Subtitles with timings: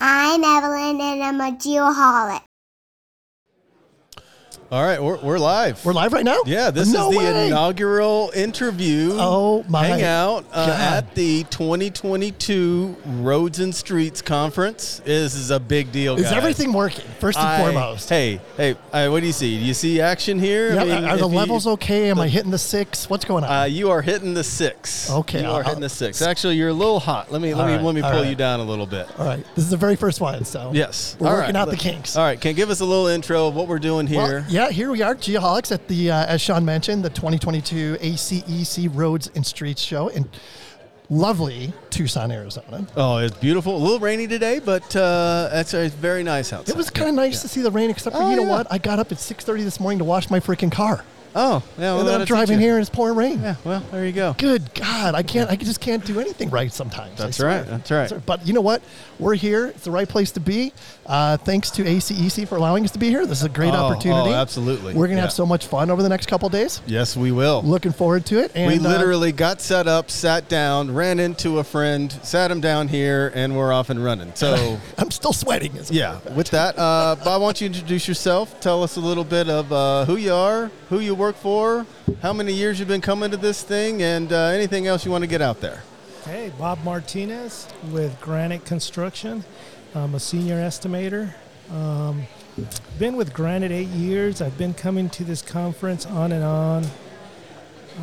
[0.00, 2.47] I'm Evelyn and I'm a geoholic.
[4.70, 5.82] All right, we're, we're live.
[5.82, 6.42] We're live right now?
[6.44, 7.46] yeah, this No is the way.
[7.46, 9.12] inaugural interview.
[9.14, 15.00] Oh, my Hangout uh, at the 2022 Roads and Streets Conference.
[15.06, 16.32] This is a big deal, Is guys.
[16.34, 18.10] everything working, first and I- foremost?
[18.10, 19.58] Hey, hey, uh, what do you see?
[19.58, 20.74] Do you see action here?
[20.74, 22.10] Yeah, I mean, are the if you- levels okay?
[22.10, 23.08] Am I hitting the six?
[23.08, 23.50] What's going on?
[23.62, 25.10] Uh, you are hitting the six.
[25.10, 26.20] Okay, you I'll- are hitting the six.
[26.20, 27.32] Actually, you're a little hot.
[27.32, 28.26] Let me let me right, let me pull right.
[28.28, 29.08] you down a little bit.
[29.18, 31.62] All right, this is the very first one, so Yes, we're All working right.
[31.62, 32.16] out the kinks.
[32.18, 34.18] All right, can you give us a little intro of what we're doing here?
[34.18, 38.90] Well, yeah, here we are, Geoholics at the, uh, as Sean mentioned, the 2022 ACEC
[38.92, 40.28] Roads and Streets Show in
[41.08, 42.86] lovely Tucson, Arizona.
[42.96, 43.76] Oh, it's beautiful.
[43.76, 46.72] A little rainy today, but uh, it's, it's very nice outside.
[46.72, 47.40] It was kind of Yeah, nice yeah.
[47.42, 48.50] to see the rain, except for Oh, you know yeah.
[48.50, 48.66] what?
[48.72, 51.04] I got up at 6:30 this morning to wash my freaking car,
[51.34, 51.92] Oh, yeah.
[51.92, 53.40] Well, and then I'm driving here and it's pouring rain.
[53.40, 53.54] Yeah.
[53.64, 54.34] Well, there you go.
[54.38, 55.50] Good God, I can't.
[55.50, 57.18] I just can't do anything right sometimes.
[57.18, 58.12] That's right, that's right.
[58.26, 58.82] But you know what?
[59.18, 59.66] We're here.
[59.66, 60.72] It's the right place to be.
[61.08, 63.24] Uh, thanks to ACEC for allowing us to be here.
[63.24, 64.28] This is a great Oh, opportunity.
[64.30, 64.92] oh, absolutely.
[64.92, 65.22] We're gonna Yeah.
[65.22, 66.82] have so much fun over the next couple days.
[66.86, 67.62] Yes, we will.
[67.64, 68.52] Looking forward to it.
[68.54, 72.60] And we uh, literally got set up, sat down, ran into a friend, sat him
[72.60, 74.32] down here, and we're off and running.
[74.34, 75.72] So, I'm still sweating.
[75.78, 78.60] as yeah, with that, uh, Bob, why don't you introduce yourself?
[78.60, 81.86] Tell us a little bit of uh, who you are, who you work for,
[82.20, 85.22] how many years you've been coming to this thing, and uh, anything else you want
[85.22, 85.84] to get out there.
[86.26, 89.44] Hey, Bob Martinez with Granite Construction.
[89.94, 91.32] I'm a senior estimator.
[91.70, 92.24] Um,
[92.98, 94.42] been with Granite eight years.
[94.42, 96.86] I've been coming to this conference on and on.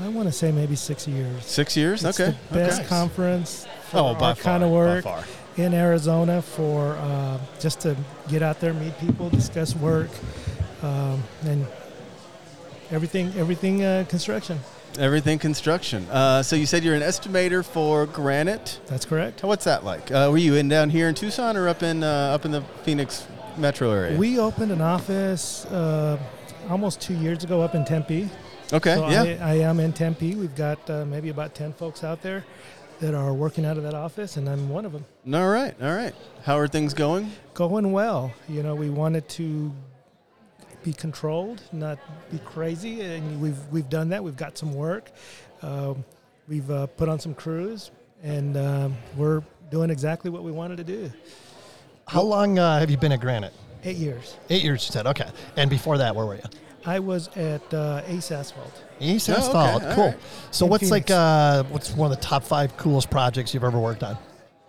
[0.01, 1.45] I want to say maybe six years.
[1.45, 2.03] Six years?
[2.03, 2.37] It's okay.
[2.49, 2.89] the best okay.
[2.89, 5.05] conference for Oh, our kind of work
[5.57, 7.95] in Arizona for uh, just to
[8.27, 10.09] get out there, meet people, discuss work,
[10.81, 11.65] um, and
[12.91, 14.59] everything, everything uh, construction.
[14.97, 16.07] Everything construction.
[16.09, 18.79] Uh, so you said you're an estimator for Granite.
[18.87, 19.43] That's correct.
[19.43, 20.09] What's that like?
[20.09, 22.61] Uh, were you in down here in Tucson or up in uh, up in the
[22.83, 24.17] Phoenix metro area?
[24.17, 26.17] We opened an office uh,
[26.69, 28.29] almost two years ago up in Tempe.
[28.71, 28.95] okay.
[28.95, 29.37] So yeah.
[29.45, 30.35] I, I am in Tempe.
[30.35, 32.45] We've got uh, maybe about 10 folks out there
[32.99, 35.05] that are working out of that office, and I'm one of them.
[35.33, 35.75] all right.
[35.81, 36.15] All right.
[36.43, 37.31] How are things going?
[37.53, 38.33] Going well.
[38.47, 39.73] You know, we wanted to
[40.85, 41.97] be controlled, not
[42.31, 44.23] be crazy, and we've, we've done that.
[44.23, 45.09] We've got some work.
[45.63, 46.05] Um,
[46.47, 47.89] we've uh, put on some crews,
[48.23, 49.41] and um, we're
[49.71, 51.11] doing exactly what we wanted to do.
[52.07, 53.51] How long uh, have you been at Granite?
[53.83, 54.37] Eight years.
[54.51, 55.07] Eight years, you said.
[55.07, 55.27] Okay.
[55.57, 56.43] And before that, where were you?
[56.85, 58.83] I was at uh, Ace Asphalt.
[58.99, 59.41] East Oh, okay.
[59.41, 59.83] Asphalt.
[59.83, 60.05] All Cool.
[60.09, 60.17] right.
[60.51, 61.09] So, In what's like?
[61.09, 64.17] Uh, what's one of the top five coolest projects you've ever worked on?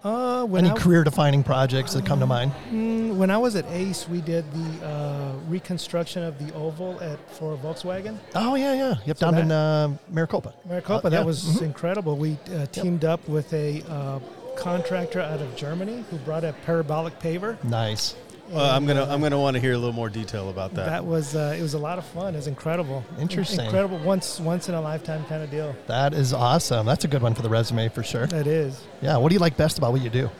[0.04, 2.52] Uh, when Any I- career-defining projects that come to mind?
[2.70, 7.18] Mm, when I was at Ace, we did the uh, reconstruction of the oval at
[7.34, 8.16] for Volkswagen.
[8.34, 8.94] Oh yeah, yeah.
[9.04, 10.52] Yep, So down that- in uh, Maricopa.
[10.68, 11.08] Maricopa.
[11.08, 11.18] Uh, yeah.
[11.18, 11.62] That was Mhm.
[11.62, 12.16] incredible.
[12.16, 14.20] We uh, teamed up with a uh,
[14.56, 17.62] contractor out of Germany who brought a parabolic paver.
[17.64, 18.14] Nice.
[18.50, 20.86] Well, I'm gonna uh, I'm gonna want to hear a little more detail about that.
[20.86, 22.34] That was uh, it was a lot of fun.
[22.34, 23.04] It was incredible.
[23.18, 23.64] Interesting.
[23.64, 23.98] Incredible.
[23.98, 25.74] Once once in a lifetime kind of deal.
[25.86, 26.86] That is awesome.
[26.86, 28.26] That's a good one for the resume for sure.
[28.28, 28.82] That is.
[29.02, 29.16] Yeah.
[29.16, 30.30] What do you like best about what you do?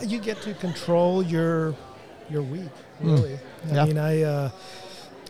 [0.00, 1.74] You get to control your
[2.30, 2.70] your week.
[3.02, 3.04] Mm.
[3.14, 3.34] Really.
[3.70, 3.84] I Yeah.
[3.84, 4.22] mean, I.
[4.22, 4.50] Uh,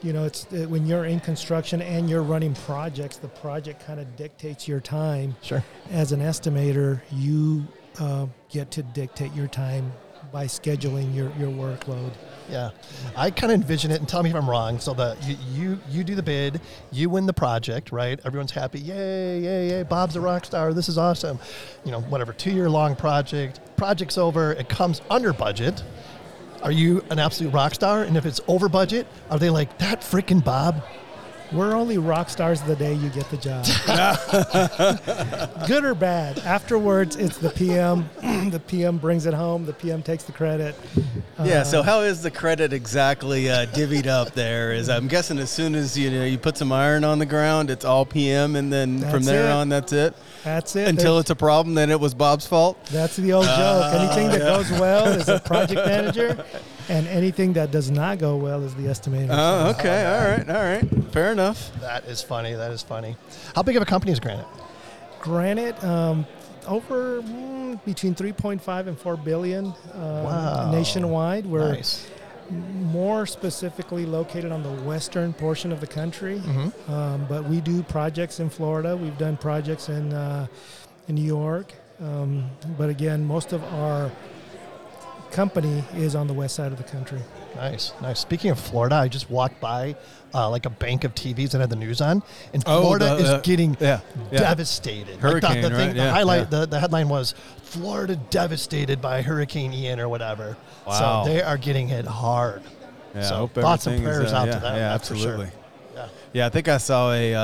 [0.05, 4.01] you know, it's uh, when you're in construction and you're running projects, the project kind
[4.01, 5.37] of dictates your time.
[5.43, 5.63] Sure.
[5.93, 7.65] as an estimator, you
[8.01, 9.93] uh, get to dictate your time
[10.33, 12.13] by scheduling your, your workload.
[12.51, 12.71] Yeah,
[13.17, 14.79] I kind of envision it, and tell me if I'm wrong.
[14.79, 16.61] So the you, you you do the bid,
[16.91, 18.19] you win the project, right?
[18.25, 18.81] Everyone's happy.
[18.81, 19.83] Yay, yay, yay!
[19.85, 20.75] Bob's a rock star.
[20.75, 21.39] This is awesome.
[21.85, 22.33] You know, whatever.
[22.33, 23.61] Two year long project.
[23.77, 24.53] Project's over.
[24.53, 25.83] It comes under budget.
[26.63, 28.03] Are you an absolute rock star?
[28.03, 30.83] And if it's over budget, are they like that freaking Bob?
[31.53, 33.67] We're only rock stars the day you get the job.
[35.69, 36.39] Good or bad.
[36.41, 38.09] Afterwards, it's the PM.
[38.51, 39.67] the PM brings it home.
[39.67, 40.75] The PM takes the credit.
[41.45, 41.63] yeah.
[41.63, 44.73] So Uh, how is the credit exactly uh, divvied up there?
[44.73, 47.69] Is I'm guessing as soon as you know you put some iron on the ground,
[47.71, 49.51] it's all PM, and then from there it.
[49.53, 50.15] on, that's it.
[50.45, 50.89] that's it.
[50.89, 52.83] Until it's a problem, then it was Bob's fault.
[52.87, 53.95] That's the old joke.
[53.95, 56.45] Anything that goes well is a project manager,
[56.89, 59.29] and anything that does not go well is the estimator.
[59.31, 60.05] Oh, So, okay.
[60.07, 60.49] All right.
[60.51, 61.13] All right.
[61.13, 61.71] Fair enough.
[61.81, 62.55] That is funny.
[62.55, 63.17] That is funny.
[63.55, 64.47] How big of a company is Granite?
[65.21, 66.27] Granite, um,
[66.67, 69.75] over mm, between 3.5 and 4 billion um,
[70.25, 70.71] Wow.
[70.73, 71.47] nationwide.
[71.47, 72.07] We're Nice.
[72.51, 76.93] more specifically located on the western portion of the country, Mm-hmm.
[76.93, 78.97] um, but we do projects in Florida.
[78.97, 80.47] We've done projects in uh,
[81.09, 82.45] in New York, um,
[82.79, 84.11] but again, most of our
[85.33, 87.21] company is on the west side of the country.
[87.57, 88.21] Nice, nice.
[88.21, 89.97] Speaking of Florida, I just walked by
[90.35, 93.17] uh, like a bank of TVs that had the news on, and Oh, Florida the,
[93.17, 94.01] is uh, getting yeah,
[94.31, 94.39] yeah.
[94.39, 95.09] devastated.
[95.13, 95.97] Like the- Hurricane, the, thing, right?
[95.97, 96.61] the highlight, yeah.
[96.61, 100.57] the, the headline was Florida devastated by Hurricane Ian or whatever.
[100.87, 101.25] Wow.
[101.25, 102.63] So they are getting hit hard.
[103.15, 104.77] Yeah, I so hope thoughts and everything is, prayers uh, out yeah, to them.
[104.77, 105.33] Yeah, that's for sure.
[105.33, 105.59] absolutely.
[105.95, 106.09] Yeah.
[106.33, 107.41] Yeah, I think I saw a, uh,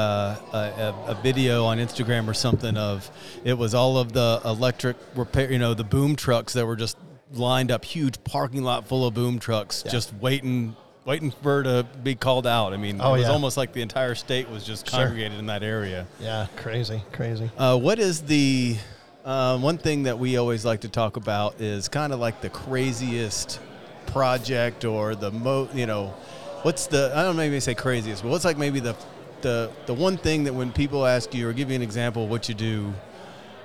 [0.52, 3.10] a a a video on Instagram or something of
[3.44, 6.96] it was all of the electric repair, you know, the boom trucks that were just
[7.32, 9.92] lined up, huge parking lot full of boom trucks, Yeah.
[9.92, 12.72] just waiting, waiting for to be called out.
[12.72, 13.32] I mean, Oh, it was yeah.
[13.32, 15.00] almost like the entire state was just Sure.
[15.00, 16.06] congregated in that area.
[16.20, 17.50] Yeah, crazy, crazy.
[17.58, 18.76] Uh, what is the
[19.24, 22.48] uh, one thing that we always like to talk about is kind of like the
[22.48, 23.60] craziest
[24.06, 26.14] project or the mo you know
[26.62, 28.96] what's the I don't know, maybe say craziest, but what's like maybe the
[29.42, 32.30] the the one thing that when people ask you or give you an example of
[32.30, 32.94] what you do,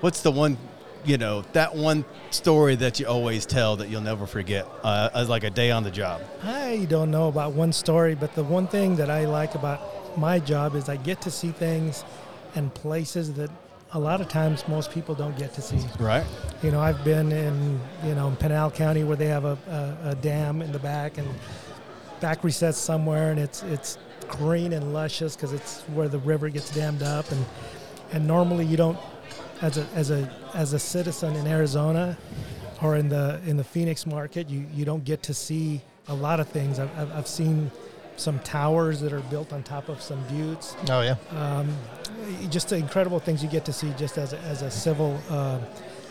[0.02, 0.58] what's the one
[1.04, 5.28] you know that one story that you always tell that you'll never forget uh, as
[5.28, 6.22] like a day on the job.
[6.42, 10.38] I don't know about one story, but the one thing that I like about my
[10.38, 12.04] job is I get to see things
[12.54, 13.50] and places that
[13.92, 15.78] a lot of times most people don't get to see.
[16.00, 16.26] Right.
[16.62, 19.58] You know, I've been in you know in Pinal County where they have a,
[20.04, 21.28] a, a dam in the back and
[22.20, 23.98] back recessed somewhere, and it's it's
[24.28, 27.44] green and luscious because it's where the river gets dammed up, and
[28.12, 28.98] and normally you don't
[29.62, 32.16] as a as a as a citizen in Arizona
[32.82, 36.40] or in the in the Phoenix market, you you don't get to see a lot
[36.40, 36.78] of things.
[36.78, 37.70] I've, I've, I've seen
[38.16, 41.16] some towers that are built on top of some buttes Oh yeah.
[41.30, 41.76] um,
[42.48, 45.58] just the incredible things you get to see just as a, as a civil uh,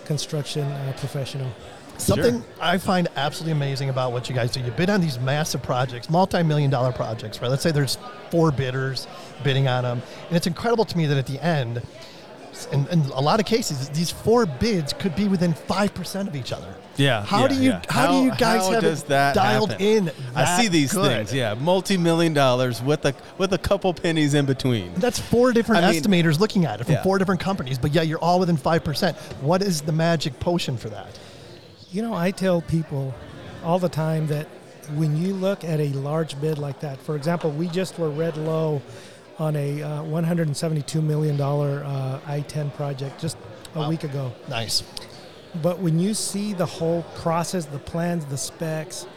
[0.03, 1.49] construction uh, professional.
[1.97, 2.49] Something Sure.
[2.59, 4.59] I find absolutely amazing about what you guys do.
[4.59, 7.49] You bid on these massive projects, multi-million dollar projects, right?
[7.49, 7.97] Let's say there's
[8.31, 9.07] four bidders
[9.43, 11.81] bidding on them, and it's incredible to me that at the end,
[12.71, 16.35] in, in a lot of cases, these four bids could be within five percent of
[16.35, 16.73] each other.
[16.95, 17.23] Yeah.
[17.25, 17.81] How yeah, do you yeah.
[17.89, 19.85] how, do you guys have does it that dialed happen?
[19.85, 20.11] in?
[20.35, 21.07] I see these good?
[21.07, 24.93] things, yeah, multi-million dollars with a with a couple pennies in between.
[24.95, 27.03] That's four different I mean- estimators looking at it from Yeah.
[27.03, 29.17] four different companies, but yeah, you're all within five percent.
[29.41, 31.19] What is the magic potion for that?
[31.91, 33.13] You know, I tell people
[33.63, 34.47] all the time that
[34.95, 38.35] when you look at a large bid like that, for example, we just were red
[38.37, 38.81] low
[39.39, 43.37] on a uh, $172 million uh, I-10 project just
[43.75, 43.89] a Wow.
[43.89, 44.31] week ago.
[44.47, 44.83] Nice.
[45.61, 49.07] But when you see the whole process, the plans, the specs,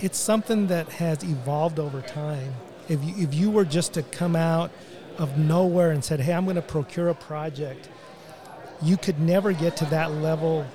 [0.00, 2.54] it's something that has evolved over time.
[2.88, 4.70] If you, if you were just to come out
[5.18, 7.88] of nowhere and said, "Hey, I'm going to procure a project,"
[8.82, 10.66] you could never get to that level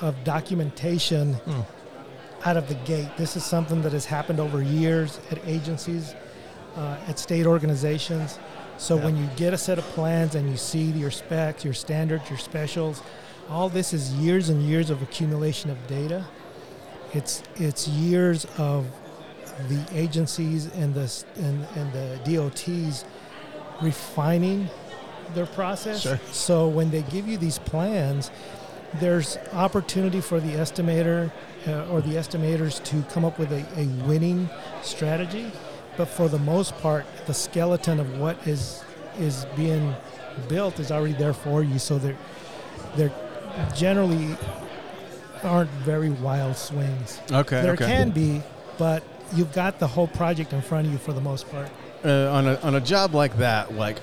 [0.00, 1.36] of documentation
[2.44, 3.08] out of the gate.
[3.16, 6.14] This is something that has happened over years at agencies,
[6.76, 8.38] uh, at state organizations.
[8.78, 12.28] So when you get a set of plans and you see your specs, your standards,
[12.28, 13.02] your specials,
[13.48, 16.26] all this is years and years of accumulation of data.
[17.12, 18.86] It's it's years of
[19.68, 23.04] the agencies and the and, and the DOTs
[23.80, 24.68] refining
[25.34, 26.02] their process.
[26.02, 26.20] Sure.
[26.32, 28.30] So when they give you these plans,
[29.00, 31.30] there's opportunity for the estimator
[31.66, 34.48] uh, or the estimators to come up with a, a winning
[34.82, 35.50] strategy.
[35.96, 38.82] But for the most part, the skeleton of what is
[39.18, 39.94] is being
[40.48, 41.78] built is already there for you.
[41.78, 42.18] So they're
[42.96, 43.12] they're
[43.74, 44.36] generally
[45.42, 47.20] aren't very wild swings.
[47.30, 47.62] Okay.
[47.62, 47.86] there okay.
[47.86, 48.42] can be,
[48.78, 49.02] but
[49.34, 51.68] you've got the whole project in front of you for the most part.
[52.04, 53.98] uh, on a on a job like that, like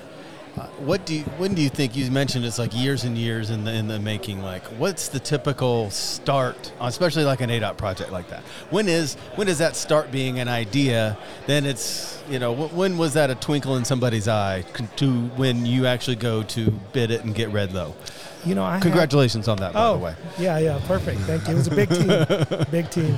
[0.56, 3.50] uh, what do you when do you think you mentioned it's like years and years
[3.50, 4.40] in the in the making?
[4.40, 8.42] Like, what's the typical start, especially like an ADOT project like that?
[8.70, 11.18] When is when does that start being an idea?
[11.46, 14.62] Then it's you know when was that a twinkle in somebody's eye
[14.96, 17.94] to when you actually go to bid it and get red low?
[18.44, 20.14] You know, I have- Congratulations on that, by oh, the way.
[20.38, 21.18] yeah, yeah, perfect.
[21.22, 21.54] Thank you.
[21.54, 23.16] It was a big team, big team.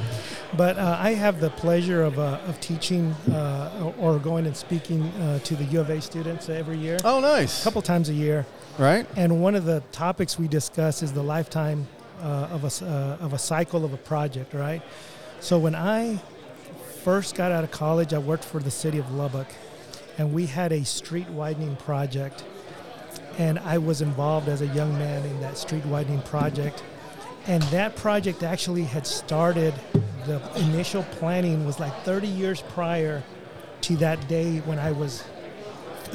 [0.55, 5.03] But uh, I have the pleasure of, uh, of teaching uh, or going and speaking
[5.21, 7.61] uh, to the U of A students every year, Oh, nice.
[7.61, 8.47] a couple times a year.
[8.79, 9.07] Right.
[9.17, 11.87] And one of the topics we discuss is the lifetime
[12.23, 14.81] uh, of a uh, of a cycle of a project, right?
[15.41, 16.19] So when I
[17.03, 19.49] first got out of college, I worked for the city of Lubbock,
[20.17, 22.45] and we had a street widening project,
[23.37, 26.83] and I was involved as a young man in that street widening project.
[27.47, 29.75] And that project actually had started.
[30.26, 33.23] The initial planning was like 30 years prior
[33.83, 35.23] to that day when I was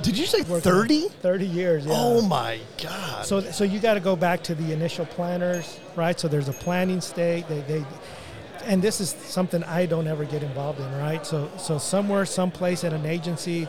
[0.01, 1.07] Did you say thirty?
[1.07, 1.85] 30 years.
[1.85, 1.93] Yeah.
[1.95, 3.25] Oh my god.
[3.25, 6.19] So, so you got to go back to the initial planners, right?
[6.19, 7.47] So there's a planning state.
[7.47, 7.85] They, they,
[8.65, 11.25] and this is something I don't ever get involved in, right?
[11.25, 13.67] So, so somewhere, someplace at an agency,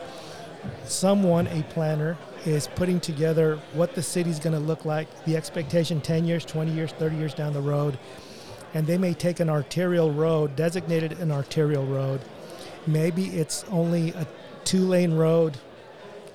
[0.85, 6.01] someone, a planner, is putting together what the city's going to look like, the expectation
[6.01, 7.97] 10 years, 20 years, 30 years down the road.
[8.73, 12.21] And they may take an arterial road, designated an arterial road.
[12.87, 14.27] Maybe it's only a
[14.63, 15.57] two lane road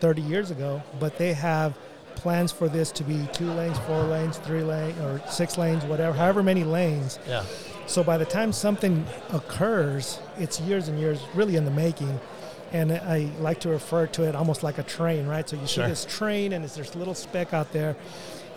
[0.01, 1.77] 30 years ago, but they have
[2.15, 6.17] plans for this to be two lanes, four lanes, three lanes, or six lanes, whatever,
[6.17, 7.19] however many lanes.
[7.29, 7.45] Yeah.
[7.87, 12.21] So by the time something occurs, it's years and years really in the making.
[12.71, 15.49] And I like to refer to it almost like a train, right?
[15.49, 15.85] So you Sure.
[15.85, 17.97] see this train and it's this little speck out there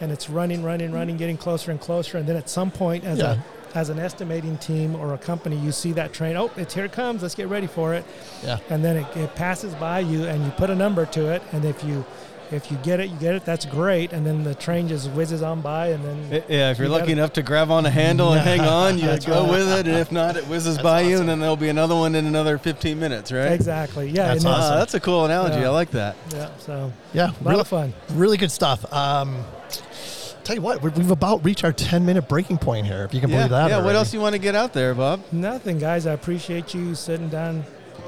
[0.02, 2.18] and it's running, running, running, getting closer and closer.
[2.18, 3.34] And then at some point, as, Yeah.
[3.34, 3.38] a,
[3.76, 6.92] as an estimating team or a company, you see that train, oh, it's here it
[6.92, 8.06] comes, let's get ready for it.
[8.44, 8.58] Yeah.
[8.70, 11.42] And then it, it passes by you and you put a number to it.
[11.52, 12.06] And if you
[12.52, 14.12] if you get it, you get it, that's great.
[14.12, 17.14] And then the train just whizzes on by and then Yeah, if you're You lucky
[17.14, 19.50] enough to grab on a handle and hang on, you go right.
[19.52, 19.88] with it.
[19.88, 22.58] And if not, it whizzes by you, and then there'll be another one in another
[22.58, 23.54] 15 minutes, right?
[23.54, 24.10] Exactly.
[24.10, 24.28] Yeah.
[24.34, 24.76] That's and awesome.
[24.80, 25.62] that's a cool analogy.
[25.62, 25.68] Yeah.
[25.68, 26.18] I like that.
[26.34, 26.50] Yeah.
[26.58, 27.28] So Yeah.
[27.28, 27.94] a lot Really, of fun.
[28.16, 28.92] really good stuff.
[28.94, 29.46] Um,
[30.44, 33.20] tell you what, we- we've about reached our 10 minute breaking point here, if you
[33.22, 33.70] can Yeah, believe that.
[33.70, 33.82] yeah.
[33.84, 35.22] What else you want to get out there, Bob?
[35.32, 36.06] Nothing, guys.
[36.08, 37.64] I appreciate you sitting down,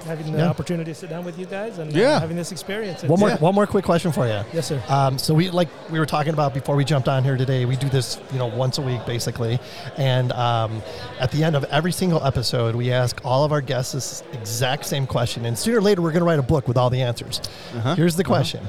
[0.06, 0.50] having the Yeah.
[0.50, 2.20] opportunity to sit down with you guys, and uh, Yeah.
[2.20, 3.04] having this experience.
[3.04, 4.42] One more, It's- one more quick question for you.
[4.52, 4.82] Yes, sir.
[4.90, 7.64] Um, so we like we were talking about before we jumped on here today.
[7.66, 9.60] We do this, you know, once a week basically,
[9.98, 10.82] and um,
[11.22, 14.86] at the end of every single episode, we ask all of our guests this exact
[14.86, 15.46] same question.
[15.46, 17.40] And sooner or later, we're going to write a book with all the answers.
[17.78, 17.96] Uh-huh.
[17.96, 18.60] Here's the question: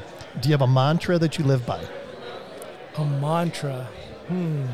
[0.40, 1.80] Do you have a mantra that you live by?
[2.96, 3.88] A mantra.
[4.28, 4.64] Hmm.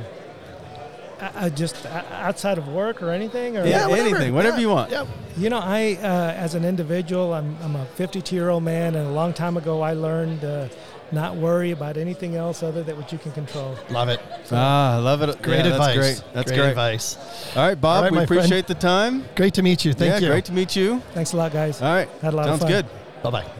[1.21, 4.09] I, I just uh, outside of work or anything, or Yeah, whatever.
[4.17, 4.91] anything, whatever Yeah, you want.
[4.91, 5.07] Yeah.
[5.37, 9.07] you know, I uh, as an individual, I'm I'm a 52 year old man, and
[9.07, 10.69] a long time ago, I learned uh,
[11.13, 13.77] not worry about anything else other than what you can control.
[13.91, 14.21] Love it.
[14.53, 15.43] Ah, I love it.
[15.43, 15.97] Great Yeah, advice.
[15.97, 16.33] That's great.
[16.35, 16.69] That's great, great.
[16.71, 17.17] advice.
[17.57, 17.97] All right, Bob.
[17.97, 18.39] All right, we my friend.
[18.41, 19.25] appreciate the time.
[19.35, 19.93] Great to meet you.
[19.93, 20.29] Thank yeah, you.
[20.29, 21.01] great to meet you.
[21.13, 21.83] Thanks a lot, guys.
[21.83, 22.71] All right, Had a lot of fun.
[22.71, 22.83] sounds fun.
[22.83, 23.23] good.
[23.25, 23.60] Bye bye.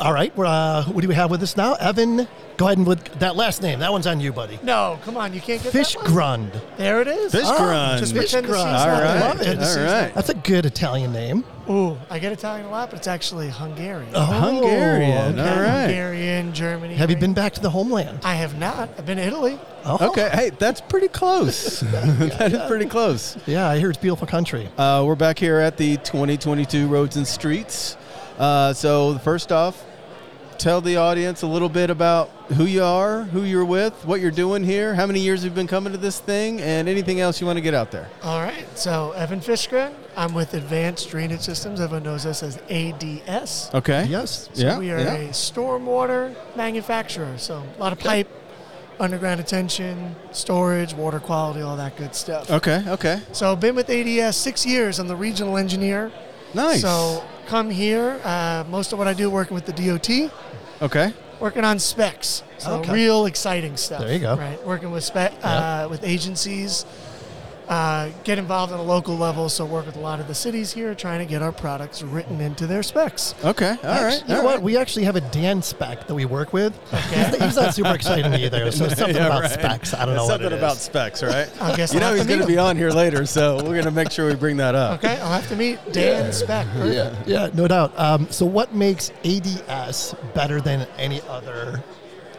[0.00, 1.74] All right, uh, what do we have with us now?
[1.74, 3.80] Evan, go ahead and with that last name.
[3.80, 4.56] That one's on you, buddy.
[4.62, 6.12] No, come on, you can't get Fish that one?
[6.12, 6.60] Grund.
[6.76, 7.32] There it is.
[7.32, 7.98] Fish Ah, Grund.
[7.98, 8.62] Just Fish pretend Grund.
[8.62, 9.04] C's All not there.
[9.04, 9.20] right.
[9.20, 9.36] Love it.
[9.38, 10.02] Pretend the All C's right.
[10.06, 11.42] not That's a good Italian name.
[11.68, 14.10] Ooh, I get Italian a lot, but it's actually Hungarian.
[14.14, 15.38] Oh, Hungarian.
[15.38, 15.50] okay.
[15.50, 15.80] All right.
[15.86, 16.94] Hungarian, Germany.
[16.94, 18.20] Have you been back to the homeland?
[18.22, 18.90] I have not.
[18.98, 19.58] I've been to Italy.
[19.84, 21.80] Oh, Okay, hey, that's pretty close.
[21.80, 23.36] that is pretty close.
[23.46, 24.68] Yeah, I hear it's beautiful country.
[24.78, 27.96] Uh, we're back here at the 2022 Roads and Streets.
[28.38, 29.84] Uh, so, first off,
[30.58, 34.30] tell the audience a little bit about who you are, who you're with, what you're
[34.30, 37.46] doing here, how many years you've been coming to this thing, and anything else you
[37.46, 38.08] want to get out there.
[38.22, 38.64] All right.
[38.78, 39.94] So, Evan Fischgrund.
[40.16, 41.80] I'm with Advanced Drainage Systems.
[41.80, 43.70] Everyone knows us as ADS.
[43.74, 44.04] Okay.
[44.08, 44.48] Yes.
[44.52, 44.78] So Yeah.
[44.78, 45.14] we are yeah.
[45.14, 47.38] a stormwater manufacturer.
[47.38, 48.28] So, a lot of pipe,
[49.00, 52.50] underground detention, storage, water quality, all that good stuff.
[52.50, 52.82] Okay.
[52.86, 53.20] Okay.
[53.32, 54.98] So, I've been with ADS six years.
[54.98, 56.10] I'm the regional engineer.
[56.54, 56.80] Nice.
[56.80, 58.20] So, come here.
[58.24, 60.30] Uh, most of what I do working with the DOT.
[60.82, 61.12] okay.
[61.40, 62.42] working on specs.
[62.58, 62.92] So Okay.
[62.92, 64.00] real exciting stuff.
[64.00, 64.34] There you go.
[64.36, 65.84] Right, working with spec Yeah.
[65.84, 66.84] uh, with agencies.
[67.68, 69.48] Uh, get involved on a local level.
[69.50, 72.40] So work with a lot of the cities here, trying to get our products written
[72.40, 73.34] into their specs.
[73.44, 73.70] Okay.
[73.70, 74.14] All right.
[74.14, 74.62] Actually, you know all what?
[74.62, 76.72] We actually have a Dan spec that we work with.
[77.10, 78.70] He's, he's not super excited either.
[78.72, 79.50] So something Yeah, about right.
[79.50, 79.92] specs.
[79.92, 80.58] I don't know It's what something it is.
[80.58, 81.48] about specs, right?
[81.60, 83.90] I guess you know he's going to be on here later, so we're going to
[83.90, 85.04] make sure we bring that up.
[85.04, 86.66] Okay, I'll have to meet Dan Spec.
[86.76, 87.92] Yeah, yeah, no doubt.
[87.98, 91.82] Um, so, what makes ADS better than any other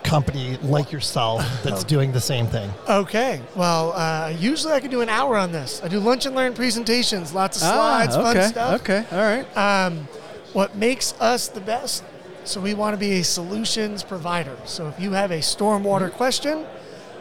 [0.09, 2.69] company like yourself that's doing the same thing?
[2.89, 5.81] Okay, well, uh, usually I could do an hour on this.
[5.83, 8.41] I do lunch and learn presentations, lots of slides, ah, okay.
[8.41, 8.81] fun stuff.
[8.81, 9.05] Okay.
[9.11, 9.57] All right.
[9.57, 10.07] Um,
[10.53, 12.03] what makes us the best?
[12.43, 14.57] So we want to be a solutions provider.
[14.65, 16.65] So if you have a stormwater question,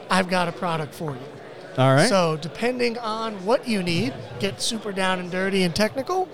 [0.09, 1.28] I've got a product for you.
[1.76, 2.09] All right.
[2.09, 6.28] So depending on what you need, get super down and dirty and technical.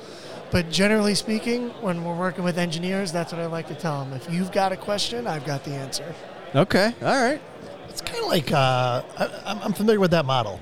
[0.52, 4.12] But generally speaking, when we're working with engineers, that's what I like to tell them.
[4.12, 6.14] If you've got a question, I've got the answer.
[6.54, 6.94] Okay.
[7.02, 7.40] All right.
[7.88, 10.61] It's kind of like uh, I, I'm- I'm familiar with that model.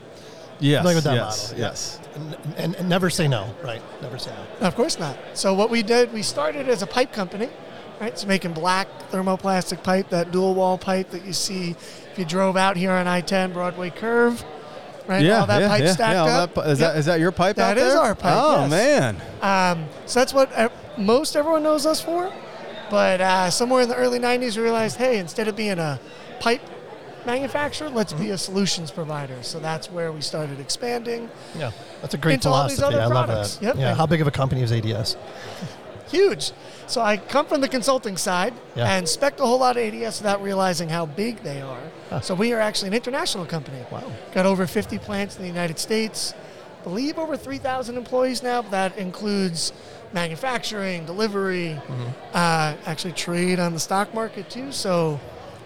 [0.61, 0.81] Yes.
[0.81, 1.43] Familiar with that yes.
[1.51, 1.59] model.
[1.59, 1.67] yeah.
[1.69, 1.99] Yes.
[2.15, 3.81] And, and, and never say no, right?
[4.03, 4.67] Never say no.
[4.67, 5.17] Of course not.
[5.35, 7.49] So what we did, we started as a pipe company,
[8.01, 8.17] right?
[8.19, 12.57] So making black thermoplastic pipe, that dual wall pipe that you see if you drove
[12.57, 14.45] out here on I-10 Broadway Curve,
[15.09, 15.25] right?
[15.25, 15.41] Yeah.
[15.41, 16.55] all that yeah, pipe yeah, stacked yeah, up.
[16.55, 16.93] that is Yep.
[16.93, 18.03] that is that your pipe out That is there?
[18.03, 18.71] our pipe, Oh yes.
[18.71, 19.17] man.
[19.41, 20.69] Um, so that's what uh,
[20.99, 22.31] most everyone knows us for.
[22.93, 25.99] But uh, somewhere in the early 90s, we realized, hey, instead of being a
[26.41, 26.61] pipe
[27.25, 29.43] manufacturer, let's be a solutions provider.
[29.43, 31.31] So that's where we started expanding.
[31.57, 31.71] Yeah,
[32.03, 33.01] that's a great Into all these philosophy.
[33.01, 33.59] I love that.
[33.63, 33.77] Yep.
[33.79, 33.95] Yeah.
[33.95, 35.17] How big of a company is ADS?
[36.11, 36.53] huge.
[36.87, 38.95] So I come from the consulting side Yeah.
[38.95, 42.21] and spec a whole lot of ADS without realizing how big they are.
[42.21, 43.83] So we are actually an international company.
[43.91, 44.13] Wow.
[44.35, 46.35] Got over 50 plants in the United States.
[46.85, 48.63] Believe over 3,000 employees now.
[48.63, 49.73] But that includes
[50.13, 52.09] manufacturing, delivery, Mm-hmm.
[52.35, 54.73] uh, actually trade on the stock market too.
[54.73, 55.19] So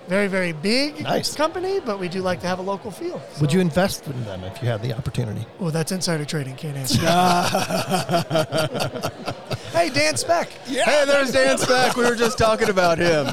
[0.09, 1.35] very, very big Nice.
[1.35, 3.21] company, but we do like to have a local feel.
[3.41, 5.45] Would you invest in them if you had the opportunity?
[5.59, 6.55] Well, that's insider trading.
[6.55, 7.01] Can't answer.
[9.73, 10.49] hey, Dan Speck.
[10.69, 11.97] Yeah, hey, there's Dan Speck.
[11.97, 13.27] We were just talking about him.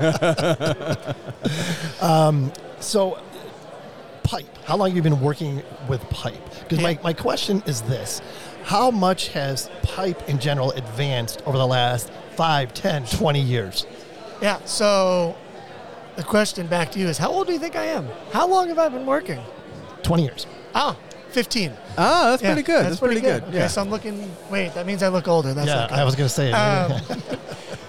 [2.80, 3.18] So,
[4.26, 4.46] pipe.
[4.64, 6.42] How long have you been working with pipe?
[6.60, 8.20] Because my, my question is this
[8.64, 13.86] How much has pipe in general advanced over the last 5, 10, 20 years?
[14.42, 14.58] Yeah.
[14.64, 15.36] So
[16.16, 18.08] the question back to you is, how old do you think I am?
[18.32, 19.40] How long have I been working?
[20.02, 20.46] 20 years.
[20.74, 20.98] Oh,
[21.30, 21.72] 15.
[21.96, 22.84] Ah, that's Yeah, pretty good.
[22.86, 23.42] That's, pretty, good.
[23.44, 23.66] Okay, Yeah.
[23.68, 24.30] so I'm looking.
[24.50, 25.54] Wait, that means I look older.
[25.54, 25.92] That's yeah, not.
[25.92, 26.52] I was going to say.
[26.52, 27.00] Um,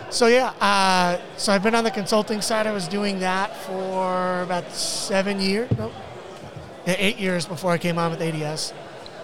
[0.10, 2.65] So yeah, uh, so I've been on the consulting side.
[2.65, 5.94] I was doing that for about seven years, no, yeah,
[6.88, 8.74] eight years before I came on with ADS.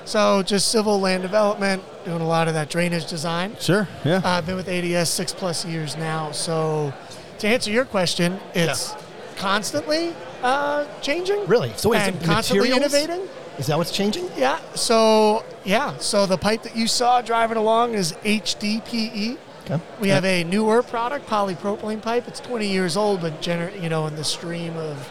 [0.05, 3.55] So just civil land development, doing a lot of that drainage design.
[3.59, 3.87] Sure.
[4.03, 4.17] Yeah.
[4.17, 6.31] Uh, I've been with ADS six plus years now.
[6.31, 6.93] So
[7.39, 8.93] to answer your question, it's
[9.37, 11.45] constantly uh, changing.
[11.47, 11.71] really?
[11.77, 12.93] So is and it constantly materials?
[12.93, 13.29] innovating.
[13.57, 14.29] Is that what's changing?
[14.35, 14.59] Yeah.
[14.75, 15.97] So yeah.
[15.97, 19.37] So the pipe that you saw driving along is HDPE.
[19.65, 19.81] Okay.
[20.01, 22.27] We have a newer product, polypropylene pipe.
[22.27, 25.09] It's 20 years old, but gener- you know, in the stream of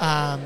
[0.00, 0.42] um,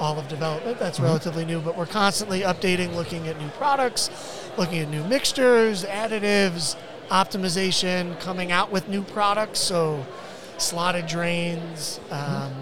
[0.00, 1.60] all of development, that's relatively new.
[1.60, 4.10] But we're constantly updating, looking at new products,
[4.56, 6.74] looking at new mixtures, additives,
[7.10, 9.60] optimization, coming out with new products.
[9.60, 10.06] So
[10.56, 12.52] slotted drains, um,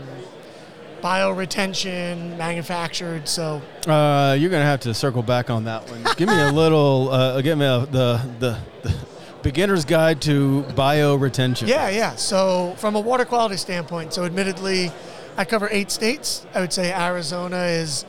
[1.01, 3.29] bioretention, manufactured.
[3.29, 6.05] So Uh, you're gonna have to circle back on that one.
[6.17, 7.11] Give me a little.
[7.11, 8.95] Uh, give me a, the, the the
[9.43, 11.69] beginner's guide to bioretention.
[11.69, 12.17] Yeah, yeah.
[12.17, 14.91] So from a water quality standpoint, so admittedly,
[15.39, 16.45] I cover eight states.
[16.53, 18.05] I would say Arizona is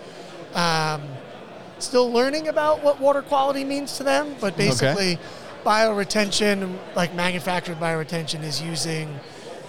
[0.56, 1.04] um,
[1.78, 5.20] still learning about what water quality means to them, but basically,
[5.64, 9.20] bioretention, like manufactured bioretention, is using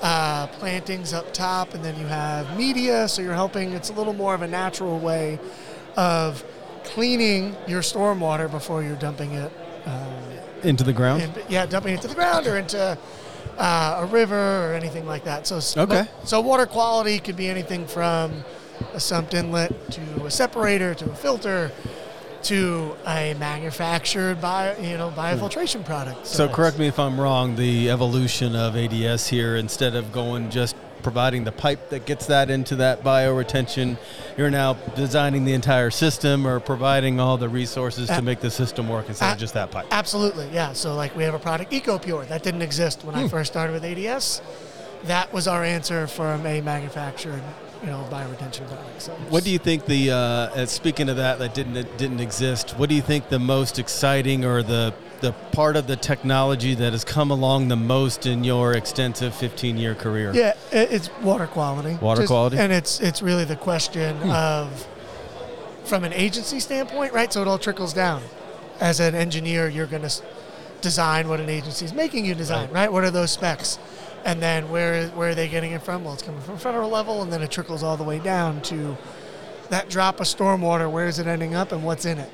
[0.00, 3.06] uh, plantings up top, and then you have media.
[3.06, 3.72] So you're helping.
[3.72, 5.38] It's a little more of a natural way
[5.96, 6.42] of
[6.84, 9.52] cleaning your stormwater before you're dumping it.
[9.84, 10.14] Um,
[10.62, 11.22] Into the ground.
[11.22, 12.96] and, yeah, dumping it to the ground or into
[13.60, 15.46] uh, a river or anything like that.
[15.46, 16.06] So Okay.
[16.24, 18.44] So water quality could be anything from
[18.94, 21.70] a sump inlet to a separator to a filter
[22.44, 26.26] to a manufactured bio, you know, biofiltration product.
[26.26, 27.56] So correct me if I'm wrong.
[27.56, 32.50] The evolution of ADS here, instead of going just providing the pipe that gets that
[32.50, 33.98] into that bioretention,
[34.36, 38.88] you're now designing the entire system or providing all the resources to make the system
[38.88, 39.86] work instead a- of just that pipe.
[39.90, 40.72] Absolutely, yeah.
[40.72, 43.84] So like we have a product EcoPure that didn't exist when I first started with
[43.84, 44.42] ADS.
[45.04, 47.40] That was our answer from a manufacturer
[47.82, 49.02] you know, bioretention product.
[49.02, 52.72] So What do you think the uh, uh, speaking of that that didn't didn't exist?
[52.72, 56.92] What do you think the most exciting or the the part of the technology that
[56.92, 60.32] has come along the most in your extensive 15 year career?
[60.34, 61.96] Yeah, it's water quality.
[61.96, 62.56] Water quality?
[62.56, 62.62] Hmm.
[62.62, 64.86] and it's it's really the question of,
[65.84, 67.32] from an agency standpoint, right?
[67.32, 68.22] So it all trickles down.
[68.80, 70.22] As an engineer, you're going to
[70.80, 72.90] design what an agency is making you design, right.
[72.90, 73.78] What are those specs?
[74.24, 76.04] And then where where are they getting it from?
[76.04, 78.96] Well, it's coming from federal level, and then it trickles all the way down to
[79.70, 80.90] that drop of stormwater.
[80.90, 82.30] Where is it ending up, and what's in it?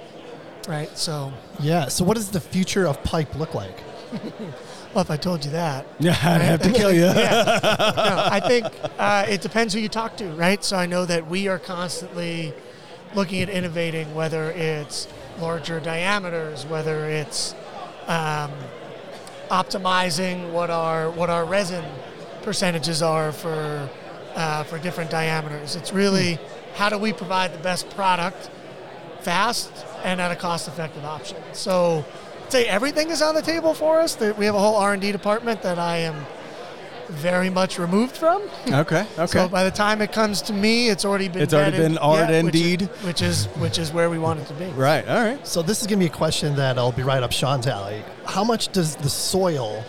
[0.67, 0.97] Right.
[0.97, 1.89] So, Yeah.
[1.89, 3.79] So, what does the future of pipe look like?
[4.95, 7.05] well, if I told you that, Yeah, I'd have to kill you.
[7.05, 7.61] yeah.
[7.97, 8.67] No, I think
[8.99, 10.63] uh, it depends who you talk to, right?
[10.65, 12.53] So I know that we are constantly
[13.15, 17.55] looking at innovating, whether it's larger diameters, whether it's
[18.07, 18.53] um,
[19.51, 21.85] optimizing what our what our resin
[22.43, 23.89] percentages are for
[24.35, 25.77] uh, for different diameters.
[25.77, 26.39] It's really
[26.75, 28.51] how do we provide the best product
[29.21, 29.71] fast
[30.05, 31.37] and at a cost-effective option.
[31.53, 32.05] So,
[32.45, 34.15] I'd say everything is on the table for us.
[34.17, 36.25] That we have a whole R&D department that I am
[37.09, 38.43] very much removed from.
[38.69, 39.07] Okay.
[39.19, 39.27] Okay.
[39.27, 42.29] So by the time it comes to me, it's already been It's already been R'd
[42.31, 42.83] Yeah, which is- indeed.
[43.03, 44.67] which is which is where we want it to be.
[44.67, 45.07] right.
[45.09, 45.45] All right.
[45.47, 48.03] So, this is going to be a question that I'll be right up Sean's alley.
[48.25, 49.85] How much does the soil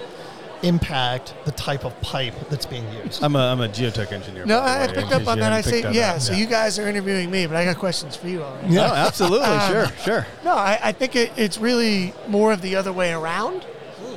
[0.63, 3.23] impact the type of pipe that's being used?
[3.23, 4.45] I'm a, I'm a geotech engineer.
[4.45, 5.53] No, I I way, picked up on that.
[5.53, 6.13] I say, picked yeah.
[6.13, 6.21] up.
[6.21, 8.73] So you guys are interviewing me, but I got questions for you already.
[8.73, 9.47] No, absolutely.
[9.47, 9.87] Um, sure.
[10.03, 10.27] Sure.
[10.43, 13.65] No, I, I think it, it's really more of the other way around,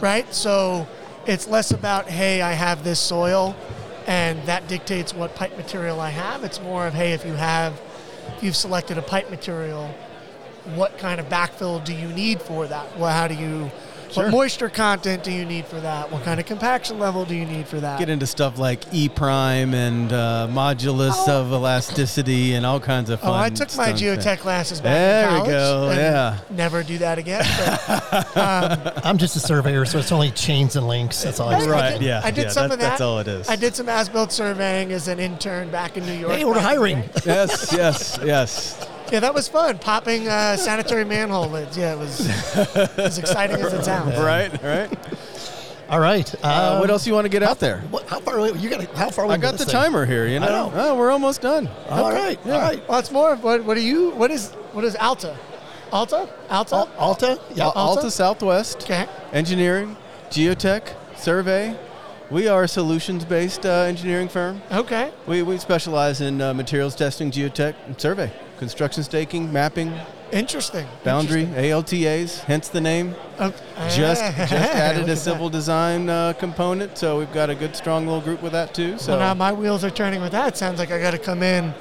[0.00, 0.33] right?
[0.35, 0.87] So
[1.26, 3.55] it's less about, hey, I have this soil,
[4.07, 6.44] and that dictates what pipe material I have.
[6.44, 7.81] It's more of, hey, if you have,
[8.37, 9.94] if you've selected a pipe material,
[10.74, 12.98] what kind of backfill do you need for that?
[12.98, 13.70] Well, how do you
[14.12, 14.24] Sure.
[14.24, 16.10] What moisture content do you need for that?
[16.10, 17.98] What kind of compaction level do you need for that?
[17.98, 21.40] Get into stuff like E prime and uh, modulus Oh.
[21.42, 23.30] of elasticity and all kinds of fun.
[23.30, 24.00] Oh, I took my stuff.
[24.00, 26.38] geotech classes back There in we go, yeah.
[26.50, 27.44] Never do that again.
[28.34, 31.22] But I'm just a surveyor, so it's only chains and links.
[31.22, 31.64] That's all I I do.
[31.66, 32.20] did- Right, yeah.
[32.24, 32.88] I did yeah, some that- of that.
[32.90, 33.48] That's all it is.
[33.48, 36.32] I did some as-built surveying as an intern back in New York.
[36.32, 37.10] Hey, we're back in the hiring.
[37.24, 38.86] yes, yes, yes.
[39.10, 39.78] Yeah, that was fun.
[39.78, 41.76] Popping uh, sanitary manhole lids.
[41.76, 42.20] Yeah, it was
[42.98, 44.16] as exciting as it sounds.
[44.18, 44.90] Right, right.
[45.88, 46.32] All right.
[46.44, 47.80] Uh, um, what else you want to get out there?
[47.90, 48.52] What, how far away?
[48.52, 48.84] You got?
[48.94, 49.24] How far?
[49.24, 49.72] Away I got the thing?
[49.72, 50.28] timer here.
[50.28, 50.72] You know, I know.
[50.74, 51.68] Oh, we're almost done.
[51.88, 52.38] All right.
[52.46, 52.88] All right.
[52.88, 54.10] Well, it's more what, what are you?
[54.10, 55.36] What is what is Alta?
[55.92, 56.28] Alta?
[56.48, 56.76] Alta?
[56.76, 57.40] Al- Alta.
[57.52, 57.64] Yeah.
[57.64, 59.08] Al- Alta Southwest okay.
[59.32, 59.96] Engineering,
[60.30, 61.76] Geotech, Survey.
[62.30, 64.62] We are a solutions-based uh, engineering firm.
[64.70, 65.10] Okay.
[65.26, 69.92] We, we specialize in uh, materials testing, geotech, and survey, construction staking, mapping,
[70.30, 70.86] Interesting.
[71.02, 72.44] boundary, ALTAs.
[72.44, 73.16] Hence the name.
[73.40, 73.66] Interesting.
[73.78, 75.16] Oh, Just just added at a that.
[75.16, 78.96] civil design uh, component, so we've got a good strong little group with that too.
[78.98, 80.56] So Well, now my wheels are turning with that.
[80.56, 81.74] Sounds like I got to come in,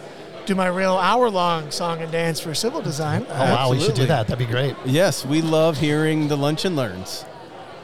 [0.47, 3.25] do my real hour-long song and dance for civil design.
[3.29, 4.25] Oh wow, we should do that.
[4.27, 4.75] That'd be great.
[4.85, 7.25] yes, we love hearing the lunch and learns.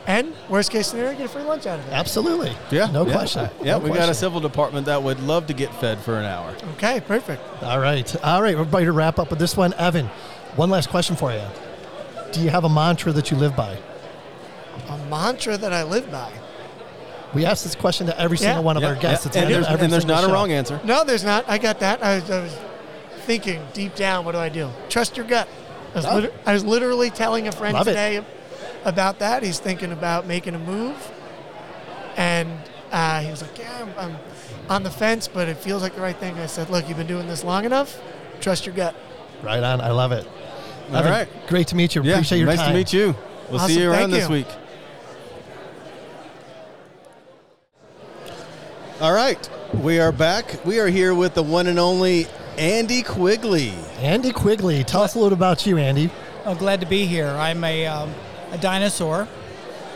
[0.08, 1.91] And worst case scenario, get a free lunch out of it.
[1.94, 2.56] Absolutely.
[2.70, 3.13] Yeah, No yeah.
[3.13, 3.50] question.
[3.63, 6.26] Yeah, No we got a civil department that would love to get fed for an
[6.26, 6.54] hour.
[6.74, 7.41] Okay, perfect.
[7.63, 8.15] All right.
[8.24, 8.54] All right.
[8.54, 9.74] Everybody to wrap up with this one.
[9.76, 10.06] Evan,
[10.56, 11.41] one last question for you.
[12.32, 13.78] Do you have a mantra that you live by?
[14.89, 16.32] A mantra that I live by.
[17.34, 19.26] We ask this question to every single one of Yeah, our guests.
[19.36, 19.41] yeah.
[19.41, 20.80] and there's, and there's single not a wrong answer.
[20.84, 21.46] No, there's not.
[21.50, 22.04] I got that.
[22.04, 22.58] I was, I was
[23.26, 24.70] thinking deep down, what do I do?
[24.88, 25.48] Trust your gut.
[25.94, 26.15] I was, Oh.
[26.15, 28.24] liter- I was literally telling a friend Love it.
[28.86, 29.43] Today about that.
[29.43, 31.12] He's thinking about making a move.
[32.17, 32.50] And
[32.91, 34.17] uh, he was like, Yeah, I'm, I'm
[34.69, 36.38] on the fence, but it feels like the right thing.
[36.38, 38.00] I said, Look, you've been doing this long enough.
[38.41, 38.95] Trust your gut.
[39.43, 39.82] Right on.
[39.82, 40.28] I love it.
[40.89, 41.48] All Evan, right.
[41.48, 42.04] Great to meet you.
[42.04, 42.71] Yeah, Appreciate your nice time.
[42.71, 43.15] to meet you.
[43.50, 43.76] We'll Awesome.
[43.76, 44.36] see you around Thank this you.
[44.36, 44.48] week.
[49.02, 50.63] All right, we are back.
[50.65, 53.74] We are here with the one and only Andy Quigley.
[54.00, 54.86] Andy Quigley.
[54.86, 56.10] Tell us a little about you, Andy.
[56.45, 57.28] Oh, glad to be here.
[57.28, 58.13] I'm a, um,
[58.56, 59.28] a dinosaur.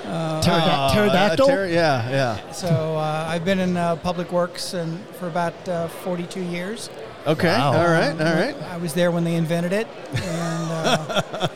[0.04, 1.48] Pterod- Uh, pterodactyl?
[1.48, 2.52] pter- yeah, yeah.
[2.52, 2.68] So
[2.98, 6.90] uh, I've been in uh, public works and for about uh, 42 years.
[7.28, 7.48] Okay.
[7.58, 7.74] Wow.
[7.74, 8.12] All right.
[8.20, 8.56] All right.
[8.74, 11.22] I was there when they invented it, and uh,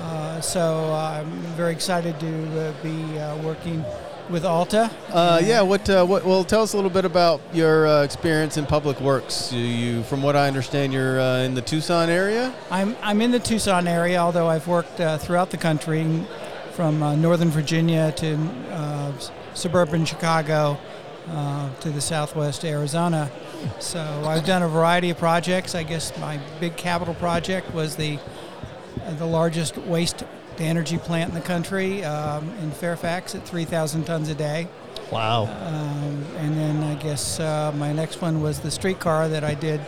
[0.00, 0.60] uh, so
[0.94, 2.28] uh, I'm very excited to
[2.60, 3.84] uh, be uh, working
[4.30, 4.90] with Alta.
[5.10, 5.62] Uh, yeah.
[5.62, 5.88] What?
[5.88, 6.24] Uh, what?
[6.24, 9.52] Well, tell us a little bit about your uh, experience in public works.
[9.52, 12.54] You, you, from what I understand, you're uh, in the Tucson area.
[12.70, 16.24] I'm I'm in the Tucson area, although I've worked uh, throughout the country,
[16.72, 18.36] from uh, Northern Virginia to
[18.70, 19.12] uh,
[19.54, 20.78] suburban Chicago
[21.28, 23.30] uh, to the Southwest Arizona.
[23.80, 25.74] So I've done a variety of projects.
[25.74, 28.18] I guess my big capital project was the
[29.18, 30.22] the largest waste
[30.58, 34.68] to energy plant in the country um, in Fairfax at 3,000 tons a day.
[35.10, 35.44] Wow.
[35.44, 39.80] Um, and then I guess uh, my next one was the streetcar that I did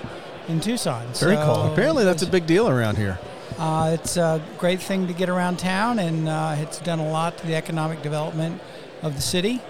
[0.48, 1.06] in Tucson.
[1.14, 1.72] Very cool.
[1.72, 3.18] Apparently, that's a big deal around here.
[3.58, 7.36] uh, it's a great thing to get around town, and uh, it's done a lot
[7.38, 8.62] to the economic development
[9.02, 9.60] of the city.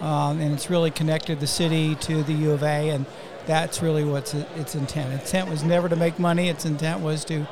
[0.00, 3.06] Um, and it's really connected the city to the U of A, and
[3.46, 5.12] that's really what's its intent.
[5.14, 6.48] Its intent was never to make money.
[6.48, 7.48] Its intent was to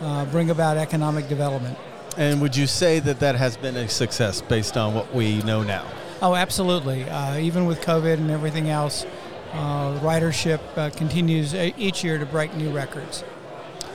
[0.00, 1.76] uh, bring about economic development.
[2.16, 5.62] And would you say that that has been a success based on what we know
[5.62, 5.86] now?
[6.22, 7.04] Oh, absolutely.
[7.04, 9.06] Uh, even with COVID and everything else,
[9.52, 13.24] uh, ridership uh, continues each year to break new records.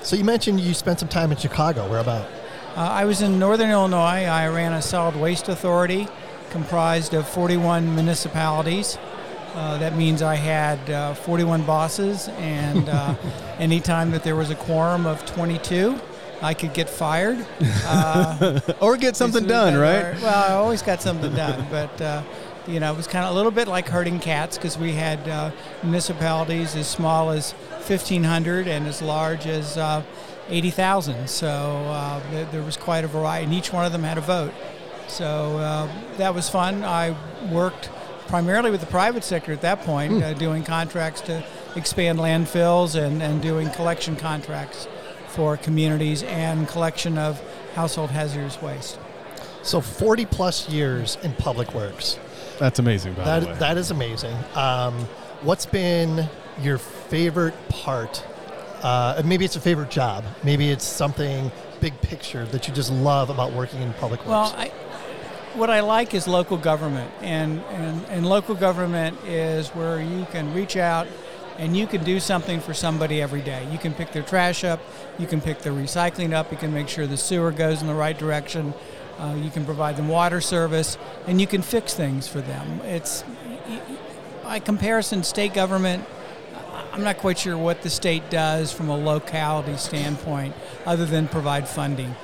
[0.02, 1.90] So you mentioned you spent some time in Chicago.
[1.90, 2.26] Where about?
[2.76, 4.26] Uh, I was in northern Illinois.
[4.26, 6.08] I ran a solid waste authority
[6.50, 8.98] comprised of 41 municipalities.
[9.54, 13.16] Uh, that means I had uh, 41 bosses, and uh,
[13.60, 16.00] anytime that there was a quorum of 22,
[16.42, 17.46] I could get fired.
[17.88, 20.20] Uh, Or get something done, right?
[20.22, 22.24] well, I always got something done, but uh,
[22.68, 25.20] you know, it was kind of a little bit like herding cats because we had
[25.30, 25.52] uh,
[25.84, 27.52] municipalities as small as
[27.88, 30.02] 1,500 and as large as uh,
[30.50, 31.28] 80,000.
[31.30, 34.22] So uh, there, there was quite a variety, and each one of them had a
[34.22, 34.54] vote.
[35.08, 36.84] So uh, that was fun.
[36.84, 37.16] I
[37.52, 37.90] worked
[38.28, 41.44] primarily with the private sector at that point, uh, doing contracts to
[41.76, 44.88] expand landfills and, and doing collection contracts
[45.36, 47.42] for communities and collection of
[47.74, 48.98] household hazardous waste.
[49.64, 52.18] So 40 plus years in public works.
[52.60, 53.52] That's amazing, by the way.
[53.54, 54.36] That that is amazing.
[54.54, 54.94] Um,
[55.42, 56.30] what's been
[56.62, 58.24] your favorite part?
[58.82, 60.24] Uh, maybe it's a favorite job.
[60.44, 64.30] Maybe it's something big picture that you just love about working in public works.
[64.30, 64.72] Well, I,
[65.56, 70.54] what I like is local government, and, and, and local government is where you can
[70.54, 71.08] reach out
[71.58, 73.68] and you can do something for somebody every day.
[73.72, 74.80] You can pick their trash up,
[75.18, 77.94] you can pick their recycling up, you can make sure the sewer goes in the
[77.94, 78.74] right direction.
[79.18, 82.82] Uh, you can provide them water service, and you can fix things for them.
[82.82, 83.24] It's
[84.44, 86.04] by comparison, state government.
[86.92, 90.54] I'm not quite sure what the state does from a locality standpoint,
[90.86, 92.16] other than provide funding.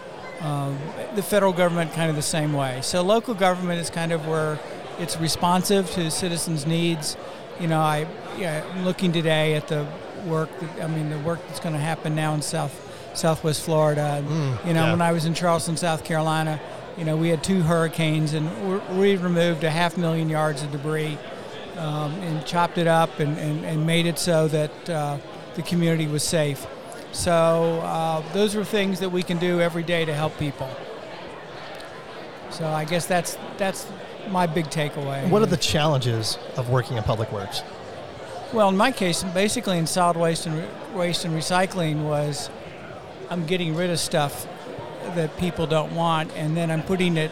[0.42, 0.80] Um,
[1.16, 2.80] the federal government kind of the same way.
[2.82, 4.60] So local government is kind of where
[4.98, 7.16] it's responsive to citizens' needs.
[7.62, 9.86] You know, I yeah, I'm looking today at the
[10.26, 10.50] work.
[10.60, 12.74] That, I mean, the work that's going to happen now in South
[13.14, 14.24] Southwest Florida.
[14.26, 14.28] And,
[14.68, 14.92] you know, yeah.
[14.92, 16.60] when I was in Charleston, South Carolina,
[16.98, 20.72] you know, we had two hurricanes, and we- we removed a half million yards of
[20.72, 21.18] debris
[21.78, 25.18] um, and chopped it up and, and, and made it so that uh,
[25.56, 26.66] the community was safe.
[27.12, 30.70] So uh, those are things that we can do every day to help people.
[32.50, 33.86] So I guess that's that's
[34.30, 35.30] my big takeaway.
[35.30, 37.64] What are the challenges of working in public works?
[38.54, 42.50] Well, in my case, basically in solid waste and re- waste and recycling was
[43.30, 44.46] I'm getting rid of stuff
[45.16, 47.32] that people don't want, and then I'm putting it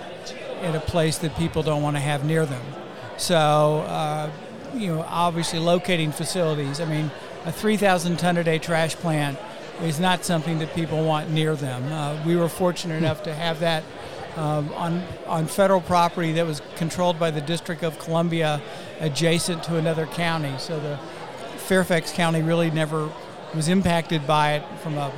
[0.61, 2.63] in a place that people don't want to have near them.
[3.17, 4.31] So, uh,
[4.73, 6.79] you know, obviously locating facilities.
[6.79, 7.11] I mean,
[7.45, 9.37] a 3,000 ton a day trash plant
[9.81, 11.91] is not something that people want near them.
[11.91, 13.83] Uh, we were fortunate enough to have that
[14.39, 18.61] um, on on federal property that was controlled by the District of Columbia,
[18.99, 20.53] adjacent to another county.
[20.57, 20.97] So the
[21.67, 23.09] Fairfax County really never
[23.53, 25.11] was impacted by it from a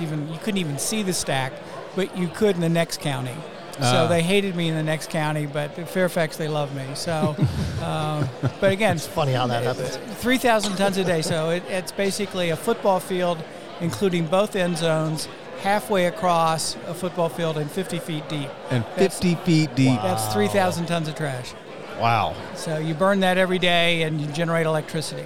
[0.00, 1.52] even you couldn't even see the stack,
[1.94, 3.36] but you could in the next county.
[3.74, 4.06] So Ah.
[4.06, 6.84] they hated me in the next county, but at Fairfax they love me.
[6.94, 7.34] So,
[7.82, 8.28] um,
[8.60, 9.96] but again, It's funny how that happens.
[10.20, 11.22] 3,000 tons a day.
[11.22, 13.38] So it, it's basically a football field,
[13.80, 15.26] including both end zones,
[15.62, 18.50] halfway across a football field and 50 feet deep.
[18.70, 20.00] And That's- 50 feet deep.
[20.02, 21.52] That's 3,000 tons of trash.
[22.00, 22.34] Wow.
[22.54, 25.24] So you burn that every day and you generate electricity.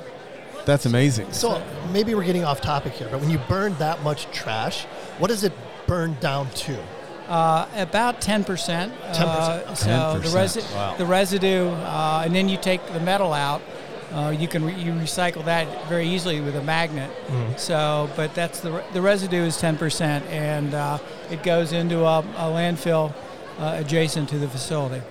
[0.66, 1.32] That's amazing.
[1.32, 1.62] So
[1.92, 4.84] maybe we're getting off topic here, but when you burn that much trash,
[5.18, 5.52] what does it
[5.86, 6.78] burn down to?
[7.26, 8.44] Uh, about 10%.
[8.44, 9.86] 10%, Uh, so
[10.20, 10.94] the, 10%, resi- wow.
[10.96, 13.60] the residue, uh, and then you take the metal out.
[14.12, 17.10] Uh, you can re- you recycle that very easily with a magnet.
[17.58, 20.98] So, but that's the re- the residue is 10%, and uh,
[21.30, 23.12] it goes into a, a landfill
[23.58, 25.02] uh, adjacent to the facility.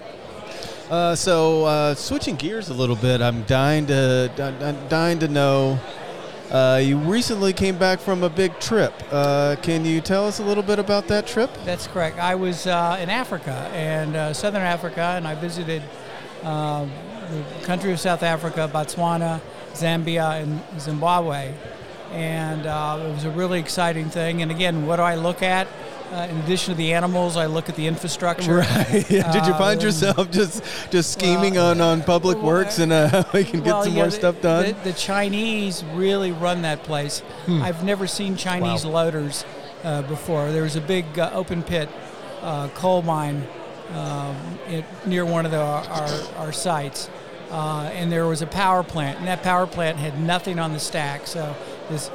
[0.89, 4.31] Uh, so uh, switching gears a little bit, I'm dying to
[4.89, 5.79] dying to know.
[6.49, 8.93] Uh, you recently came back from a big trip.
[9.11, 11.51] Uh, can you tell us a little bit about that trip?
[11.65, 12.17] That's correct.
[12.19, 15.83] I was uh, in Africa and uh, Southern Africa, and I visited
[16.43, 16.89] um
[17.29, 19.41] the country of South Africa, Botswana,
[19.73, 21.53] Zambia, and Zimbabwe.
[22.11, 24.41] And uh, it was a really exciting thing.
[24.41, 25.67] And again, what do I look at?
[26.11, 28.59] Uh, in addition to the animals, I look at the infrastructure.
[28.59, 29.05] Right.
[29.09, 32.93] Did you find Um, yourself just just scheming well, on, on public well, works and
[32.93, 34.65] uh, we can get Well, some yeah, more the- stuff done?
[34.67, 37.21] The, the Chinese really run that place.
[37.49, 38.91] I've never seen Chinese Wow.
[38.91, 39.43] loaders
[39.83, 40.49] uh, before.
[40.53, 41.89] There was a big uh, open pit
[42.41, 43.45] uh, coal mine
[43.93, 44.35] um,
[44.67, 47.09] it, near one of the, our, our sites,
[47.51, 50.79] uh, and there was a power plant, and that power plant had nothing on the
[50.79, 51.27] stack.
[51.27, 51.55] So
[51.89, 52.11] this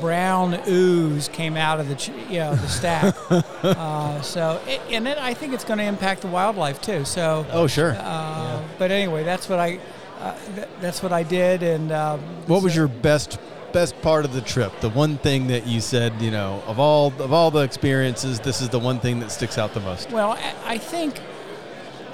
[0.00, 3.14] brown ooze came out of the ch- you know the stack.
[3.30, 7.04] uh, so it, and it, I think it's going to impact the wildlife too.
[7.04, 7.94] So oh, sure.
[7.98, 9.78] uh, But anyway, that's what I
[10.20, 11.62] uh, th- that's what I did.
[11.62, 13.38] And um, What was your best
[13.74, 14.72] best part of the trip?
[14.80, 18.62] The one thing that you said, you know, of all of all the experiences, this
[18.62, 20.10] is the one thing that sticks out the most.
[20.10, 21.20] Well, I- think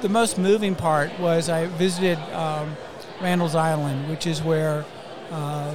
[0.00, 2.76] the most moving part was I visited um,
[3.20, 4.84] Randall's Island, which is where
[5.30, 5.74] uh,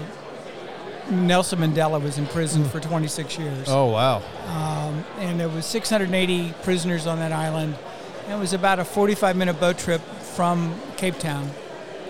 [1.10, 3.68] Nelson Mandela was in prison for 26 years.
[3.70, 4.24] Oh wow.
[4.48, 7.76] Um, and there was 680 prisoners on that island.
[8.26, 11.50] And it was about a 45 minute boat trip from Cape Town.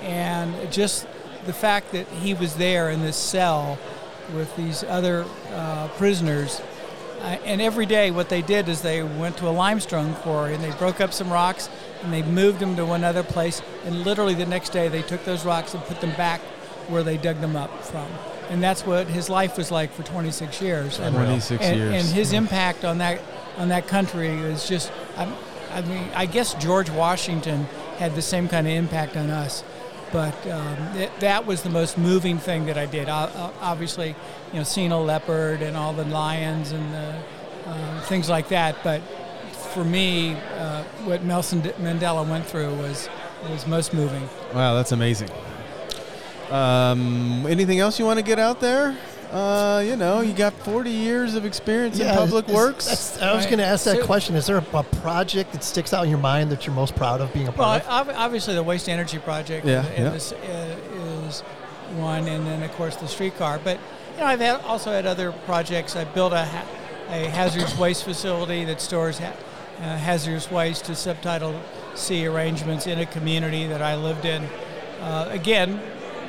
[0.02, 1.08] And just
[1.46, 3.78] the fact that he was there in this cell
[4.34, 6.62] with these other uh, prisoners.
[7.22, 10.64] Uh, and every day, what they did is they went to a limestone quarry and
[10.64, 11.70] they broke up some rocks
[12.04, 13.62] and they moved them to another place.
[13.86, 16.42] And literally the next day, they took those rocks and put them back
[16.90, 18.08] where they dug them up from.
[18.50, 21.00] And that's what his life was like for 26 years.
[21.00, 21.94] And, 26 and, years.
[21.94, 23.20] and his impact on that
[23.58, 24.92] on that country is just.
[25.18, 25.32] I,
[25.72, 27.66] I mean, I guess George Washington
[27.98, 29.62] had the same kind of impact on us,
[30.12, 33.10] but um, th- that was the most moving thing that I did.
[33.10, 34.16] Obviously,
[34.52, 37.16] you know, seeing a leopard and all the lions and the,
[37.68, 38.76] uh, things like that.
[38.84, 39.02] But
[39.74, 43.10] for me, uh, what Nelson Mandela went through was
[43.50, 44.28] was most moving.
[44.54, 45.30] Wow, that's amazing.
[46.50, 48.98] Um, anything else you want to get out there?
[49.32, 52.88] Uh, you know, you got 40 years of experience in public is- works.
[53.22, 53.50] I was Right.
[53.52, 54.36] going to ask that So- question.
[54.36, 57.22] Is there a, a project that sticks out in your mind that you're most proud
[57.22, 58.10] of being a Well, part of?
[58.10, 60.10] ob- obviously the waste energy project Yeah, and yeah.
[60.12, 60.76] This, uh,
[61.28, 61.42] is
[61.98, 63.60] one, and then of course the streetcar.
[63.64, 63.78] But
[64.16, 65.96] you know, I've had, also had other projects.
[65.96, 66.64] I built a, ha-
[67.10, 69.34] a hazardous waste facility that stores ha-
[69.82, 71.60] uh, hazardous waste to subtitle
[71.96, 74.48] C arrangements in a community that I lived in.
[75.02, 75.80] Uh, again,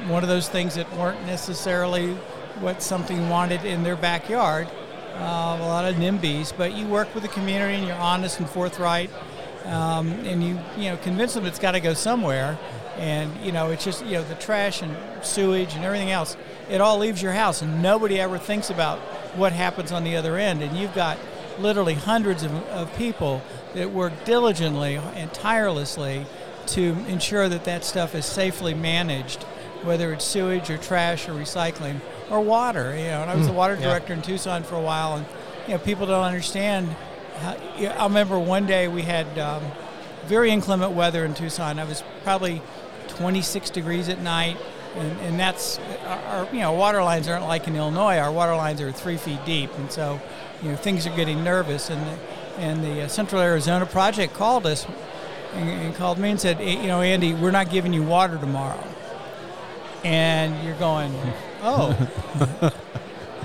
[0.09, 2.17] one of those things that weren't necessarily
[2.61, 4.69] what something wanted in their backyard.
[5.15, 8.49] Uh, a lot of NIMBYs, but you work with the community and you're honest and
[8.49, 9.11] forthright,
[9.65, 12.59] um, and you you know convince them it's got to go somewhere,
[12.99, 16.37] and you know it's just you know the trash and sewage and everything else,
[16.69, 18.99] it all leaves your house, and nobody ever thinks about
[19.37, 21.19] what happens on the other end, and you've got
[21.59, 23.43] literally hundreds of, of people
[23.73, 26.27] that work diligently and tirelessly
[26.67, 29.45] to ensure that that stuff is safely managed,
[29.83, 32.97] whether it's sewage or trash or recycling or water.
[32.97, 33.89] You know, and I was the water yeah.
[33.89, 35.27] director in Tucson for a while, and
[35.67, 36.95] you know, people don't understand.
[37.37, 39.63] How, you know, I remember one day we had um,
[40.27, 41.79] very inclement weather in Tucson.
[41.79, 42.63] I was probably
[43.09, 44.57] 26 degrees at night,
[44.95, 48.19] and, and that's our, our you know water lines aren't like in Illinois.
[48.19, 50.21] Our water lines are three feet deep, and so
[50.63, 51.91] you know things are getting nervous.
[51.91, 52.19] And the,
[52.59, 54.87] and the uh, Central Arizona Project called us
[55.55, 58.39] and, and called me and said, "Eh, you know, Andy, we're not giving you water
[58.39, 58.83] tomorrow.
[60.05, 61.13] And you're going,
[61.63, 62.73] oh,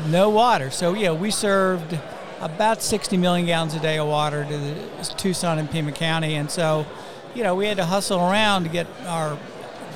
[0.08, 0.70] no water.
[0.70, 1.98] So yeah, we served
[2.40, 6.50] about 60 million gallons a day of water to the Tucson and Pima County, and
[6.50, 6.86] so
[7.36, 9.38] you know we had to hustle around to get our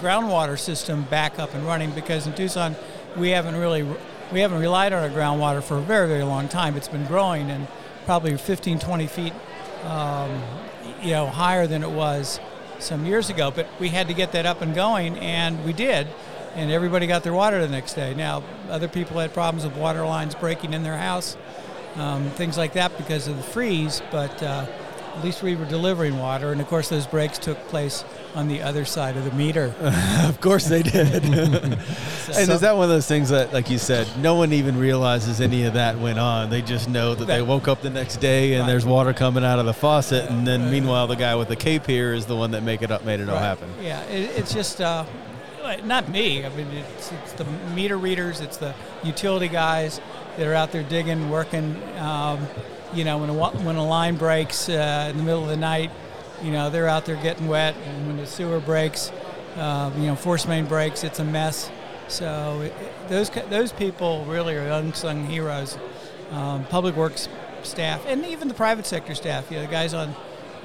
[0.01, 2.75] groundwater system back up and running because in Tucson
[3.15, 3.83] we haven't really
[4.31, 6.75] we haven't relied on our groundwater for a very very long time.
[6.75, 7.67] It's been growing and
[8.05, 9.33] probably 15 20 feet
[9.83, 10.41] um,
[11.01, 12.39] you know higher than it was
[12.79, 13.51] some years ago.
[13.51, 16.07] But we had to get that up and going, and we did.
[16.55, 18.13] And everybody got their water the next day.
[18.13, 21.35] Now, other people had problems with water lines breaking in their house,
[21.97, 24.01] um, things like that because of the freeze.
[24.09, 24.65] But uh,
[25.15, 28.03] at least we were delivering water, and of course, those breaks took place
[28.35, 29.73] on the other side of the meter.
[30.23, 31.23] of course they did.
[31.25, 31.73] and
[32.27, 35.63] is that one of those things that, like you said, no one even realizes any
[35.63, 36.49] of that went on?
[36.49, 38.67] They just know that they woke up the next day and Right.
[38.67, 41.85] there's water coming out of the faucet, and then meanwhile the guy with the cape
[41.85, 43.69] here is the one that make it up, made it all happen.
[43.81, 45.05] Yeah, it, it's just uh,
[45.83, 46.45] not me.
[46.45, 48.73] I mean, it's, it's the meter readers, it's the
[49.03, 49.99] utility guys
[50.37, 51.81] that are out there digging, working.
[51.97, 52.47] Um,
[52.93, 55.91] you know, when a when a line breaks uh, in the middle of the night,
[56.41, 59.11] you know they're out there getting wet, and when the sewer breaks,
[59.57, 61.69] uh, you know, force main breaks, it's a mess.
[62.07, 62.73] So it,
[63.09, 65.77] those those people really are unsung heroes.
[66.31, 67.27] Um, public works
[67.63, 69.49] staff, and even the private sector staff.
[69.49, 70.15] You know, the guys on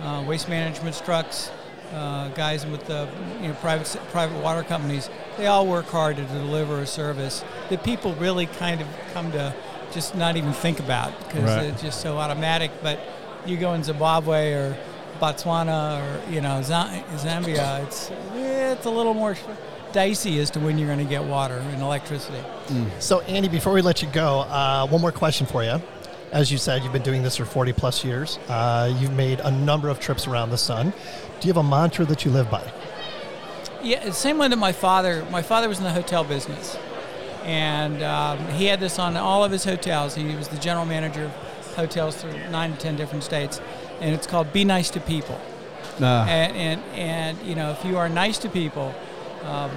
[0.01, 1.51] uh, waste management trucks,
[1.93, 3.09] uh, guys with the
[3.41, 5.09] you know private private water companies.
[5.37, 9.55] They all work hard to deliver a service that people really kind of come to
[9.93, 11.65] just not even think about because Right.
[11.65, 12.71] it's just so automatic.
[12.83, 13.01] But
[13.47, 14.77] you go in Zimbabwe or
[15.21, 19.37] Botswana or you know Zambia, it's it's a little more
[19.93, 22.39] dicey as to when you're going to get water and electricity.
[23.01, 25.83] So, Andy, before we let you go, uh, one more question for you.
[26.31, 28.39] As you said, you've been doing this for 40 plus years.
[28.49, 30.93] Uh, you've made a number of trips around the sun.
[31.41, 32.71] Do you have a mantra that you live by?
[33.83, 35.27] Yeah, same one that my father.
[35.31, 36.77] My father was in the hotel business,
[37.45, 40.15] and um, he had this on all of his hotels.
[40.15, 41.33] He was the general manager of
[41.77, 43.59] hotels through nine to ten different states,
[44.01, 45.41] and it's called "Be Nice to People."
[46.03, 46.27] Ah.
[46.29, 48.95] And and, and you know, if you are nice to people,
[49.45, 49.71] um,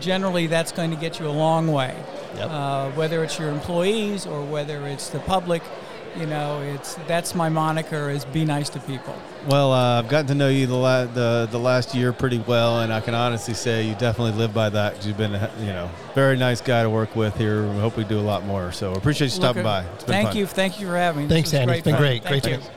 [0.00, 1.94] generally that's going to get you a long way.
[2.34, 2.50] Yep.
[2.50, 5.62] Uh, whether it's your employees or whether it's the public,
[6.16, 9.14] you know, it's that's my moniker is "Be nice to people."
[9.48, 12.80] Well, uh, I've gotten to know you the, la- the the last year pretty well,
[12.80, 14.94] and I can honestly say you definitely live by that.
[14.94, 17.62] 'cause You've been, a, you know, very nice guy to work with here.
[17.66, 18.72] We hope we do a lot more.
[18.72, 19.82] So appreciate you stopping Look, by.
[19.94, 20.36] It's been thank fun.
[20.36, 21.28] you, thank you for having me.
[21.28, 21.74] Thanks, was Andy.
[21.74, 22.02] It's been fun.
[22.02, 22.22] great.
[22.24, 22.60] Thank Great you.
[22.62, 22.70] to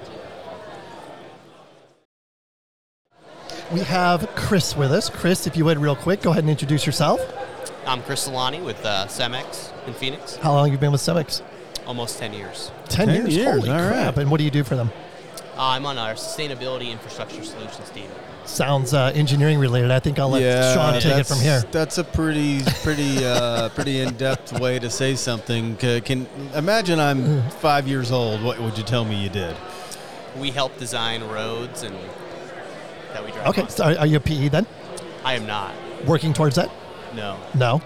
[3.73, 5.09] We have Chris with us.
[5.09, 7.19] Chris, if you would, real quick, go ahead and introduce yourself.
[7.85, 10.35] I'm Chris Celani with uh, Cemex in Phoenix.
[10.37, 11.41] How long have you been with Cemex?
[11.87, 12.71] Almost 10 years.
[12.89, 13.35] 10, 10 years.
[13.35, 14.15] years, Holy all crap.
[14.15, 14.21] right.
[14.21, 14.91] And what do you do for them?
[15.57, 18.09] Uh, I'm on our Sustainability Infrastructure Solutions team.
[18.45, 19.89] Sounds uh, engineering related.
[19.91, 21.63] I think I'll let Sean take it from here.
[21.71, 25.77] That's a pretty, pretty, uh, pretty in-depth way to say something.
[25.79, 28.41] C- Can imagine I'm five years old.
[28.43, 29.55] What would you tell me you did?
[30.37, 31.95] We help design roads and
[33.13, 33.69] that we drive Okay, on.
[33.69, 34.65] so are, are you a PE then?
[35.25, 35.73] I am not.
[36.05, 36.69] Working towards that?
[37.15, 37.37] No.
[37.55, 37.81] No.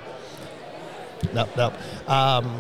[1.34, 1.74] No, no.
[2.12, 2.60] Um,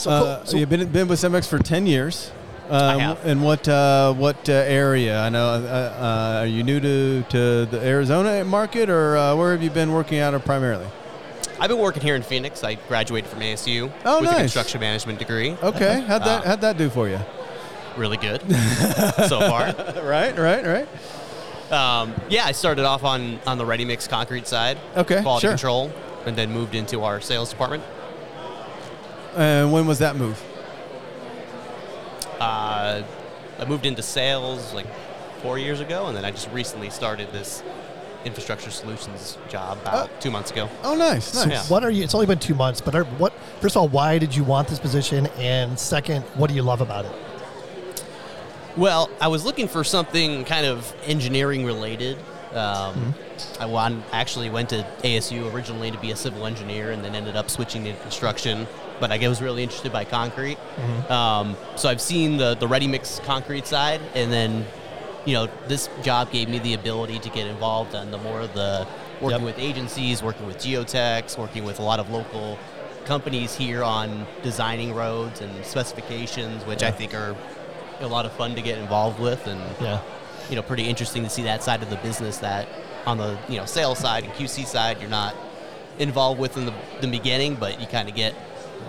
[0.00, 2.30] so, Uh, so you've been been with Cemex for ten years.
[2.70, 3.26] Um, have.
[3.26, 5.20] And what uh, what uh, area?
[5.20, 5.46] I know.
[5.48, 9.70] Uh, uh, are you new to, to the Arizona market, or uh, where have you
[9.70, 10.86] been working out of primarily?
[11.58, 12.62] I've been working here in Phoenix.
[12.64, 14.36] I graduated from ASU Oh, with nice.
[14.38, 15.56] a construction management degree.
[15.62, 17.18] Okay, how'd that Uh, how'd that do for you?
[17.96, 18.40] Really good
[19.28, 19.74] so far.
[20.04, 20.88] right, right, right.
[21.72, 25.50] Um, yeah, I started off on, on the ready mix concrete side, Okay, quality sure.
[25.52, 25.92] control,
[26.24, 27.82] and then moved into our sales department.
[29.36, 30.42] And when was that move?
[32.40, 33.02] Uh,
[33.58, 34.86] I moved into sales like
[35.42, 37.62] four years ago, and then I just recently started this
[38.24, 40.68] infrastructure solutions job about two months ago.
[40.82, 41.34] Oh, nice.
[41.34, 41.44] nice.
[41.44, 41.62] So Yeah.
[41.64, 42.04] what are you?
[42.04, 43.32] It's only been two months, but are, what?
[43.60, 45.26] First of all, why did you want this position?
[45.38, 47.12] And second, what do you love about it?
[48.76, 52.18] Well, I was looking for something kind of engineering related.
[52.54, 53.14] Um,
[53.58, 57.36] I won, actually went to ASU originally to be a civil engineer, and then ended
[57.36, 58.66] up switching to construction.
[59.00, 60.58] But I was really interested by concrete,
[61.10, 64.66] um, so I've seen the the ready mix concrete side, and then
[65.24, 68.52] you know this job gave me the ability to get involved on the more of
[68.54, 68.86] the
[69.20, 69.56] working Yep.
[69.56, 72.58] with agencies, working with geotechs, working with a lot of local
[73.06, 77.34] companies here on designing roads and specifications, which I think are
[78.00, 80.00] a lot of fun to get involved with and Yeah.
[80.48, 82.66] you know pretty interesting to see that side of the business that
[83.06, 85.34] on the you know sales side and QC side you're not
[85.98, 86.72] involved with in the,
[87.02, 88.34] the beginning but you kind of get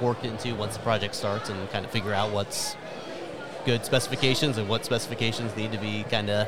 [0.02, 2.76] worked into once the project starts and kind of figure out what's
[3.66, 6.48] good specifications and what specifications need to be kind of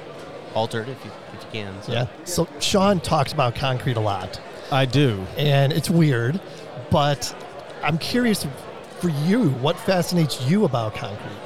[0.55, 1.91] altered if you, if you can so.
[1.93, 2.07] Yeah.
[2.25, 4.41] So Sean talks about concrete a lot,
[4.71, 5.25] I do.
[5.37, 6.39] and it's weird,
[6.89, 7.33] but
[7.83, 8.45] I'm curious
[8.99, 11.37] for you, what fascinates you about concrete?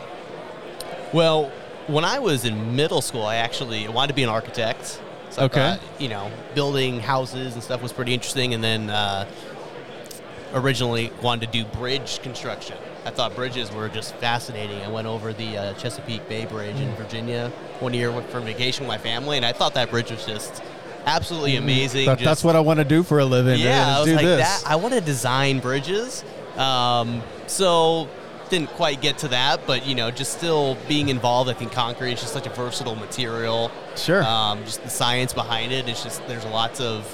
[1.14, 1.52] Well,
[1.88, 5.02] when I was in middle school, I actually wanted to be an architect.
[5.30, 5.56] So I Okay.
[5.60, 8.54] thought, you know, building houses and stuff was pretty interesting.
[8.54, 9.26] And then uh,
[10.54, 12.78] originally wanted to do bridge construction.
[13.06, 14.82] I thought bridges were just fascinating.
[14.82, 16.82] I went over the uh, Chesapeake Bay Bridge Mm.
[16.90, 20.26] in Virginia one year for vacation with my family, and I thought that bridge was
[20.26, 20.62] just
[21.06, 22.06] absolutely amazing.
[22.06, 23.60] That- just- that's what I want to do for a living.
[23.60, 24.62] yeah, I was do like this.
[24.64, 24.70] that.
[24.70, 26.24] I want to design bridges.
[26.58, 28.08] Um, so
[28.50, 31.50] didn't quite get to that, but you know, just still being involved.
[31.50, 33.72] I think concrete is just such a versatile material.
[33.96, 34.24] Sure.
[34.24, 35.88] Um, just the science behind it.
[35.88, 37.06] It's just there's lots of,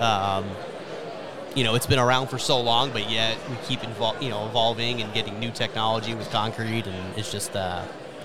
[0.00, 0.44] um,
[1.54, 4.46] you know, it's been around for so long, but yet we keep invol- you know,
[4.46, 7.54] evolving and getting new technology with concrete, and it's just.
[7.56, 7.82] Uh,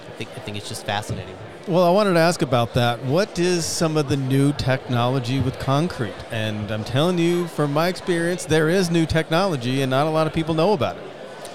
[0.08, 1.36] I think I think it's just fascinating.
[1.68, 3.04] Well, I wanted to ask about that.
[3.04, 6.14] What is some of the new technology with concrete?
[6.32, 10.28] And I'm telling you, from my experience, there is new technology, and not a lot
[10.28, 11.04] of people know about it.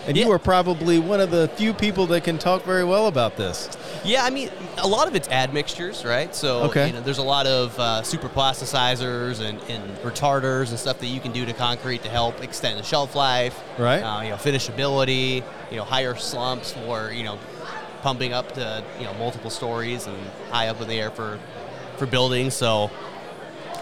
[0.06, 0.24] And Yeah.
[0.26, 3.68] you are probably one of the few people that can talk very well about this.
[4.02, 6.34] Yeah, I mean, a lot of it's admixtures, right?
[6.34, 6.86] So, Okay.
[6.86, 11.06] you know, there's a lot of uh, super plasticizers and, and retarders and stuff that
[11.06, 14.00] you can do to concrete to help extend the shelf life, Right.
[14.00, 17.38] Uh, you know, finishability, you know, higher slumps for you know,
[18.02, 20.16] pumping up to you know multiple stories and
[20.50, 21.38] high up in the air for
[21.98, 22.54] for buildings.
[22.54, 22.90] So,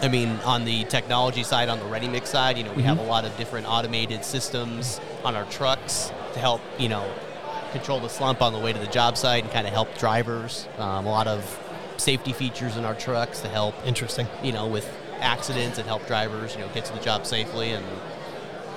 [0.01, 2.99] I mean, on the technology side, on the ready mix side, you know, we have
[2.99, 7.09] a lot of different automated systems on our trucks to help, you know,
[7.73, 10.67] control the slump on the way to the job site and kind of help drivers.
[10.77, 11.59] Um, a lot of
[11.97, 14.27] safety features in our trucks to help, Interesting.
[14.41, 14.89] you know, with
[15.19, 17.71] accidents and help drivers, you know, get to the job safely.
[17.71, 17.85] And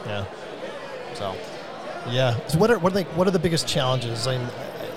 [0.07, 0.25] Yeah.
[1.15, 1.37] so,
[2.11, 2.37] Yeah.
[2.49, 4.27] So what are what are the, what are the biggest challenges?
[4.27, 4.49] I mean,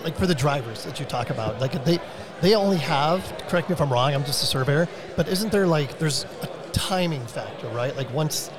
[0.03, 1.99] like for the drivers that you talk about, like they
[2.41, 3.21] they only have.
[3.47, 4.13] Correct me if I'm wrong.
[4.13, 7.95] I'm just a surveyor, but isn't there like there's a timing factor, right?
[7.95, 8.49] Like once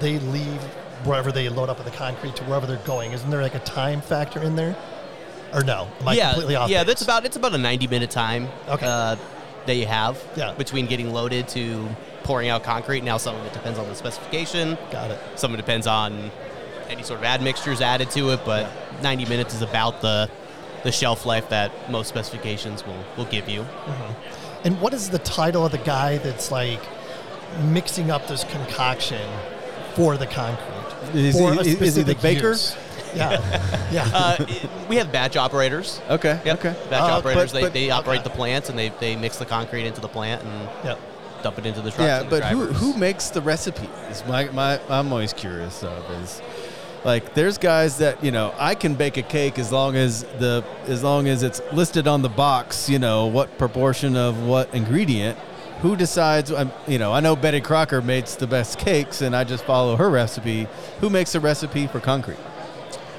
[0.00, 0.60] they leave
[1.04, 3.60] wherever they load up with the concrete to wherever they're going, isn't there like a
[3.60, 4.76] time factor in there?
[5.54, 5.88] Or no?
[6.00, 6.68] Am I yeah, completely off?
[6.68, 6.88] yeah, base?
[6.88, 8.86] that's about it's about a 90 minute time Okay.
[8.86, 9.16] uh,
[9.66, 10.52] that you have Yeah.
[10.54, 11.88] between getting loaded to
[12.24, 13.02] pouring out concrete.
[13.04, 14.76] Now, some of it depends on the specification.
[14.90, 15.18] got it.
[15.36, 16.30] Some of it depends on
[16.90, 18.66] any sort of admixtures added to it, but
[19.02, 20.28] 90 minutes is about the
[20.84, 23.66] the shelf life that most specifications will, will give you.
[24.64, 26.80] And what is the title of the guy that's like
[27.62, 29.28] mixing up this concoction
[29.94, 31.14] for the concrete?
[31.14, 32.48] Is for he- a is he the specific baker?
[32.48, 32.76] use?
[33.14, 34.10] Yeah, yeah.
[34.12, 34.46] Uh,
[34.88, 36.00] we have batch operators.
[36.10, 36.40] Okay.
[36.44, 36.58] Yep.
[36.58, 36.76] Okay.
[36.90, 37.52] Batch Uh, operators.
[37.52, 38.28] but- they, but- they operate okay.
[38.28, 40.96] the plants and they, they mix the concrete into the plant and yeah.
[41.42, 42.02] dump it into the trucks.
[42.02, 43.88] Yeah, but who, who makes the recipe?
[44.10, 46.42] Is my, my I'm always curious of is
[47.04, 50.64] like there's guys that you know I can bake a cake as long as the
[50.86, 52.88] as long as it's listed on the box.
[52.88, 55.38] You know what proportion of what ingredient.
[55.82, 56.52] Who decides?
[56.88, 60.10] You know, I know Betty Crocker makes the best cakes, and I just follow her
[60.10, 60.66] recipe.
[61.00, 62.38] Who makes the recipe for concrete?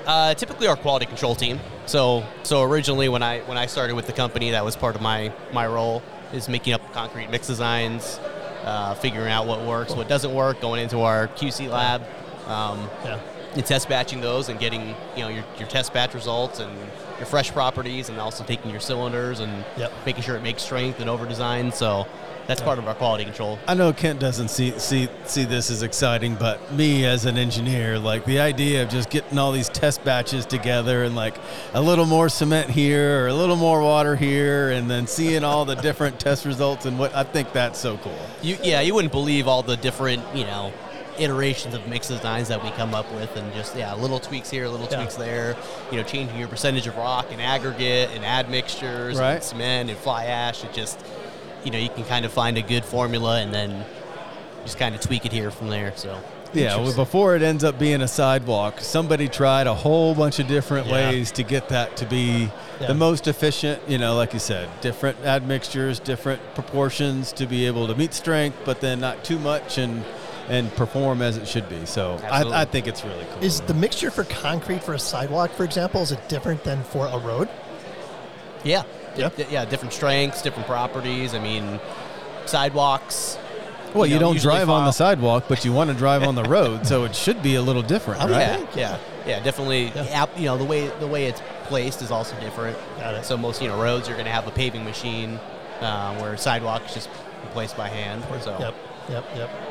[0.05, 1.59] Uh, typically, our quality control team.
[1.86, 5.01] So, so originally, when I when I started with the company, that was part of
[5.01, 6.03] my my role
[6.34, 8.19] is making up concrete mix designs,
[8.65, 12.01] uh, figuring out what works, what doesn't work, going into our QC lab,
[12.47, 13.19] um, Yeah.
[13.56, 16.72] And test batching those and getting you know your, your test batch results and
[17.18, 19.91] your fresh properties, and also taking your cylinders and Yep.
[20.06, 21.72] making sure it makes strength and over design.
[21.72, 22.08] So,
[22.47, 23.60] that's part of our quality control.
[23.68, 28.00] I know Kent doesn't see see see this as exciting, but me as an engineer,
[28.00, 31.36] like the idea of just getting all these test batches together and like
[31.74, 35.64] a little more cement here or a little more water here, and then seeing all
[35.64, 38.18] the different test results and what I think that's so cool.
[38.41, 40.74] You, yeah, you wouldn't believe all the different, you know,
[41.20, 44.67] iterations of mix designs that we come up with, and just yeah, little tweaks here,
[44.67, 44.97] little Yeah.
[44.97, 45.55] tweaks there.
[45.91, 49.36] You know, changing your percentage of rock and aggregate and admixtures, Right.
[49.36, 50.63] and cement and fly ash.
[50.63, 50.99] It just
[51.63, 53.86] you know you can kind of find a good formula and then
[54.63, 55.93] just kind of tweak it here from there.
[55.95, 56.17] So
[56.51, 60.47] Yeah, well, before it ends up being a sidewalk, somebody tried a whole bunch of
[60.47, 60.93] different Yeah.
[61.09, 62.49] ways to get that to be
[62.82, 62.88] Yeah.
[62.88, 63.82] the most efficient.
[63.88, 68.57] You know, like you said, different admixtures, different proportions to be able to meet strength,
[68.65, 70.03] but then not too much and
[70.50, 71.86] and perform as it should be.
[71.86, 73.43] So I, I think it's really cool.
[73.43, 77.06] Is the mixture for concrete for a sidewalk, for example, is it different than for
[77.06, 77.47] a road?
[78.64, 78.84] Yeah.
[79.16, 79.30] Yeah.
[79.30, 81.34] Di- yeah, different strengths, different properties.
[81.34, 81.80] I mean,
[82.45, 83.38] sidewalks.
[83.93, 86.24] well, you you, know, don't usually drive on the sidewalk, but you want to drive
[86.24, 88.32] on the road, so it should be a little different, right?
[88.32, 89.86] Yeah, yeah, yeah, definitely.
[89.95, 90.26] Yeah.
[90.36, 92.78] You know, the way the way it's placed is also different.
[92.97, 93.26] Got it.
[93.26, 95.39] So most you know roads you're going to have a paving machine,
[95.82, 97.10] uh, where sidewalk is just
[97.52, 98.24] placed by hand.
[98.41, 98.76] So Yep,
[99.10, 99.68] yep, yep.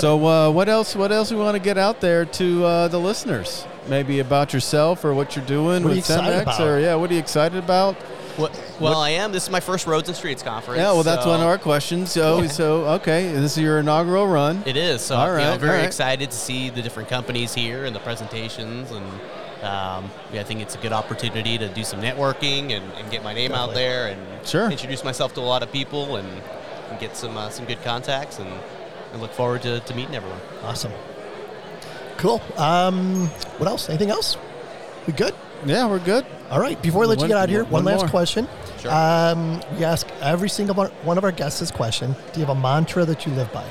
[0.00, 0.94] So uh, what else?
[0.94, 3.66] What else we want to get out there to uh, the listeners?
[3.88, 7.20] Maybe about yourself or what you're doing What with Cemex, or yeah, what are you
[7.20, 7.96] excited about?
[8.38, 9.32] Well, well I am.
[9.32, 10.78] This is my first Roads and Streets conference.
[10.78, 12.12] Yeah, well, that's so one of our questions.
[12.12, 14.62] So, so okay, this is your inaugural run.
[14.64, 15.00] It is.
[15.00, 15.86] So All you know, very all right.
[15.86, 19.04] excited to see the different companies here and the presentations, and
[19.64, 23.24] um, yeah, I think it's a good opportunity to do some networking and, and get
[23.24, 24.70] my name out there and Sure.
[24.70, 26.28] introduce myself to a lot of people and,
[26.90, 28.48] and get some uh, some good contacts, and
[29.12, 30.40] I look forward to, to meeting everyone.
[30.62, 30.92] awesome.
[32.18, 32.42] Cool.
[32.56, 33.28] Um,
[33.58, 33.88] what else?
[33.88, 34.36] Anything else?
[35.06, 35.34] We good?
[35.64, 36.26] Yeah, we're good.
[36.50, 36.80] All right.
[36.82, 38.08] Before I let you get out of here, one, one last more.
[38.08, 38.48] question.
[38.80, 38.92] Sure.
[38.92, 42.14] Um, we ask every single one, one of our guests this question.
[42.32, 43.66] Do you have a mantra that you live by?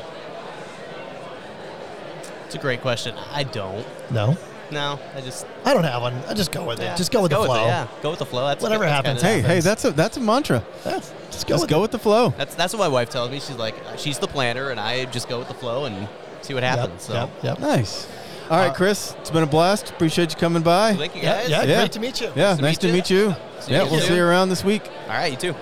[2.46, 3.16] It's a great question.
[3.32, 3.86] I don't.
[4.12, 4.38] No.
[4.72, 6.14] No, I just I don't have one.
[6.28, 6.98] I just go with yeah, it.
[6.98, 7.64] Just go with the With flow.
[7.64, 8.46] it, yeah, go with the flow.
[8.48, 10.64] That's Whatever happens, kinda- Hey, hey, that's a that's a mantra.
[10.86, 11.00] Yeah,
[11.32, 12.34] just go Just with go with the flow.
[12.38, 13.40] That's that's what my wife tells me.
[13.40, 16.08] She's like, she's the planner, and I just go with the flow and
[16.42, 17.02] see what Yep, happens.
[17.04, 17.30] So Yep.
[17.44, 17.60] Yep.
[17.60, 18.08] Nice.
[18.50, 19.90] All right, Uh, Chris, it's been a blast.
[19.90, 20.94] Appreciate you coming by.
[20.96, 21.50] thank you Yeah, guys.
[21.50, 21.78] yeah, Yeah.
[21.80, 22.32] Great to meet you.
[22.36, 22.94] Yeah, to nice meet to you.
[22.94, 23.36] meet you.
[23.62, 24.10] See Yeah, you we'll soon.
[24.10, 24.84] see you around this week.
[25.08, 25.56] All right, you too.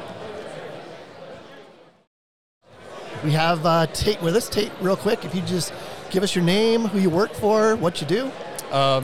[3.23, 4.47] We have uh, Tate with us.
[4.49, 5.73] Tate, real quick, if you just
[6.11, 8.31] give us your name, who you work for, what you do.
[8.71, 9.03] Um,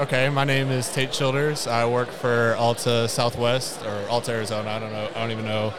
[0.00, 1.66] okay, my name is Tate Childers.
[1.66, 4.70] I work for Alta Southwest or Alta Arizona.
[4.70, 5.08] I don't know.
[5.14, 5.70] I don't even know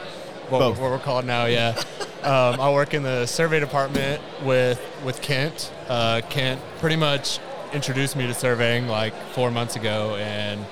[0.48, 0.78] what, Both.
[0.80, 1.46] what we're called now.
[1.46, 1.74] Yeah.
[2.22, 5.72] um, I work in the survey department with with Kent.
[5.88, 7.38] Uh, Kent pretty much
[7.72, 10.64] introduced me to surveying like four months ago, and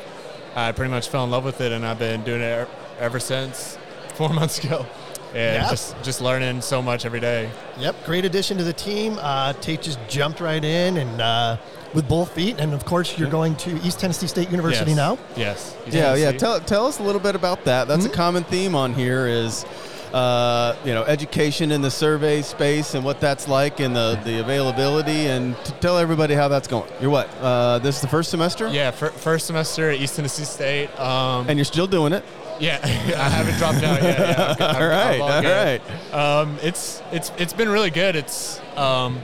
[0.55, 3.77] I pretty much fell in love with it, and I've been doing it ever since
[4.15, 4.87] four months ago.
[5.35, 5.71] And Yeah.
[5.71, 7.51] just just learning so much every day.
[7.79, 9.19] Yep, great addition to the team.
[9.21, 11.57] Uh, Tate just jumped right in and uh,
[11.95, 12.57] with both feet.
[12.59, 14.97] And of course, you're going to East Tennessee State University yes.
[14.97, 15.19] now.
[15.37, 15.77] Yes.
[15.87, 16.27] Yeah, yeah.
[16.27, 16.39] Tennessee.
[16.39, 17.89] Tell tell us a little bit about that.
[17.89, 18.13] That's Mm-hmm.
[18.13, 19.65] a common theme on here is,
[20.13, 24.41] uh, you know, education in the survey space and what that's like and the, the
[24.41, 26.91] availability and to tell everybody how that's going.
[27.01, 27.29] You're what?
[27.41, 28.69] Uh, this is the first semester.
[28.69, 30.89] Yeah, fir- first semester at East Tennessee State.
[31.01, 32.25] Um, And you're still doing it.
[32.61, 34.19] yeah, I haven't dropped out yet.
[34.19, 35.81] Yeah, I'm- I'm- all right, all good.
[36.13, 36.15] right.
[36.15, 38.15] Um, it's it's it's been really good.
[38.15, 39.19] It's um,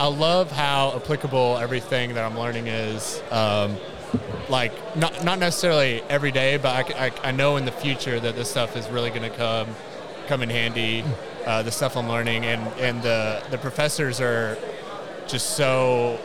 [0.00, 3.22] I love how applicable everything that I'm learning is.
[3.30, 3.76] Um,
[4.48, 8.50] like not not necessarily every day, but I I know in the future that this
[8.50, 9.68] stuff is really going to come
[10.26, 11.04] come in handy.
[11.44, 14.56] Uh, the stuff I'm learning and and the the professors are
[15.28, 16.18] just so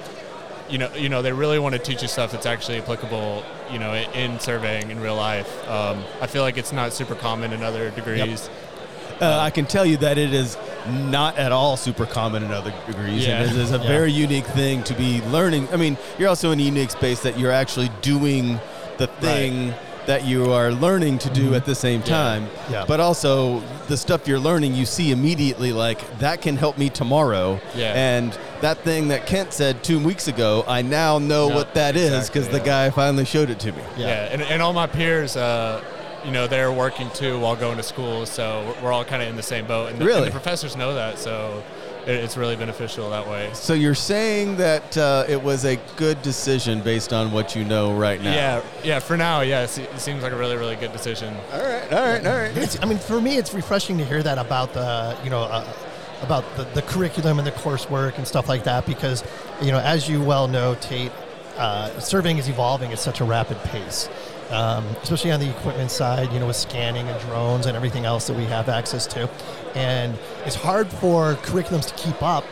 [0.70, 3.78] you know you know they really want to teach you stuff that's actually applicable you
[3.78, 5.68] know in, in surveying in real life.
[5.68, 8.50] Um, I feel like it's not super common in other degrees.
[9.22, 10.58] Uh, I can tell you that it is
[10.88, 13.26] not at all super common in other degrees.
[13.26, 13.42] Yeah.
[13.42, 13.88] And it is a Yeah.
[13.88, 15.68] very unique thing to be learning.
[15.74, 18.60] I mean, you're also in a unique space that you're actually doing
[18.98, 19.74] the thing
[20.06, 22.44] that you are learning to do at the same time.
[22.46, 22.74] Mm-hmm.
[22.74, 22.86] Yeah.
[22.88, 27.60] But also, the stuff you're learning, you see immediately like, that can help me tomorrow.
[27.76, 27.94] Yeah.
[27.96, 31.96] And that thing that Kent said two weeks ago, I now know Yeah, what that
[31.96, 33.82] is exactly, because the guy finally showed it to me.
[33.98, 34.08] Yeah.
[34.08, 35.82] Yeah, and, and all my peers, uh,
[36.26, 39.30] you know, they're working too while going to school, so we're- we're all kind of
[39.30, 39.92] in the same boat.
[39.92, 40.18] And the, Really?
[40.24, 41.64] and the professors know that, so
[42.08, 43.50] it's really beneficial that way.
[43.54, 47.94] So you're saying that uh, it was a good decision based on what you know
[47.94, 48.34] right now?
[48.34, 49.00] Yeah, yeah.
[49.00, 51.34] For now, yes, it seems like a really, really good decision.
[51.54, 52.56] All right, all right, all right.
[52.58, 55.66] It's, I mean, for me, it's refreshing to hear that about the, you know, uh,
[56.22, 59.24] about the, the curriculum and the coursework and stuff like that because,
[59.62, 61.12] you know, as you well know, Tate,
[61.58, 64.10] uh, surveying is evolving at such a rapid pace,
[64.52, 68.28] um, especially on the equipment side, you know, with scanning and drones and everything else
[68.28, 69.30] that we have access to.
[69.76, 72.46] And it's hard for curriculums to keep up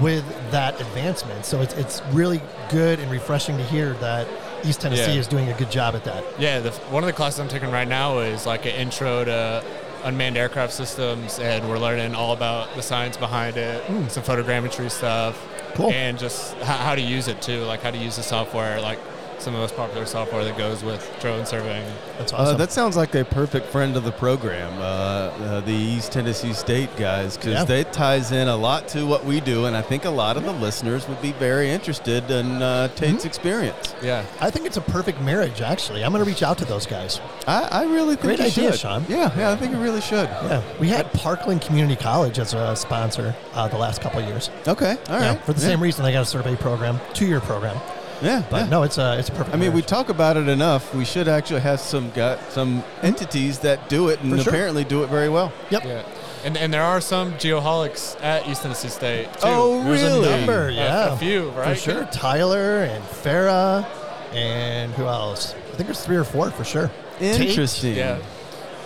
[0.00, 1.44] with that advancement.
[1.44, 4.28] So it's, it's really good and refreshing to hear that
[4.64, 5.18] East Tennessee Yeah.
[5.18, 6.22] is doing a good job at that.
[6.38, 9.64] Yeah, the, one of the classes I'm taking right now is like an intro to
[10.04, 15.40] unmanned aircraft systems, and we're learning all about the science behind it, some photogrammetry stuff,
[15.74, 15.90] Cool.
[15.92, 18.98] and just how, how to use it too, like how to use the software, like
[19.42, 21.84] some of the most popular software that goes with drone surveying.
[22.18, 22.58] That's Uh, awesome.
[22.58, 26.94] that sounds like a perfect friend of the program, uh, uh, the East Tennessee State
[26.96, 27.76] guys, because Yeah.
[27.76, 30.44] it ties in a lot to what we do, and I think a lot of
[30.44, 33.26] the listeners would be very interested in uh, Tate's Mm-hmm.
[33.26, 33.94] experience.
[34.02, 34.22] Yeah.
[34.40, 36.04] I think it's a perfect marriage, actually.
[36.04, 37.20] I'm going to reach out to those guys.
[37.46, 38.80] I, I really think Great you idea, should.
[38.80, 39.04] Sean.
[39.08, 40.28] Yeah, yeah, I think you really should.
[40.28, 44.50] Yeah, we had Parkland Community College as a sponsor uh, the last couple of years.
[44.68, 45.22] Okay, all right.
[45.24, 45.66] Yeah, for the yeah.
[45.68, 47.76] same reason, they got a survey program, two-year program.
[48.22, 48.68] Yeah, But yeah.
[48.68, 49.54] no, it's a it's a perfect.
[49.54, 50.94] I mean, we talk about it enough.
[50.94, 54.48] We should actually have some got some entities that do it, and sure.
[54.48, 55.52] apparently do it very well.
[55.70, 55.84] Yep.
[55.84, 56.04] Yeah.
[56.44, 59.40] And, and there are some geoholics at East Tennessee State too.
[59.44, 60.28] Oh, There's really?
[60.32, 61.76] a number, yeah, a few, right?
[61.78, 63.86] For sure, Tyler and Farah,
[64.34, 65.54] and who else?
[65.54, 66.90] I think there's three or four for sure.
[67.18, 67.48] Tate.
[67.48, 67.94] Interesting.
[67.94, 68.18] Yeah.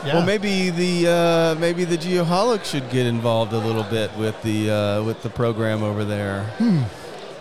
[0.04, 0.16] Yeah.
[0.16, 4.70] Well, maybe the uh, maybe the Geoholic should get involved a little bit with the
[4.70, 6.48] uh, with the program over there.
[6.60, 6.86] I,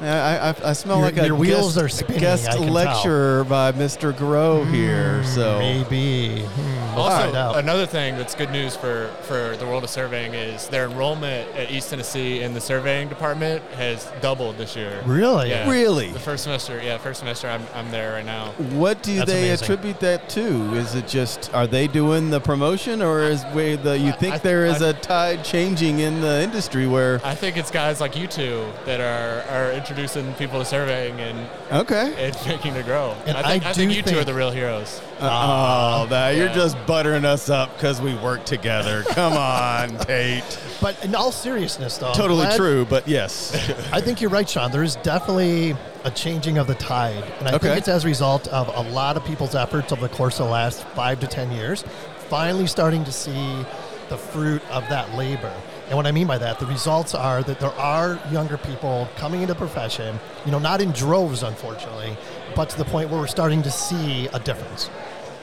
[0.01, 2.63] I, I- I smell Your- like a your wheels guest, are spinning, guest I tell.
[2.67, 4.15] lecture by Mr.
[4.17, 5.23] Grow here.
[5.23, 6.41] So maybe.
[6.41, 7.57] Hmm, Also, find out.
[7.57, 11.69] another thing that's good news for, for the world of surveying is their enrollment at
[11.71, 15.01] East Tennessee in the surveying department has doubled this year.
[15.05, 15.49] Really?
[15.49, 15.69] Yeah.
[15.69, 16.11] Really?
[16.11, 18.47] The first semester, yeah, first semester I'm, I'm there right now.
[18.77, 19.63] what do That's they amazing.
[19.65, 20.75] attribute that to?
[20.75, 24.37] Is it just are they doing the promotion, or is way the you think I-
[24.39, 28.15] there is I- a tide changing in the industry where I think it's guys like
[28.17, 32.15] you two that are, are introducing people to surveying and, okay?
[32.17, 33.15] and making it grow.
[33.27, 34.99] And I think, I I, think do you two are the real heroes.
[35.19, 39.03] Uh, ah, oh, that you're just buttering us up because we work together.
[39.09, 40.59] Come on, Tate.
[40.81, 43.53] But in all seriousness, though, Totally glad- true, but yes.
[43.91, 44.71] I think you're right, Sean.
[44.71, 47.67] There is definitely a changing of the tide, and I Okay.
[47.67, 50.47] think it's as a result of a lot of people's efforts over the course of
[50.47, 51.83] the last five to ten years,
[52.27, 53.63] finally starting to see
[54.09, 55.53] the fruit of that labor.
[55.87, 59.41] And what I mean by that, the results are that there are younger people coming
[59.41, 62.17] into the profession, you know, not in droves, unfortunately,
[62.55, 64.89] but to the point where we're starting to see a difference.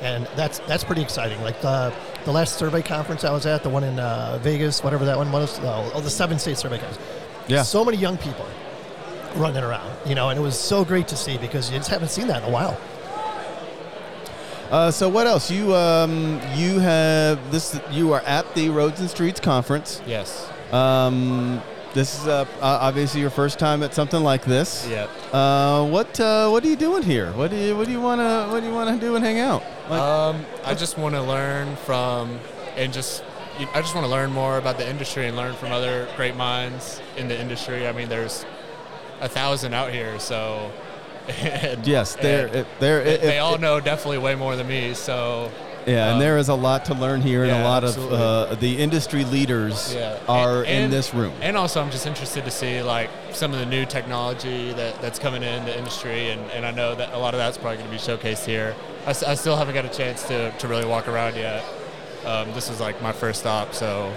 [0.00, 1.40] And that's that's pretty exciting.
[1.42, 5.04] Like the the last survey conference I was at, the one in uh, Vegas, whatever
[5.04, 7.06] that one was, oh, the seven state survey conference.
[7.46, 7.62] Yeah.
[7.62, 8.46] So many young people
[9.36, 12.10] running around, you know, and it was so great to see because you just haven't
[12.10, 12.78] seen that in a while.
[14.72, 15.50] Uh, so what else?
[15.50, 17.78] You um, you have this.
[17.90, 20.00] You are at the Roads and Streets conference.
[20.06, 20.50] Yes.
[20.72, 21.60] Um,
[21.92, 24.88] this is uh, obviously your first time at something like this.
[24.88, 25.08] Yeah.
[25.30, 27.32] Uh, what uh, what are you doing here?
[27.32, 29.22] What do you what do you want to what do you want to do and
[29.22, 29.62] hang out?
[29.90, 32.38] Like, Um, I just want to learn from
[32.74, 33.22] and just
[33.58, 36.34] you- I just want to learn more about the industry and learn from other great
[36.34, 37.86] minds in the industry.
[37.86, 38.46] I mean, there's
[39.20, 40.72] a thousand out here, so
[41.40, 43.02] and, yes, there and there.
[43.04, 44.94] they, it- they all know definitely way more than me.
[44.94, 45.50] So
[45.86, 48.16] Yeah, and um, there is a lot to learn here, and a lot absolutely.
[48.16, 51.32] of uh, the industry leaders yeah, are And- in this room.
[51.40, 55.18] And also, I'm just interested to see like some of the new technology that, that's
[55.18, 57.90] coming in the industry, and, and I know that a lot of that's probably going
[57.90, 58.74] to be showcased here.
[59.06, 61.64] I still haven't got a chance to, to really walk around yet.
[62.24, 64.12] Um, this is like my first stop, so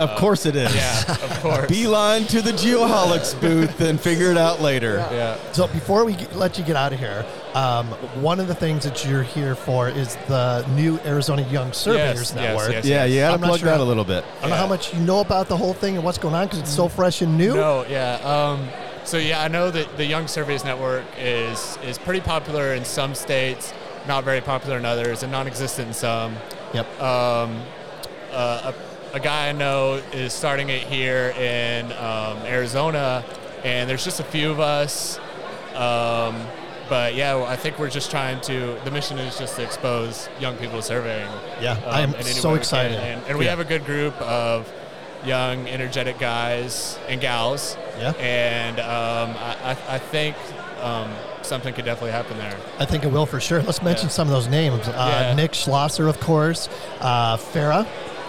[0.00, 0.74] Of course it is.
[0.74, 1.68] yeah, of course.
[1.68, 4.96] Beeline to the Geoholics booth and figure it out later.
[5.12, 5.36] yeah.
[5.52, 7.24] So before we get- let you get out of here,
[7.54, 7.86] um,
[8.22, 12.34] one of the things that you're here for is the new Arizona Young Surveyors yes,
[12.34, 12.72] Network.
[12.72, 12.84] yes.
[12.86, 14.24] Yeah, you got to I'm not plug sure that how- a little bit.
[14.38, 14.68] I don't know how Yeah.
[14.68, 17.20] much you know about the whole thing and what's going on because it's so fresh
[17.22, 17.54] and new.
[17.54, 18.14] No, yeah.
[18.24, 18.68] Um,
[19.04, 23.14] so yeah, I know that the Young Surveys Network is is pretty popular in some
[23.14, 23.72] states,
[24.08, 26.36] not very popular in others, and non-existent in some.
[26.72, 26.86] Yep.
[27.02, 27.62] Um,
[28.32, 28.72] uh,
[29.12, 33.24] a, guy I know is starting it here in um, Arizona,
[33.64, 35.18] and there's just a few of us.
[35.74, 36.46] Um,
[36.88, 38.78] but yeah, well, I think we're just trying to.
[38.84, 41.30] The mission is just to expose young people to surveying.
[41.60, 42.98] Yeah, um, I am so we excited.
[42.98, 43.50] And, and we Yeah.
[43.50, 44.70] have a good group of
[45.24, 47.76] young, energetic guys and gals.
[47.98, 48.12] Yeah.
[48.18, 50.34] And um, I, I, I think
[50.82, 52.56] um, something could definitely happen there.
[52.78, 53.62] I think it will for sure.
[53.62, 54.12] Let's mention Yeah.
[54.12, 54.88] some of those names.
[54.88, 54.92] Uh,
[55.28, 55.34] Yeah.
[55.34, 56.68] Nick Schlosser, of course.
[57.00, 57.86] Uh, Farah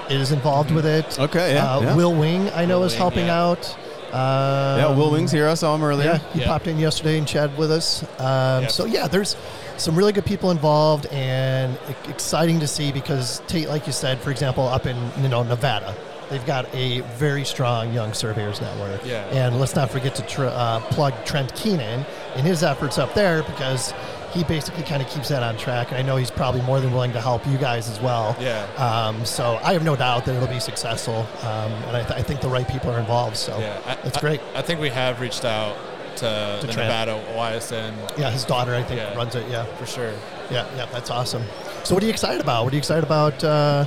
[0.10, 1.20] is involved with it.
[1.20, 1.96] Okay, yeah, Uh, yeah.
[1.96, 3.42] Will Wing, I know, Will is Wing, helping yeah.
[3.42, 3.76] out.
[4.14, 5.48] Um, Yeah, Will Wings here.
[5.48, 6.12] I saw him earlier.
[6.14, 6.48] Yeah, he Yeah.
[6.48, 8.04] popped in yesterday and chatted with us.
[8.20, 8.72] Um, Yep.
[8.72, 9.38] So yeah, there's
[9.78, 11.78] some really good people involved, and
[12.10, 15.94] exciting to see because Tate, like you said, for example, up in you know Nevada,
[16.30, 19.00] they've got a very strong young surveyors network.
[19.06, 19.24] Yeah.
[19.32, 23.44] And let's not forget to tr- uh, plug Trent Keenan in his efforts up there
[23.44, 23.94] because
[24.34, 26.92] he basically kind of keeps that on track, and I know he's probably more than
[26.92, 28.36] willing to help you guys as well.
[28.40, 28.64] Yeah.
[28.76, 32.24] Um, so I have no doubt that it'll be successful, um, and I, th- I
[32.24, 33.38] think the right people are involved.
[33.38, 34.40] So Yeah, I, that's great.
[34.56, 35.76] I, think we have reached out
[36.18, 36.78] to, the Trent.
[36.78, 39.16] Nevada YSN Yeah, his daughter, I think, Yeah.
[39.16, 39.50] runs it.
[39.50, 40.14] Yeah, for sure.
[40.50, 40.86] yeah, yeah.
[40.92, 41.44] That's awesome.
[41.84, 42.64] So, what are you excited about?
[42.64, 43.44] What are you excited about?
[43.44, 43.86] Uh,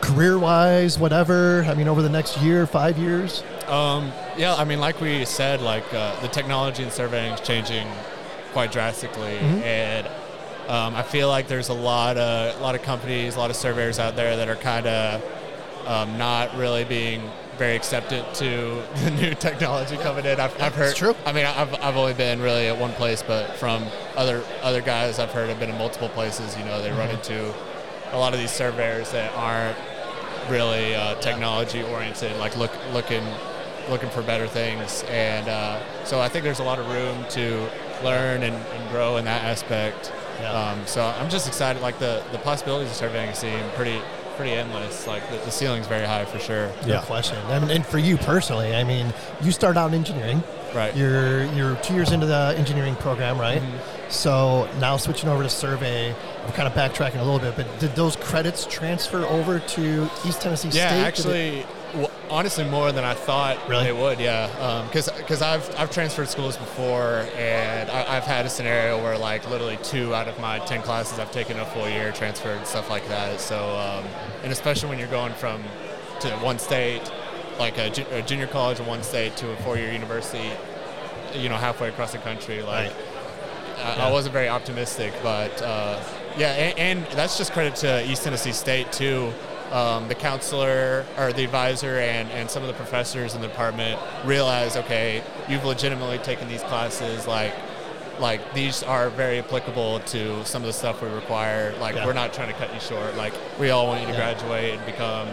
[0.00, 1.64] career wise, whatever?
[1.64, 3.42] I mean, over the next year, five years?
[3.66, 7.86] Um, yeah, I mean, like we said, like uh, the technology in surveying is changing
[8.54, 10.06] quite drastically, and
[10.68, 13.56] um, I feel like there's a lot of a lot of companies, a lot of
[13.56, 15.22] surveyors out there that are kind of
[15.86, 20.40] um, not really being very acceptant to the new technology coming in.
[20.40, 20.90] I've, I've heard.
[20.90, 21.14] It's true.
[21.26, 23.84] I mean, I've, I've only been really at one place, but from
[24.16, 26.56] other other guys I've heard have been in multiple places.
[26.56, 27.52] You know, they run into
[28.12, 29.76] a lot of these surveyors that aren't
[30.48, 33.24] really uh, technology oriented, like look looking
[33.90, 37.68] looking for better things, and uh, so I think there's a lot of room to
[38.04, 40.12] learn and, and grow in that aspect.
[40.40, 40.52] Yeah.
[40.52, 41.80] Um, so I'm just excited.
[41.82, 44.00] Like the, the possibilities of surveying seem pretty
[44.36, 45.06] pretty endless.
[45.06, 46.72] Like the, the ceiling's very high for sure.
[46.86, 47.38] No question.
[47.46, 50.42] I mean, and for you personally, I mean, you start out in engineering.
[50.74, 50.94] Right.
[50.96, 53.62] You're you're two years into the engineering program, right?
[53.62, 54.10] Mm-hmm.
[54.10, 57.94] So now switching over to survey, I'm kind of backtracking a little bit, but did
[57.94, 60.96] those credits transfer over to East Tennessee Yeah, State?
[60.96, 63.84] Did it- actually, w- honestly, more than I thought Really?
[63.84, 64.20] they would.
[64.20, 69.16] Yeah, because because I've I've transferred schools before, and I, I've had a scenario where
[69.18, 72.66] like literally two out of my ten classes I've taken a full year transferred and
[72.66, 73.40] stuff like that.
[73.40, 74.04] So, um,
[74.42, 75.62] and especially when you're going from
[76.20, 77.02] to one state,
[77.58, 80.50] like a, ju- a junior college in one state to a four-year university,
[81.34, 82.90] you know, halfway across the country, like.
[82.90, 82.96] Right.
[83.76, 84.06] I, Yeah.
[84.06, 86.00] I wasn't very optimistic, but uh,
[86.38, 89.32] yeah, and, and that's just credit to East Tennessee State too.
[89.72, 93.98] Um, the counselor or the advisor and, and some of the professors in the department
[94.24, 97.54] realize, okay, you've legitimately taken these classes, like
[98.20, 101.74] like these are very applicable to some of the stuff we require.
[101.80, 102.06] Like Yeah.
[102.06, 103.16] we're not trying to cut you short.
[103.16, 104.18] Like we all want you to Yeah.
[104.34, 105.28] graduate and become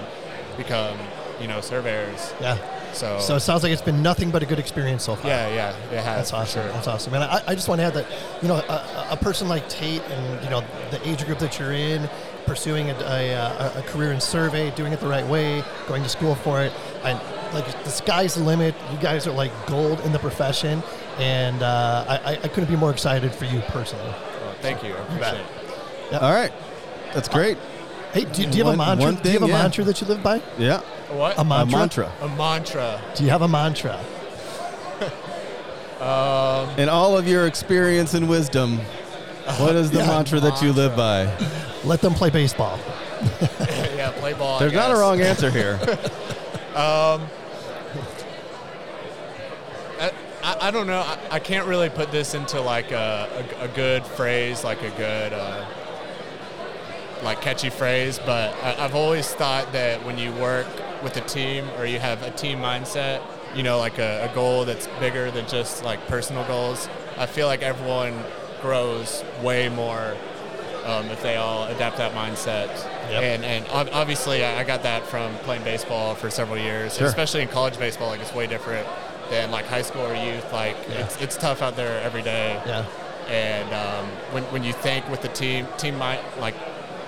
[0.57, 0.97] become
[1.39, 2.33] you know surveyors.
[2.41, 2.57] Yeah.
[2.93, 5.29] So, So it sounds like it's been nothing but a good experience so far.
[5.31, 6.03] yeah, yeah, it has.
[6.03, 6.61] That's awesome.
[6.63, 6.71] sure.
[6.73, 7.13] That's awesome.
[7.13, 8.05] And I, I just want to add that,
[8.41, 10.61] you know, a, a person like Tate and, you know,
[10.91, 12.09] the age group that you're in,
[12.45, 16.09] pursuing a, a, a- a career in survey, doing it the right way, going to
[16.09, 16.73] school for it,
[17.03, 17.19] and
[17.53, 18.75] like the sky's the limit.
[18.91, 20.81] You guys are like gold in the profession.
[21.19, 24.05] And uh, I, I- I couldn't be more excited for you personally.
[24.09, 24.93] Well, thank you.
[24.93, 25.45] I appreciate
[26.11, 26.21] it.
[26.21, 26.51] All right.
[27.13, 27.57] That's great.
[28.13, 29.05] Hey, do, do you have a mantra?
[29.05, 29.61] one do you have a yeah.
[29.61, 30.41] mantra that you live by?
[30.57, 30.81] Yeah.
[31.09, 31.37] A What?
[31.37, 31.77] A A mantra?
[31.77, 32.11] mantra.
[32.21, 33.01] A mantra.
[33.15, 33.99] Do you have a mantra?
[36.77, 38.79] In all of your experience and wisdom,
[39.59, 40.07] what is the Yeah.
[40.07, 41.29] mantra that you live by?
[41.85, 42.77] Let them play baseball.
[43.95, 44.57] yeah, play ball.
[44.57, 45.79] I There's not a wrong answer here.
[46.75, 47.19] I,
[50.43, 51.01] I, I don't know.
[51.01, 53.27] I, I can't really put this into like a,
[53.59, 55.65] a, a good phrase, like a good, uh,
[57.23, 58.19] like catchy phrase.
[58.25, 60.67] But I, I've always thought that when you work
[61.03, 63.21] with a team or you have a team mindset,
[63.55, 66.87] you know, like a, a goal that's bigger than just like personal goals.
[67.17, 68.17] I feel like everyone
[68.61, 70.15] grows way more
[70.85, 72.67] um, if they all adapt that mindset.
[73.09, 73.23] Yep.
[73.23, 77.07] And and obviously, I I got that from playing baseball for several years, Sure.
[77.07, 78.07] especially in college baseball.
[78.09, 78.87] Like it's way different
[79.29, 80.51] than like high school or youth.
[80.53, 81.03] Like Yeah.
[81.05, 82.59] it's it's tough out there every day.
[82.65, 82.85] Yeah.
[83.27, 86.55] And um, when when you think with the team team mind like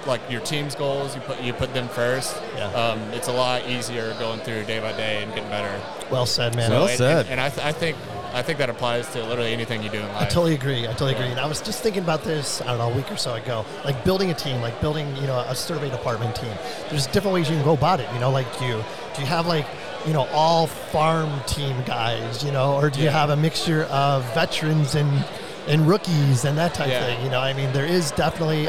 [0.08, 2.36] like your team's goals, you put you put them first.
[2.56, 2.66] Yeah.
[2.74, 5.80] Um, it's a lot easier going through day by day and getting better.
[6.12, 6.70] Well said, man.
[6.72, 7.20] Well and, said.
[7.26, 7.98] And, and I, th- I think
[8.34, 10.24] I think that applies to literally anything you do in life.
[10.24, 10.84] I totally agree.
[10.88, 11.18] I totally Yeah.
[11.20, 11.32] agree.
[11.32, 13.64] And I was just thinking about this, I don't know, a week or so ago.
[13.86, 16.52] Like building a team, like building, you know, a survey department team.
[16.90, 18.10] There's different ways you can go about it.
[18.14, 18.84] You know, like do you
[19.16, 19.66] do you have like,
[20.08, 24.24] you know, all farm team guys, you know, or do you have a mixture of
[24.34, 25.26] veterans and
[25.68, 27.00] and rookies and that type Yeah.
[27.02, 27.24] of thing?
[27.24, 28.68] You know, I mean, there is definitely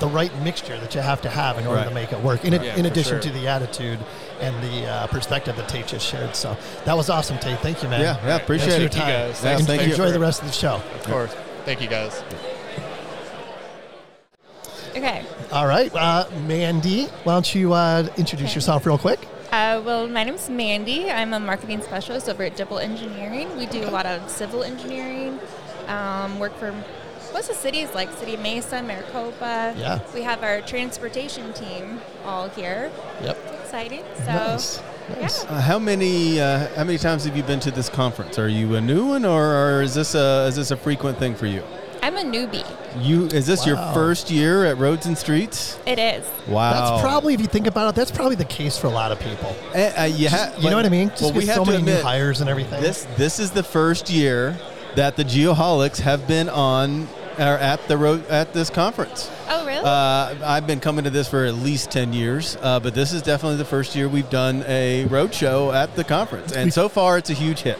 [0.00, 1.88] the right mixture that you have to have in order Right.
[1.88, 2.44] to make it work.
[2.44, 3.20] In, Yeah, in addition sure.
[3.20, 3.98] to the attitude
[4.40, 6.34] and the uh, perspective that Tate just shared.
[6.36, 7.58] So that was awesome, Tate.
[7.60, 8.00] Thank you, man.
[8.00, 8.80] Yeah, yeah, appreciate Thanks it.
[8.80, 9.28] your Thank you time.
[9.28, 9.44] guys.
[9.44, 9.90] Yeah, En- thank you.
[9.90, 10.76] Enjoy the rest of the show.
[10.94, 11.34] Of course.
[11.64, 12.22] Thank you guys.
[14.90, 15.24] Okay.
[15.52, 18.54] All right, uh, Mandy, why don't you uh, introduce Okay.
[18.56, 19.20] yourself real quick?
[19.52, 21.10] Uh, well, my name's Mandy.
[21.10, 23.56] I'm a marketing specialist over at Dibble Engineering.
[23.56, 25.38] We do a lot of civil engineering,
[25.86, 26.74] um, work for
[27.38, 29.72] most of the cities like City Mesa, Maricopa.
[29.78, 30.00] Yeah.
[30.12, 32.90] We have our transportation team all here.
[33.22, 33.38] Yep.
[33.62, 34.02] Exciting.
[34.16, 34.82] So, nice.
[35.08, 35.44] Nice.
[35.44, 35.50] yeah.
[35.50, 38.40] Uh, how many uh, how many times have you been to this conference?
[38.40, 41.36] Are you a new one, or, or is this a is this a frequent thing
[41.36, 41.62] for you?
[42.02, 42.66] I'm a newbie.
[43.00, 45.78] You is this your first year at Roads and Streets?
[45.86, 46.28] It is.
[46.48, 49.12] Wow, That's probably, if you think about it, that's probably the case for a lot
[49.12, 49.54] of people.
[49.74, 51.10] Eh, uh, you, ha- You know what I mean?
[51.10, 52.82] Just well, we have so to many admit, new hires and everything.
[52.82, 54.58] This this is the first year
[54.96, 57.06] that the Geoholics have been on
[57.38, 59.30] or at the road at this conference.
[59.48, 59.78] Oh, really?
[59.84, 63.22] Uh, I've been coming to this for at least ten years, uh, but this is
[63.22, 67.18] definitely the first year we've done a road show at the conference, and so far
[67.18, 67.78] it's a huge hit.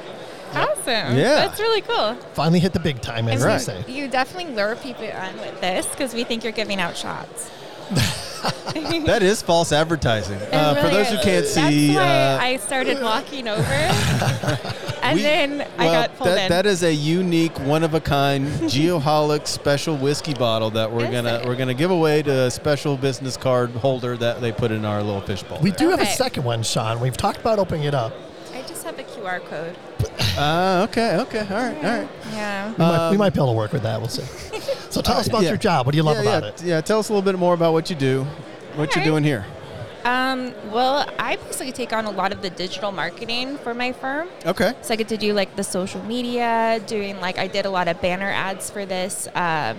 [0.54, 1.16] awesome.
[1.16, 1.34] yeah.
[1.46, 2.14] That's really cool.
[2.34, 3.61] Finally hit the big time, as And Right.
[3.61, 3.84] say.
[3.88, 7.50] you, you definitely lure people on with this because we think you're giving out shots.
[9.07, 10.39] That is false advertising.
[10.39, 13.62] It Uh, for really those who can't see, That's why uh, I started walking over,
[15.03, 16.49] and we- then I well, got pulled that, in.
[16.51, 21.11] that is a unique, one of a kind Geoholic special whiskey bottle that we're Is
[21.11, 21.47] gonna it?
[21.47, 25.03] we're gonna give away to a special business card holder that they put in our
[25.03, 25.61] little fishbowl.
[25.61, 27.01] We do have a second one, Sean.
[27.01, 28.12] We've talked about opening it up.
[28.55, 29.76] I just have a QR code.
[30.39, 32.09] Uh, okay, okay, all right, all right.
[32.32, 32.70] Yeah.
[32.70, 33.99] We, might, we Um, might be able to work with that.
[34.01, 34.22] We'll see.
[34.91, 35.51] So tell us about yeah.
[35.51, 35.84] your job.
[35.84, 36.62] What do you love yeah, about yeah, it?
[36.62, 38.24] Yeah, tell us a little bit more about what you do,
[38.74, 39.05] what you're Alright.
[39.05, 39.45] doing here.
[40.05, 44.28] Um, well, I basically take on a lot of the digital marketing for my firm.
[44.47, 44.72] Okay.
[44.80, 47.86] So I get to do like the social media, doing like I did a lot
[47.86, 49.74] of banner ads for this uh,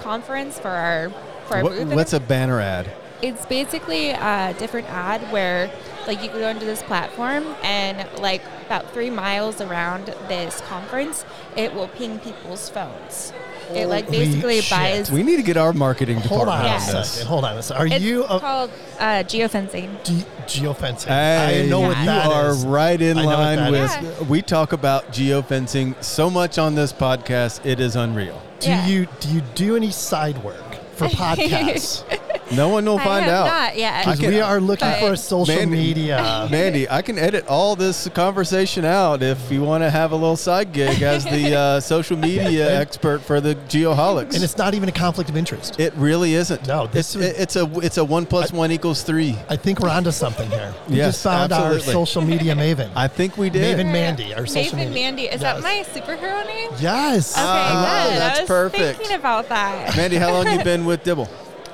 [0.00, 1.10] conference for our
[1.48, 1.94] for our What, booth.
[1.94, 2.88] what's a banner ad?
[3.22, 5.70] It's basically a different ad where
[6.06, 11.24] like you can go into this platform and like about three miles around this conference,
[11.56, 13.32] it will ping people's phones.
[13.72, 14.70] it like basically shit.
[14.70, 15.10] buys.
[15.10, 16.84] We need to get our marketing Hold department on Yeah.
[16.84, 17.10] a on this.
[17.10, 17.26] second.
[17.28, 17.82] Hold on a second.
[17.82, 20.04] Are It's you a called uh, geofencing.
[20.04, 20.24] ge-
[20.60, 21.06] geofencing?
[21.08, 22.26] Hey, I know what Yeah.
[22.26, 22.64] you are is.
[22.64, 24.20] right in I line with.
[24.20, 24.28] is.
[24.28, 28.40] We talk about geofencing so much on this podcast; it is unreal.
[28.60, 28.86] Do Yeah.
[28.86, 32.04] you do you do any side work for podcasts?
[32.52, 33.46] No one will I find have out.
[33.46, 34.04] not yet.
[34.04, 36.46] Because can- we are looking but- for a social Mandy- media.
[36.50, 40.36] Mandy, I can edit all this conversation out if you want to have a little
[40.36, 44.34] side gig as the uh, social media expert for the Geoholics.
[44.34, 45.80] and it's not even a conflict of interest.
[45.80, 46.66] it really isn't.
[46.68, 49.36] No, this it's, would- it's a it's a one plus one equals three.
[49.48, 50.72] I think we're onto something here.
[50.88, 51.86] We Yes, just found absolutely.
[51.88, 52.90] our social media maven.
[52.94, 53.76] I think we did.
[53.78, 54.94] Maven Mandy, our social Maven media.
[55.04, 55.22] Mandy.
[55.24, 55.42] Is Yes.
[55.42, 56.70] that my superhero name?
[56.78, 57.32] Yes.
[57.34, 58.20] Okay, Ah, good.
[58.20, 58.98] that's I was perfect.
[58.98, 59.96] thinking about that.
[59.96, 61.28] Mandy, how long you been with Dibble?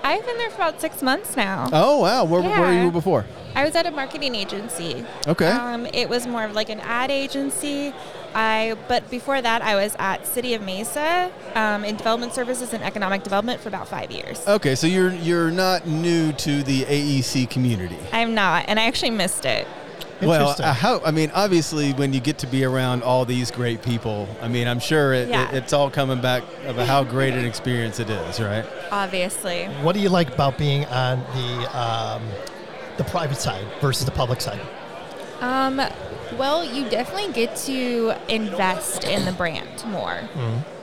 [0.05, 1.68] I've been there for about six months now.
[1.72, 3.24] Oh wow, where, where were you before?
[3.55, 5.05] I was at a marketing agency.
[5.28, 5.48] Okay.
[5.48, 7.92] Um, it was more of like an ad agency.
[8.34, 12.82] I but before that, I was at City of Mesa um, in development services and
[12.82, 14.46] economic development for about five years.
[14.48, 17.98] Okay, so you're you're not new to the AEC community.
[18.12, 19.66] I'm not, and I actually missed it.
[20.23, 20.64] Well, Interesting.
[20.66, 24.29] uh, how I mean, obviously, when you get to be around all these great people,
[24.41, 25.49] I mean, I'm sure it, Yeah.
[25.51, 28.64] it, it's all coming back about how great an experience it is, right?
[28.91, 32.23] Obviously, What do you like about being on the um,
[32.99, 34.61] the private side versus the public side?
[35.41, 35.81] Um,
[36.39, 40.20] well, you definitely get to invest in the brand more.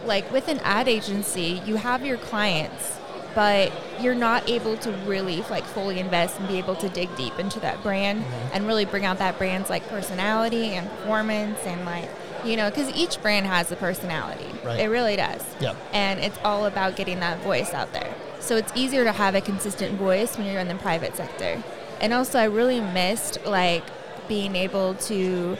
[0.05, 2.98] Like with an ad agency, you have your clients,
[3.35, 3.71] but
[4.01, 7.59] you're not able to really like fully invest and be able to dig deep into
[7.59, 8.23] that brand
[8.53, 12.09] and really bring out that brand's like personality and performance and like
[12.45, 14.45] you know because each brand has a personality.
[14.63, 14.79] Right.
[14.79, 15.43] It really does.
[15.59, 15.75] Yep.
[15.93, 18.13] And it's all about getting that voice out there.
[18.39, 21.61] So it's easier to have a consistent voice when you're in the private sector.
[22.01, 23.83] And also, I really missed like
[24.29, 25.57] being able to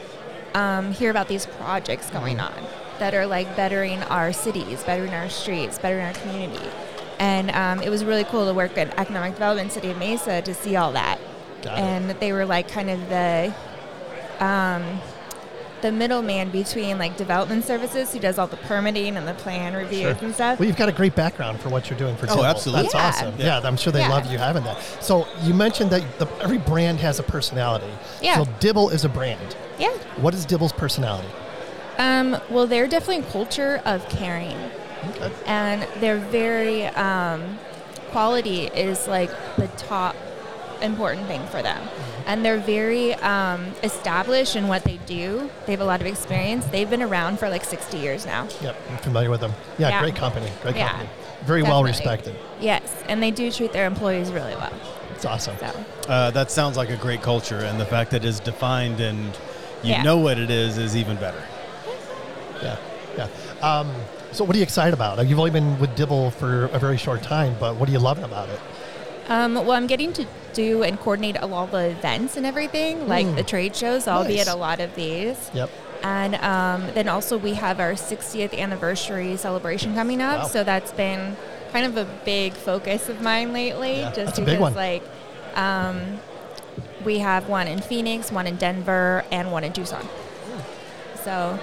[0.54, 2.58] um, hear about these projects going Mm-hmm.
[2.64, 6.64] on that are like bettering our cities, bettering our streets, bettering our community.
[7.20, 10.54] And um, it was really cool to work at Economic Development City of Mesa to
[10.54, 11.18] see all that.
[11.62, 12.18] Got it.
[12.18, 13.54] they were like kind of the
[14.40, 14.98] um,
[15.82, 20.16] the middleman between like development services who does all the permitting and the plan reviews
[20.22, 20.58] and stuff.
[20.58, 22.46] Well, you've got a great background for what you're doing for Oh, Dibble.
[22.46, 22.82] absolutely.
[22.84, 23.06] That's Yeah.
[23.06, 23.34] awesome.
[23.38, 23.60] Yeah.
[23.64, 24.08] I'm sure they Yeah.
[24.08, 24.78] love you having that.
[25.00, 27.90] So you mentioned that the, every brand has a personality.
[28.22, 28.36] Yeah.
[28.42, 29.56] So Dibble is a brand.
[29.78, 29.90] yeah.
[30.16, 31.28] What is Dibble's personality?
[31.98, 34.56] Um, well, they're definitely a culture of caring.
[35.08, 35.32] Okay.
[35.46, 37.58] and they're very um,
[38.10, 40.14] quality is like the top
[40.82, 41.86] important thing for them
[42.26, 46.64] and they're very um, established in what they do they have a lot of experience
[46.66, 48.76] they've been around for like 60 years now Yep.
[48.90, 49.52] I'm familiar with them.
[49.78, 49.90] Yeah.
[49.90, 50.00] Yeah.
[50.00, 50.50] Great company.
[50.62, 50.88] Great Yeah.
[50.88, 51.10] company.
[51.44, 52.34] Very well respected.
[52.60, 54.72] yes and they do treat their employees really well
[55.14, 55.56] It's awesome.
[55.58, 59.26] so Uh, that sounds like a great culture, and the fact that it's defined and
[59.82, 60.02] you Yeah.
[60.02, 61.42] know what it is is even better.
[62.62, 62.76] Yeah.
[63.16, 63.26] Yeah.
[63.62, 63.92] Um,
[64.32, 65.26] so what are you excited about?
[65.26, 68.24] You've only been with Dibble for a very short time, but what are you loving
[68.24, 68.60] about it?
[69.28, 73.36] um, well i'm getting to do and coordinate all the events and everything like Mm.
[73.36, 75.70] the trade shows i'll be at a lot of these Yep.
[76.02, 80.38] And um, then also we have our 60th anniversary celebration coming up.
[80.40, 80.46] Wow.
[80.48, 81.36] So that's been
[81.72, 84.00] kind of a big focus of mine lately.
[84.00, 85.02] Yeah, just because like
[85.54, 86.18] um,
[87.04, 90.02] we have one in Phoenix, one in Denver, and one in Tucson.
[91.22, 91.58] So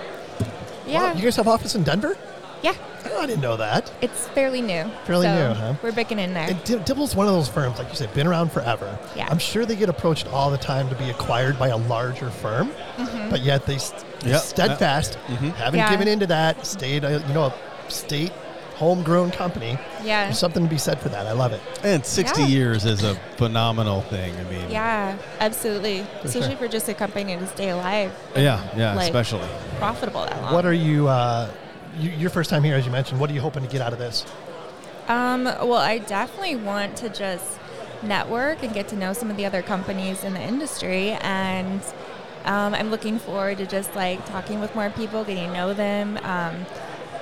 [0.85, 2.15] yeah, Wow, you guys have office in Denver?
[2.61, 2.73] Yeah,
[3.09, 3.91] Oh, I didn't know that.
[4.01, 4.85] it's fairly new.
[5.05, 5.73] Fairly So new, huh?
[5.81, 6.49] We're breaking in there.
[6.49, 8.97] And Dib- Dibble's one of those firms, like you said, been around forever.
[9.15, 9.27] Yeah.
[9.29, 12.69] I'm sure they get approached all the time to be acquired by a larger firm,
[12.97, 13.29] Mm-hmm.
[13.29, 14.41] but yet they st- Yep.
[14.41, 15.89] steadfast, haven't Yeah.
[15.89, 17.53] given into that, stayed, a, you know, a
[17.91, 18.31] state
[18.75, 19.77] homegrown company.
[20.03, 20.25] yeah.
[20.25, 21.25] There's something to be said for that.
[21.25, 21.61] I love it.
[21.83, 22.47] And 60 Yeah.
[22.47, 24.35] years is a phenomenal thing.
[24.37, 26.05] I mean, Yeah, absolutely.
[26.23, 26.57] Especially sure.
[26.57, 29.47] for just a company to stay alive, yeah, yeah, Like- especially.
[29.79, 30.53] profitable that long.
[30.53, 31.47] What are you, uh,
[31.99, 33.93] you, your first time here, as you mentioned, what are you hoping to get out
[33.93, 34.25] of this?
[35.07, 37.59] Um, well, I definitely want to just
[38.03, 41.11] network and get to know some of the other companies in the industry.
[41.11, 41.81] And
[42.45, 46.17] um, I'm looking forward to just like talking with more people, getting to know them,
[46.23, 46.65] um,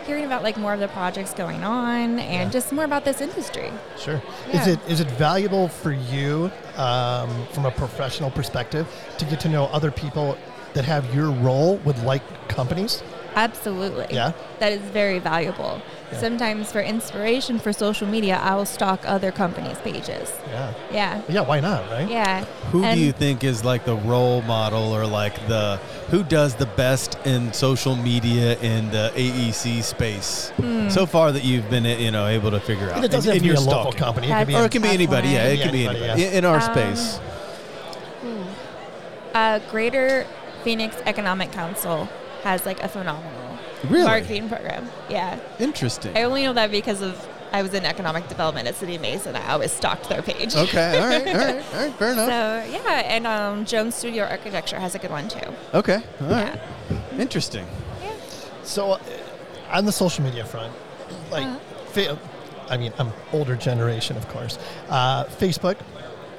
[0.06, 3.72] hearing about like more of the projects going on, and just more about this industry.
[3.98, 4.22] Sure.
[4.54, 9.50] Is it is it valuable for you um, from a professional perspective to get to
[9.50, 10.38] know other people
[10.74, 13.02] that have your role with like companies?
[13.36, 14.08] Absolutely.
[14.12, 14.32] Yeah?
[14.60, 15.82] That is very valuable.
[16.12, 16.20] Yeah.
[16.20, 20.32] Sometimes for inspiration for social media, I will stalk other companies' pages.
[20.50, 20.74] Yeah.
[20.92, 21.22] Yeah.
[21.28, 21.42] Yeah.
[21.42, 21.90] Why not?
[21.92, 22.10] Right.
[22.10, 22.46] Yeah.
[22.72, 25.80] Who And- do you think is like the role model or like the
[26.12, 30.88] who does the best in social media in the AEC space Hmm.
[30.90, 33.04] so far that you've been you know able to figure out?
[33.04, 34.00] It doesn't in, have to in be a your local stalking?
[34.00, 34.28] company.
[34.28, 35.30] It That's- be Or it can be That's anybody.
[35.30, 35.52] Yeah, fine.
[35.58, 36.38] it can be Anybody, anybody yeah.
[36.38, 37.20] in our Um, space.
[39.34, 40.26] Uh, Greater
[40.64, 42.08] Phoenix Economic Council
[42.46, 43.58] has like a phenomenal
[43.90, 44.06] Really?
[44.06, 44.88] marketing program.
[45.10, 45.40] Yeah.
[45.60, 46.16] Interesting.
[46.16, 47.14] I only know that because of
[47.52, 49.36] I was in economic development at City Mesa.
[49.38, 50.56] I always stalked their page.
[50.56, 51.00] Okay.
[51.00, 51.28] All right.
[51.28, 51.74] All right.
[51.74, 51.94] All right.
[51.96, 52.28] Fair enough.
[52.30, 55.40] So yeah, and um, Jones Studio Architecture has a good one too.
[55.74, 56.02] okay.
[56.22, 56.60] All right.
[56.90, 57.20] Yeah.
[57.20, 57.66] Interesting.
[58.64, 59.00] So, uh,
[59.72, 60.74] on the social media front,
[61.32, 61.60] like, Uh-huh.
[61.94, 62.20] fa-
[62.70, 64.58] I mean, I'm older generation, of course.
[64.90, 65.78] Uh, Facebook,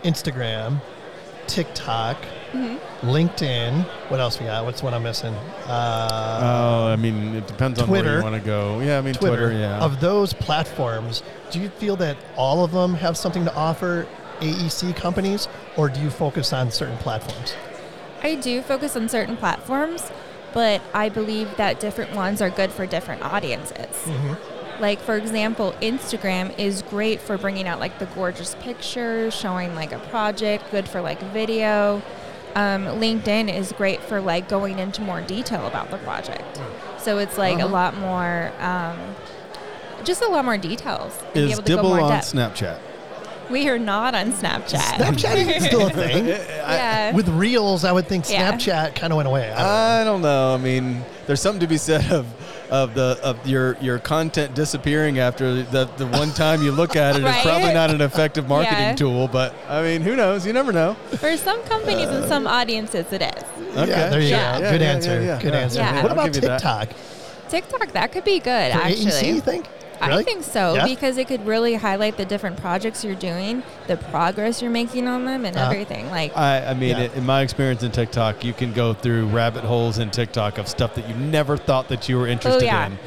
[0.03, 0.81] Instagram,
[1.47, 2.17] TikTok,
[2.57, 3.09] Mm-hmm.
[3.09, 3.83] LinkedIn.
[4.11, 4.65] What else we got?
[4.65, 5.35] What's one I'm missing?
[5.67, 8.81] Uh, Oh, I mean, it depends on where you want to go.
[8.81, 9.37] Yeah, I mean, Twitter.
[9.49, 9.59] Twitter.
[9.59, 9.79] yeah.
[9.79, 14.07] Of those platforms, do you feel that all of them have something to offer
[14.41, 17.55] AEC companies, or do you focus on certain platforms?
[18.23, 20.11] I do focus on certain platforms,
[20.53, 24.09] but I believe that different ones are good for different audiences.
[24.81, 29.93] Like for example, Instagram is great for bringing out like the gorgeous pictures, showing like
[29.93, 32.03] a project, good for like video.
[32.57, 36.59] Um, LinkedIn is great for like going into more detail about the project.
[36.99, 38.99] So it's like a lot more, um,
[40.05, 41.23] just a lot more details.
[41.23, 42.33] and be Is able to go Dibble more on depth.
[42.33, 42.79] Snapchat?
[43.51, 44.97] We are not on Snapchat.
[44.97, 46.27] Snapchat is still a thing.
[46.29, 47.15] yeah.
[47.15, 48.53] With Reels, I would think Yeah.
[48.53, 49.53] Snapchat kind of went away.
[49.53, 49.67] I don't.
[49.69, 50.55] I don't know.
[50.55, 52.27] I mean, there's something to be said of
[52.71, 57.17] of the of your your content disappearing after the the one time you look at
[57.17, 57.19] it.
[57.23, 57.43] It's Right?
[57.43, 58.95] probably not an effective marketing Yeah.
[58.95, 60.47] tool, but I mean, who knows?
[60.47, 60.95] You never know.
[61.19, 63.45] For some companies and some audiences, it is.
[63.77, 63.91] Okay.
[63.91, 64.59] Yeah, there you Yeah.
[64.59, 64.64] go.
[64.64, 65.21] Yeah, Good yeah, answer.
[65.21, 65.43] yeah, yeah.
[65.43, 65.61] Good Yeah.
[65.61, 65.79] answer.
[65.81, 66.03] Yeah.
[66.03, 66.59] What I'll about give that.
[66.61, 66.89] TikTok?
[67.49, 69.07] TikTok, that could be good, For actually.
[69.12, 69.67] AEC, you think?
[70.01, 70.25] I Really?
[70.25, 70.85] think so Yeah?
[70.87, 75.25] because it could really highlight the different projects you're doing, the progress you're making on
[75.25, 75.71] them, and Uh-huh.
[75.71, 76.11] everything.
[76.11, 77.09] Like, I, I mean, Yeah.
[77.15, 80.95] in my experience in TikTok, you can go through rabbit holes in TikTok of stuff
[80.97, 82.87] that you never thought that you were interested Oh, yeah.
[82.87, 82.99] in.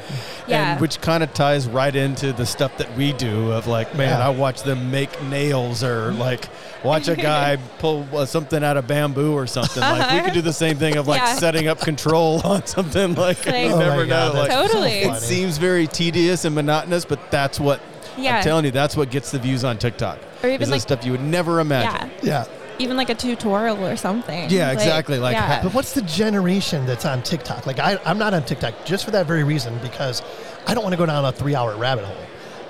[0.50, 0.72] Yeah.
[0.72, 4.18] And which kind of ties right into the stuff that we do of like, man,
[4.18, 4.26] Yeah.
[4.26, 6.48] I watch them make nails or like
[6.84, 9.80] watch a guy pull uh, something out of bamboo or something.
[9.80, 11.34] Like we could do the same thing of like Yeah.
[11.34, 14.42] setting up control on something like, Like- you Oh never my God, know.
[14.42, 15.04] that's Like, Totally.
[15.04, 15.16] funny.
[15.16, 17.80] it seems very tedious and monotonous, but that's what
[18.18, 20.18] yeah, I'm telling you, that's what gets the views on TikTok.
[20.42, 22.10] Or even is the like- stuff you would never imagine.
[22.22, 22.59] yeah, Yeah.
[22.80, 24.50] Even like a tutorial or something.
[24.50, 25.62] Yeah, exactly, like yeah.
[25.62, 27.66] But what's the generation that's on TikTok?
[27.66, 30.22] Like, I, I'm not on TikTok just for that very reason because
[30.66, 32.16] I don't want to go down a three hour rabbit hole.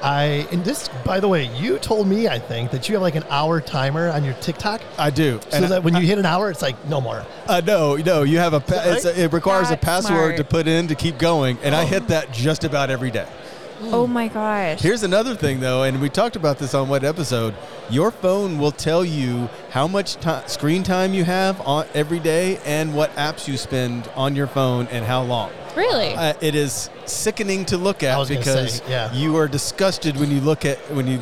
[0.02, 3.16] I, and this, by the way, you told me, I think, that you have like
[3.16, 4.80] an hour timer on your TikTok.
[4.98, 5.38] I do.
[5.50, 7.24] So And that when you hit an hour, it's like, no more.
[7.46, 8.60] Uh, no, no, you have a.
[8.60, 10.36] Pa- that it's a it requires a password smart.
[10.38, 13.28] to put in to keep going, and I hit that just about every day.
[13.82, 14.80] Oh my gosh.
[14.80, 17.54] Here's another thing, though, and we talked about this on what episode.
[17.88, 22.58] Your phone will tell you how much ti screen time you have on every day
[22.64, 25.50] and what apps you spend on your phone and how long.
[25.76, 26.14] really?
[26.14, 29.12] Uh, it is sickening to look at was gonna because say, yeah.
[29.12, 31.20] you are disgusted when you look at when you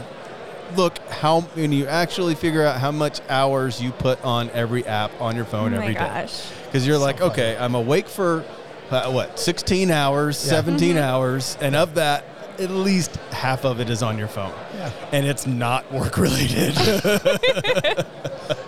[0.76, 5.10] look how when you actually figure out how much hours you put on every app
[5.20, 6.50] on your oh phone my every day gosh.
[6.66, 7.30] because you're like, funny.
[7.30, 8.44] okay, I'm awake for
[8.90, 10.50] uh, what, 16 hours, Yeah.
[10.52, 10.98] 17 Mm-hmm.
[11.04, 12.24] hours, and of that,
[12.58, 14.90] at least half of it is on your phone, Yeah.
[15.12, 16.74] and it's not work related.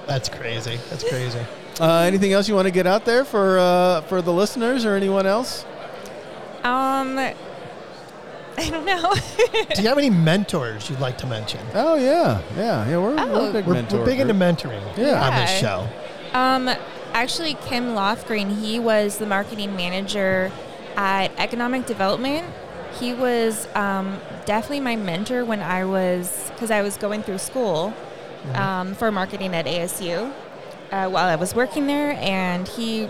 [0.06, 0.78] That's crazy.
[0.90, 1.40] That's crazy.
[1.80, 4.94] uh, anything else you want to get out there for uh, for the listeners or
[4.94, 5.64] anyone else?
[6.64, 7.34] Um, I
[8.68, 9.14] don't know.
[9.74, 11.60] Do you have any mentors you'd like to mention?
[11.74, 12.96] Oh yeah, yeah, yeah.
[12.98, 13.52] We're, we're Oh.
[13.52, 15.26] big We're, mentor we're big into mentoring Yeah.
[15.26, 15.88] on this show.
[16.32, 16.68] Um,
[17.12, 20.52] actually, Kim Lofgren, he was the marketing manager
[20.96, 22.46] at Economic Development.
[22.98, 27.92] He was um, definitely my mentor when I was, because I was going through school
[28.54, 30.32] um, for marketing at ASU
[30.90, 33.08] uh, while I was working there, and he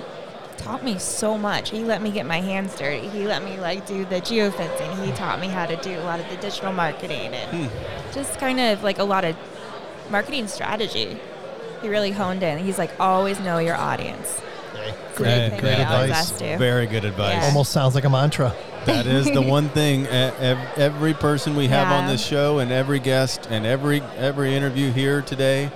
[0.59, 1.71] taught me so much.
[1.71, 3.09] He let me get my hands dirty.
[3.09, 5.05] He let me like do the geofencing.
[5.07, 7.71] He taught me how to do a lot of the digital marketing and
[8.13, 9.35] just kind of like a lot of
[10.11, 11.19] marketing strategy.
[11.81, 12.59] He really honed in.
[12.59, 14.39] He's like, always know your audience.
[14.75, 16.31] Hey, great, great advice.
[16.59, 17.37] Very good advice.
[17.37, 17.47] Yeah.
[17.47, 18.55] Almost sounds like a mantra.
[18.87, 20.07] That is the one thing.
[20.07, 25.23] Every person we have on this show, and every guest, and every every interview here
[25.23, 25.71] today,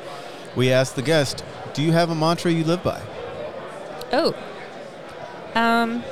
[0.57, 1.45] we ask the guest,
[1.75, 3.01] "Do you have a mantra you live by?"
[4.13, 4.35] Oh.
[5.55, 6.03] Um,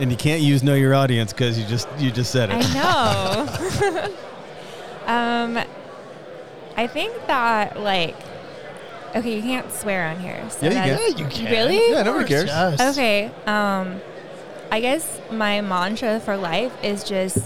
[0.00, 2.64] And you can't use "Know Your Audience" because you just you just said it.
[2.64, 4.12] I know.
[5.06, 5.58] um,
[6.76, 8.14] I think that like,
[9.16, 10.48] okay, you can't swear on here.
[10.50, 10.98] So Yeah, you can.
[10.98, 11.50] Yeah, you can.
[11.50, 11.90] Really?
[11.90, 12.46] Yeah, nobody cares.
[12.46, 12.80] Yes.
[12.96, 13.32] Okay.
[13.46, 14.00] Um,
[14.70, 17.38] I guess my mantra for life is just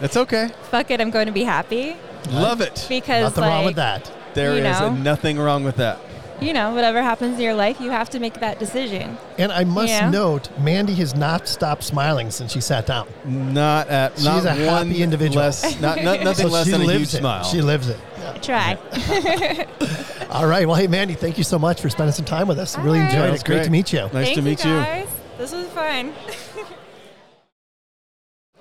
[0.00, 0.50] It's okay.
[0.70, 1.00] fuck it.
[1.00, 1.96] I'm going to be happy
[2.30, 2.86] Love it.
[2.88, 4.10] because Nothing like wrong with that.
[4.34, 4.94] There you is know.
[4.94, 5.98] nothing wrong with that.
[6.40, 9.16] you know whatever happens in your life, you have to make that decision.
[9.38, 10.10] And I must Yeah.
[10.10, 13.06] note, Mandy has not stopped smiling since she sat down.
[13.24, 15.44] Not at She's not a happy one individual.
[15.44, 17.18] Less, not, not nothing So less she than a lives huge it.
[17.18, 17.44] smile.
[17.44, 17.98] She lives it.
[18.42, 18.76] Try.
[20.30, 20.66] All right.
[20.66, 22.76] Well, hey, Mandy, thank you so much for spending some time with us.
[22.78, 23.14] really All right.
[23.14, 23.34] enjoyed it.
[23.34, 23.64] it's Great, great.
[23.66, 24.00] to meet you.
[24.00, 24.76] nice Thank to meet you you.
[24.80, 25.08] guys.
[25.36, 26.12] This was fun.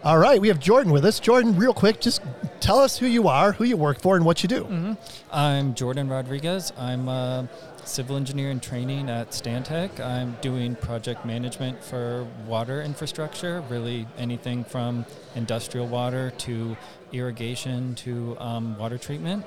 [0.04, 0.42] All right.
[0.42, 1.20] We have Jordan with us.
[1.20, 2.22] Jordan, real quick, just
[2.60, 4.98] tell us who you are, who you work for, and what you do.
[5.32, 6.74] I'm Jordan Rodriguez.
[6.78, 7.48] I'm a
[7.86, 10.00] civil engineer in training at Stantec.
[10.00, 15.06] I'm doing project management for water infrastructure, really anything from
[15.36, 16.76] industrial water to
[17.12, 19.46] irrigation to um, water treatment.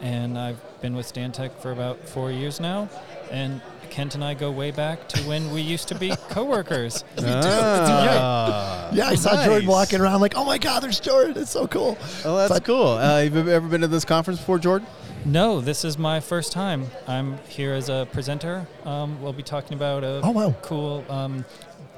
[0.00, 2.88] And I've been with Stantec for about four years now.
[3.30, 7.04] And Kent and I go way back to when we used to be coworkers.
[7.18, 11.36] Ah, Yeah, I saw Jordan walking around like, oh my God, there's Jordan.
[11.36, 11.98] It's so cool.
[12.24, 12.88] Oh, that's But- cool.
[12.92, 14.86] Uh, have you ever been to this conference before, Jordan?
[15.24, 16.86] No, this is my first time.
[17.06, 18.66] I'm here as a presenter.
[18.84, 20.54] Um, we'll be talking about a Oh, wow.
[20.62, 21.44] cool um,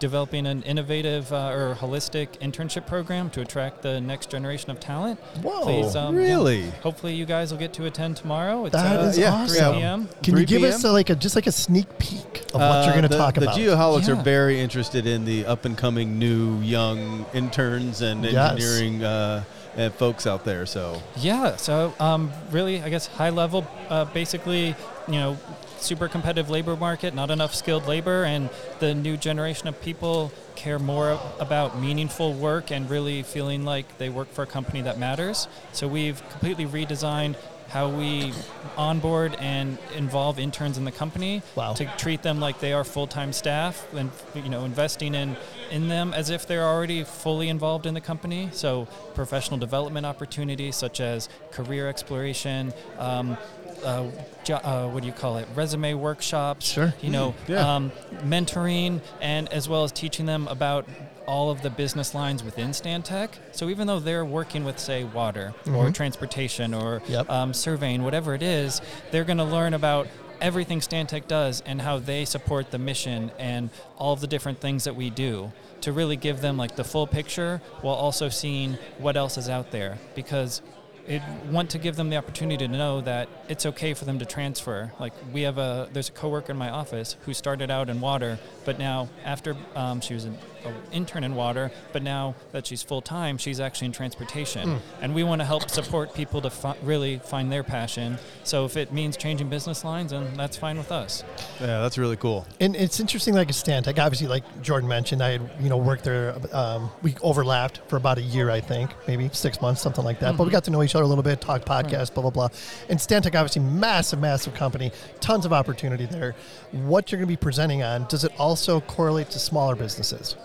[0.01, 5.21] developing an innovative uh, or holistic internship program to attract the next generation of talent.
[5.43, 5.63] Whoa.
[5.63, 6.71] Please, um, yeah, really?
[6.83, 8.65] hopefully, you guys will get to attend tomorrow.
[8.65, 9.75] It's That uh, is yeah, 3 awesome.
[9.77, 10.09] p.m.
[10.25, 12.85] Can 3 you give us a, like a just like a sneak peek of what
[12.85, 13.55] you're Uh, going to the- talk about?
[13.55, 14.15] The Geoholics Yeah.
[14.19, 18.53] are very interested in the up and coming new young interns and Yes.
[18.53, 19.45] engineering uh,
[19.79, 20.67] uh, folks out there.
[20.67, 24.75] So Yeah, so um, really, I guess high level, uh, basically,
[25.07, 25.39] you know,
[25.83, 30.78] super competitive labor market, not enough skilled labor, and the new generation of people care
[30.78, 35.49] more about meaningful work and really feeling like they work for a company that matters.
[35.72, 37.37] So we've completely redesigned
[37.68, 38.33] how we
[38.76, 41.74] onboard and involve interns in the company Wow.
[41.74, 45.37] to treat them like they are full-time staff and you know investing in
[45.70, 50.74] in them as if they're already fully involved in the company so professional development opportunities
[50.74, 53.37] such as career exploration um,
[53.85, 54.07] uh,
[54.45, 56.93] jo- uh, what do you call it resume workshops Sure.
[57.01, 57.74] you know yeah.
[57.76, 57.91] um,
[58.22, 60.89] mentoring and as well as teaching them about
[61.26, 63.28] all of the business lines within Stantec.
[63.53, 65.95] So even though they're working with, say, water or Mhm.
[65.95, 67.31] transportation or Yep.
[67.31, 68.81] um, surveying, whatever it is,
[69.12, 70.09] they're going to learn about
[70.41, 74.85] everything Stantec does and how they support the mission and all of the different things
[74.85, 75.53] that we do
[75.83, 79.70] to really give them like the full picture while also seeing what else is out
[79.70, 80.62] there because
[81.11, 84.25] it want to give them the opportunity to know that it's okay for them to
[84.25, 84.93] transfer.
[85.01, 88.39] Like we have a there's a coworker in my office who started out in water,
[88.65, 92.83] but now after um, she was an a intern in water, but now that she's
[92.83, 94.81] full time, she's actually in transportation.
[95.01, 98.19] And we want to help support people to fi- really find their passion.
[98.45, 101.25] So if it means changing business lines, then that's fine with us.
[101.61, 102.47] yeah, that's really cool.
[102.61, 103.99] And it's interesting, like a Stantec.
[103.99, 106.35] Obviously, like Jordan mentioned, I had you know worked there.
[106.53, 110.37] Um, we overlapped for about a year, I think, maybe six months, something like that.
[110.37, 112.49] But we got to know each other a little bit, talk podcast, blah blah blah.
[112.89, 116.35] And Stantec, obviously, massive, massive company, tons of opportunity there.
[116.73, 120.37] What you're going to be presenting on, does it also correlate to smaller businesses,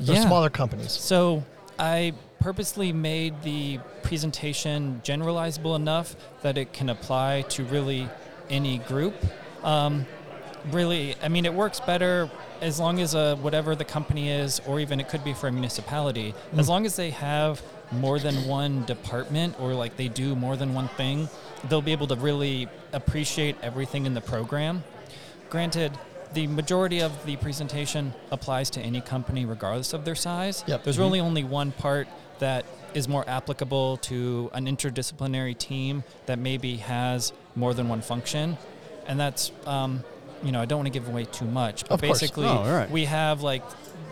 [0.00, 0.20] or Yeah.
[0.26, 0.92] smaller companies?
[0.92, 1.42] So
[1.78, 8.08] I purposely made the presentation generalizable enough that it can apply to really
[8.48, 9.14] any group.
[9.64, 10.06] Um,
[10.70, 12.30] really, I mean, it works better
[12.60, 15.52] as long as uh, whatever the company is, or even it could be for a
[15.52, 20.56] municipality, as long as they have more than one department or like they do more
[20.56, 21.28] than one thing,
[21.68, 24.82] they'll be able to really appreciate everything in the program.
[25.50, 25.92] Granted,
[26.36, 30.62] the majority of the presentation applies to any company regardless of their size.
[30.66, 30.84] Yep.
[30.84, 32.06] There's really only one part
[32.40, 38.58] that is more applicable to an interdisciplinary team that maybe has more than one function.
[39.06, 40.04] And that's, um,
[40.44, 42.20] you know, I don't want to give away too much, but Of course.
[42.20, 42.90] basically, Oh, all right.
[42.90, 43.62] we have like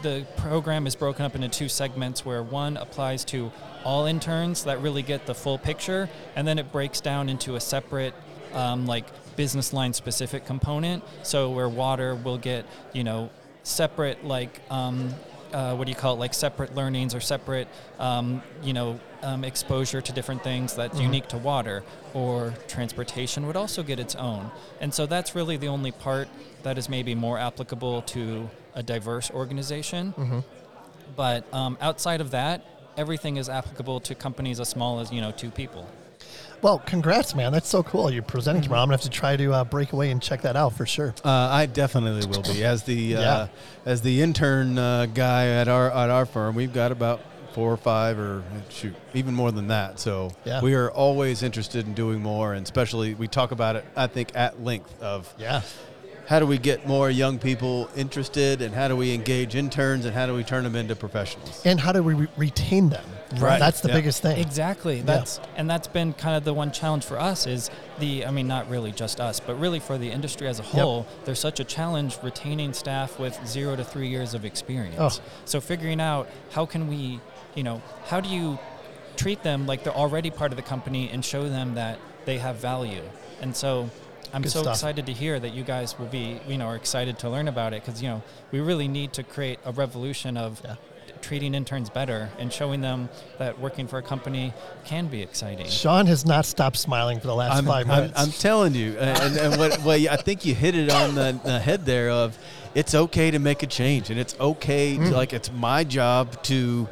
[0.01, 3.53] the program is broken up into two segments where one applies to
[3.85, 7.61] all interns that really get the full picture, and then it breaks down into a
[7.61, 8.15] separate,
[8.55, 9.05] um, like
[9.36, 11.02] business line specific component.
[11.23, 13.31] So where water will get, you know,
[13.62, 14.61] separate like.
[14.70, 15.15] Um,
[15.52, 16.19] uh, what do you call it?
[16.19, 17.69] Like separate learnings or separate,
[18.01, 21.85] um, you know, um, exposure to different things that's unique to water.
[22.12, 24.51] Or transportation would also get its own.
[24.81, 26.28] And so that's really the only part
[26.65, 30.12] that is maybe more applicable to a diverse organization.
[31.15, 32.65] But um, outside of that,
[32.97, 35.86] everything is applicable to companies as small as you know two people.
[36.65, 37.53] Well, congrats, man.
[37.53, 38.11] That's so cool.
[38.11, 38.69] You're presenting Mm-hmm.
[38.69, 38.82] tomorrow.
[38.85, 41.15] I'm gonna have to try to uh, break away and check that out for sure.
[41.23, 43.47] Uh, I definitely will be as the uh,
[43.85, 46.55] as the intern uh, guy at our at our firm.
[46.55, 47.20] We've got about
[47.53, 50.01] four or five, or shoot, even more than that.
[50.01, 50.62] So Yeah.
[50.62, 53.85] we are always interested in doing more, and especially we talk about it.
[53.95, 55.61] I think at length of Yeah.
[56.27, 60.15] how do we get more young people interested, and how do we engage interns, and
[60.15, 61.61] how do we turn them into professionals.
[61.66, 63.05] And how do we re- retain them?
[63.36, 63.59] Right.
[63.59, 63.94] That's the Yeah.
[63.94, 64.38] biggest thing.
[64.38, 65.01] Exactly.
[65.01, 68.46] That's and that's been kind of the one challenge for us is the I mean
[68.46, 71.64] not really just us, but really for the industry as a whole, there's such a
[71.64, 74.96] challenge retaining staff with 0 to 3 years of experience.
[75.20, 75.24] Oh.
[75.46, 77.20] So figuring out how can we,
[77.55, 78.59] you know, how do you
[79.16, 82.56] treat them like they're already part of the company and show them that they have
[82.56, 83.02] value.
[83.40, 83.88] And so
[84.32, 84.74] I'm Good so stuff.
[84.74, 87.72] excited to hear that you guys will be, you know, are excited to learn about
[87.72, 90.74] it because, you know, we really need to create a revolution of Yeah.
[91.23, 93.09] Treating interns better and showing them
[93.39, 94.53] that working for a company
[94.85, 95.66] can be exciting.
[95.66, 98.20] Sean has not stopped smiling for the last I'm, 5 I'm, minutes.
[98.20, 101.59] I'm telling you, and, and what, well, I think you hit it on the, the
[101.59, 102.11] head there.
[102.11, 102.39] Of
[102.74, 105.09] it's okay to make a change, and it's okay Mm.
[105.09, 106.89] to like it's my job to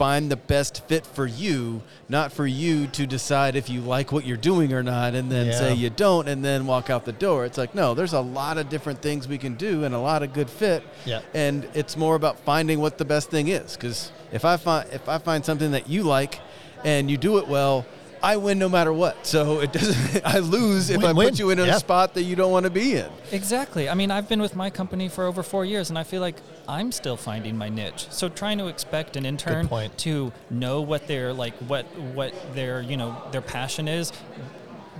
[0.00, 4.24] find the best fit for you, not for you to decide if you like what
[4.24, 7.44] you're doing or not, and then say you don't, and then walk out the door.
[7.44, 10.22] It's like no, there's a lot of different things we can do, and a lot
[10.22, 10.82] of good fit.
[11.04, 11.20] Yeah.
[11.34, 13.76] and it's more about finding what the best thing is.
[13.76, 16.40] Because if I find if I find something that you like,
[16.82, 17.84] and you do it well.
[18.22, 20.20] I win no matter what, so it doesn't.
[20.34, 21.28] I lose if I Win-win.
[21.30, 21.78] put you in a Yeah.
[21.78, 23.08] spot that you don't want to be in.
[23.32, 23.88] Exactly.
[23.88, 26.36] I mean, I've been with my company for over four years, and I feel like
[26.70, 28.06] I'm still finding my niche.
[28.10, 29.68] So trying to expect an intern
[29.98, 31.84] to know what their like what
[32.14, 34.12] what their you know their passion is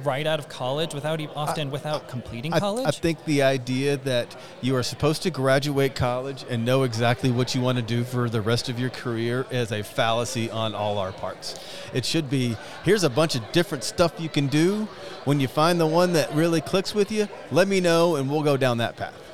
[0.03, 2.87] right out of college without often without completing I, college.
[2.87, 7.55] I think the idea that you are supposed to graduate college and know exactly what
[7.55, 10.99] you want to do for the rest of your career is a fallacy on all
[10.99, 11.55] our parts.
[11.95, 14.89] It should be here's a bunch of different stuff you can do.
[15.25, 18.43] When you find the one that really clicks with you, let me know and we'll
[18.43, 19.30] go down that path.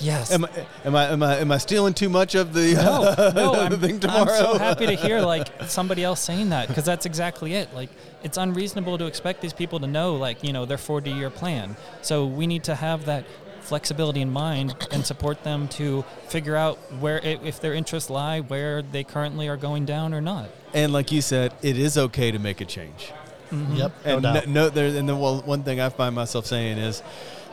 [0.00, 0.32] Yes.
[0.32, 0.48] Am I
[0.84, 3.02] am I am I, am I stealing too much of the, no,
[3.32, 6.84] no, the I'm, thing I'm so happy to hear like somebody else saying that because
[6.84, 7.72] that's exactly it.
[7.74, 7.90] Like
[8.22, 11.76] it's unreasonable to expect these people to know like you know their 40 year plan.
[12.02, 13.24] So we need to have that
[13.60, 18.40] flexibility in mind and support them to figure out where i- if their interests lie
[18.40, 20.48] where they currently are going down or not.
[20.72, 23.12] and like you said, it is okay to make a change.
[23.50, 23.76] Mm-hmm.
[23.76, 23.92] yep.
[24.06, 24.46] No and doubt.
[24.48, 27.02] no, there, and the well, one thing I find myself saying is,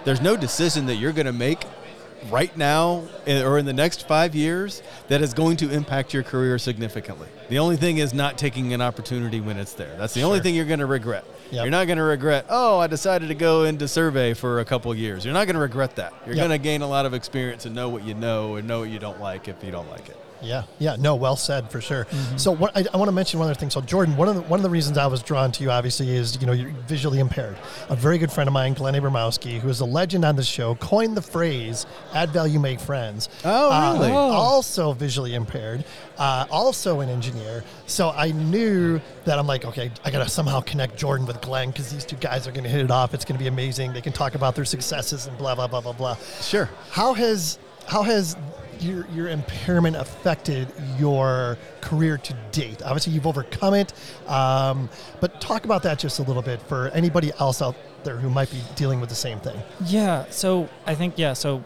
[0.05, 1.65] there's no decision that you're going to make
[2.29, 6.23] right now eh, or in the next five years that is going to impact your
[6.23, 7.27] career significantly.
[7.49, 9.95] The only thing is not taking an opportunity when it's there.
[9.97, 11.25] That's the only thing you're going to regret.
[11.51, 11.63] Yep.
[11.63, 14.93] You're not going to regret, oh, I decided to go into survey for a couple
[14.95, 15.23] years.
[15.23, 16.13] You're not going to regret that.
[16.25, 16.47] You're Yep.
[16.47, 18.89] going to gain a lot of experience and know what you know and know what
[18.89, 20.17] you don't like if you don't like it.
[20.45, 22.05] Yeah, yeah, no, well said for sure.
[22.05, 22.37] Mm-hmm.
[22.37, 23.69] So, what I, I want to mention one other thing.
[23.69, 26.09] So, Jordan, one of the one of the reasons I was drawn to you, obviously,
[26.15, 27.57] is you know you're visually impaired.
[27.89, 30.75] A very good friend of mine, Glenn Abramowski, who is a legend on the show,
[30.75, 34.11] coined the phrase "add value, make friends." Oh, Uh, really?
[34.11, 35.83] also visually impaired,
[36.17, 37.63] uh, also an engineer.
[37.87, 41.91] So I knew that I'm like, okay, I gotta somehow connect Jordan with Glenn because
[41.91, 43.13] these two guys are gonna hit it off.
[43.13, 43.93] It's gonna be amazing.
[43.93, 46.17] They can talk about their successes and blah blah blah blah blah.
[46.41, 46.69] Sure.
[46.91, 47.57] How has
[47.87, 48.35] how has
[48.81, 52.81] your your impairment affected your career to date?
[52.83, 53.93] Obviously, you've overcome it,
[54.27, 54.89] um,
[55.21, 58.51] but talk about that just a little bit for anybody else out there who might
[58.51, 59.59] be dealing with the same thing.
[59.85, 61.63] Yeah, so I think yeah, so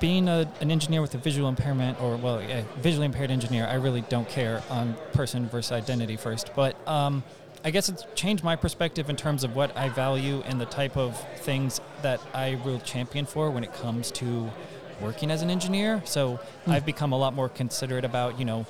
[0.00, 3.74] being a, an engineer with a visual impairment, or well, a visually impaired engineer, I
[3.74, 6.50] really don't care on person versus identity first.
[6.54, 7.22] But um,
[7.64, 10.96] I guess it's changed my perspective in terms of what I value and the type
[10.96, 14.50] of things that I will champion for when it comes to
[15.00, 16.02] working as an engineer.
[16.04, 16.70] So hmm.
[16.70, 18.66] I've become a lot more considerate about you know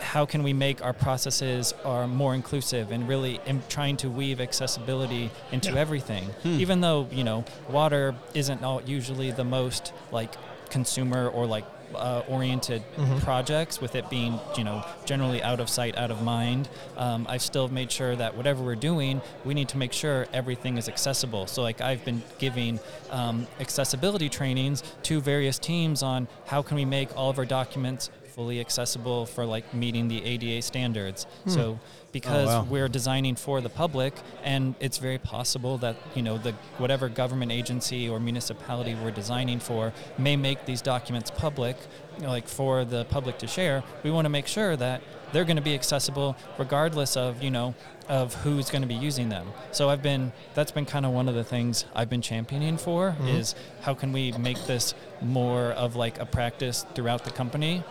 [0.00, 3.38] how can we make our processes are more inclusive and really
[3.68, 6.24] trying to weave accessibility into everything.
[6.42, 6.60] Hmm.
[6.60, 10.34] Even though you know water isn't all usually the most like
[10.70, 11.64] consumer or like
[11.94, 12.82] uh, oriented
[13.20, 16.68] projects with it being you know generally out of sight out of mind.
[16.96, 20.78] Um, i've still made sure that whatever we're doing we need to make sure everything
[20.78, 21.46] is accessible.
[21.46, 22.80] So like i've been giving
[23.10, 28.10] um, accessibility trainings to various teams on how can we make all of our documents
[28.40, 31.24] fully accessible for like meeting the ADA standards.
[31.44, 31.50] Hmm.
[31.50, 31.80] So oh,
[32.10, 32.66] because wow.
[32.70, 37.52] we're designing for the public and it's very possible that, you know, the whatever government
[37.52, 41.76] agency or municipality we're designing for may make these documents public,
[42.16, 45.02] you know, like for the public to share, we want to make sure that
[45.32, 47.74] they're going to be accessible regardless of, you know,
[48.08, 49.46] of who's going to be using them.
[49.70, 53.10] So I've been that's been kind of one of the things I've been championing for
[53.10, 53.28] mm-hmm.
[53.28, 57.84] is how can we make this more of like a practice throughout the company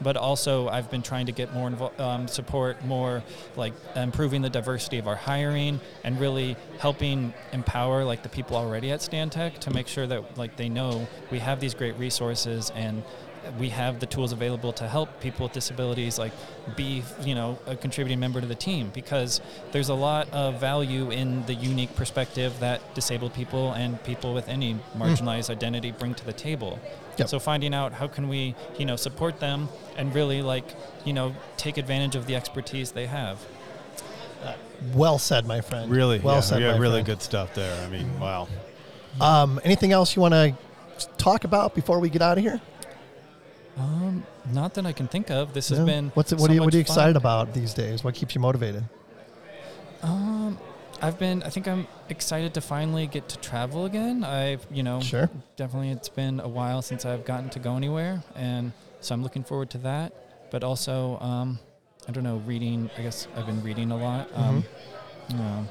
[0.00, 3.22] but also I've been trying to get more invo- um, support, more
[3.56, 8.90] like improving the diversity of our hiring, and really helping empower like the people already
[8.90, 13.02] at Stantec to make sure that like they know we have these great resources and
[13.58, 16.32] we have the tools available to help people with disabilities like
[16.76, 19.40] be you know a contributing member to the team because
[19.72, 24.48] there's a lot of value in the unique perspective that disabled people and people with
[24.48, 26.78] any marginalized identity bring to the table
[27.18, 27.28] Yep.
[27.28, 30.64] so finding out how can we you know support them and really like
[31.04, 33.38] you know take advantage of the expertise they have
[34.94, 35.90] Well said, my friend.
[35.90, 36.60] Really, well yeah, said.
[36.62, 37.06] yeah, my really friend.
[37.06, 37.72] good stuff there.
[37.84, 38.48] I mean, wow.
[39.20, 40.54] Um, anything else you want to
[41.18, 42.60] talk about before we get out of here?
[43.78, 44.22] um
[44.52, 45.78] not that i can think of this Yeah.
[45.78, 46.92] has been What's it, so what are you what are you fun.
[46.92, 48.04] excited about these days?
[48.04, 48.84] What keeps you motivated?
[50.02, 50.58] Um,
[51.02, 51.42] I've been.
[51.42, 54.22] I think I'm excited to finally get to travel again.
[54.22, 55.28] I've, you know, Sure.
[55.56, 59.42] definitely it's been a while since I've gotten to go anywhere, and so I'm looking
[59.42, 60.12] forward to that.
[60.52, 61.58] But also, um,
[62.08, 62.88] I don't know, reading.
[62.96, 64.30] I guess I've been reading a lot.
[64.36, 64.64] Um,
[65.28, 65.66] you know,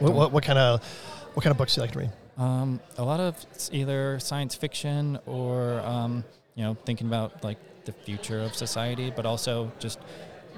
[0.00, 0.82] What, what, what kind of
[1.34, 2.10] what kind of books do you like to read?
[2.38, 3.36] um, a lot of
[3.72, 6.24] either science fiction or um,
[6.56, 9.98] you know, thinking about like the future of society, but also just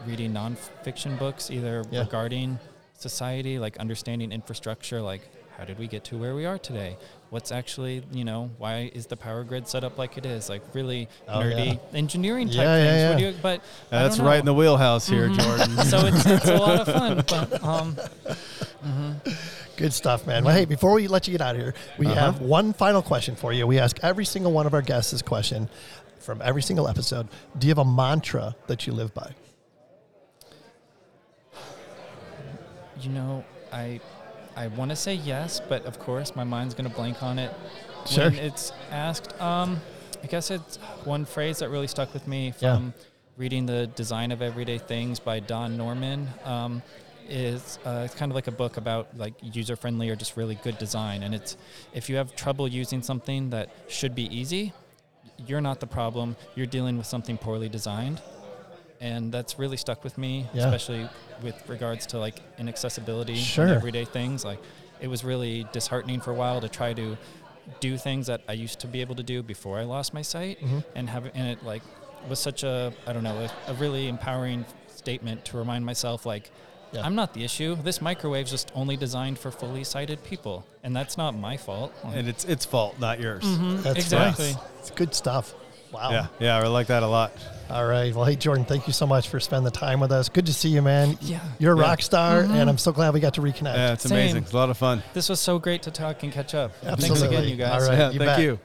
[0.07, 2.01] reading nonfiction books, either Yeah.
[2.01, 2.59] regarding
[2.99, 5.23] society, like understanding infrastructure, like
[5.59, 6.97] how did we get to where we are today?
[7.31, 10.49] What's actually, you know, why is the power grid set up like it is?
[10.49, 11.99] Like really Oh, nerdy yeah.
[11.99, 13.11] engineering type Yeah, yeah, things.
[13.11, 13.31] What do yeah.
[13.31, 13.61] you, but
[13.91, 15.39] That's right in the wheelhouse here, Mhm.
[15.41, 15.77] Jordan.
[15.87, 17.16] so it's, it's a lot of fun.
[17.29, 17.97] But um,
[18.85, 19.39] mhm.
[19.77, 20.45] Good stuff, man.
[20.45, 22.15] Well, hey, before we let you get out of here, we Uh-huh.
[22.15, 23.66] have one final question for you.
[23.66, 25.69] We ask every single one of our guests this question
[26.21, 27.29] from every single episode.
[27.59, 29.35] Do you have a mantra that you live by?
[33.05, 34.01] You know, I
[34.57, 37.53] I want to say yes, but of course my mind's going to blank on it
[38.07, 38.31] Sure.
[38.31, 39.39] when it's asked.
[39.41, 39.81] Um,
[40.23, 42.77] I guess it's one phrase that really stuck with me Yeah.
[42.77, 42.95] from
[43.37, 46.29] reading the Design of Everyday Things by Don Norman.
[46.45, 46.83] Um,
[47.29, 50.55] is uh, it's kind of like a book about like user friendly or just really
[50.57, 51.57] good design, and it's
[51.95, 54.73] if you have trouble using something that should be easy,
[55.47, 56.37] you're not the problem.
[56.55, 58.21] You're dealing with something poorly designed
[59.01, 60.65] and that's really stuck with me, Yeah.
[60.65, 61.09] especially
[61.43, 63.66] with regards to like inaccessibility Sure.
[63.66, 64.45] and everyday things.
[64.45, 64.61] Like
[65.01, 67.16] it was really disheartening for a while to try to
[67.81, 70.61] do things that I used to be able to do before I lost my sight,
[70.61, 70.85] Mhm.
[70.95, 71.83] and have and it like
[72.29, 74.65] was such a I don't know a, a really empowering
[74.95, 76.51] statement to remind myself like.
[76.93, 77.01] Yeah.
[77.05, 77.75] I'm not the issue.
[77.83, 81.93] This microwave's just only designed for fully sighted people, and that's not my fault.
[82.05, 83.43] Like, and it's its fault, not yours.
[83.43, 84.53] Mhm, That's exactly.
[84.53, 84.62] nice.
[84.79, 85.55] It's good stuff.
[85.95, 86.11] Wow.
[86.11, 87.33] Yeah, yeah, I like that a lot.
[87.71, 88.15] All right.
[88.15, 90.29] Well, hey, Jordan, thank you so much for spending the time with us.
[90.29, 91.16] Good to see you, man.
[91.23, 91.39] Yeah.
[91.59, 91.83] You're a Yeah.
[91.83, 92.51] rock star, Mhm.
[92.51, 93.75] and I'm so glad we got to reconnect.
[93.77, 94.12] Yeah, it's Same.
[94.12, 94.43] amazing.
[94.43, 95.03] It's a lot of fun.
[95.15, 96.73] This was so great to talk and catch up.
[96.83, 97.37] Thanks Absolutely.
[97.37, 97.83] again, you guys.
[97.83, 97.99] All right.
[97.99, 98.41] yeah, you thank bet.
[98.41, 98.59] you.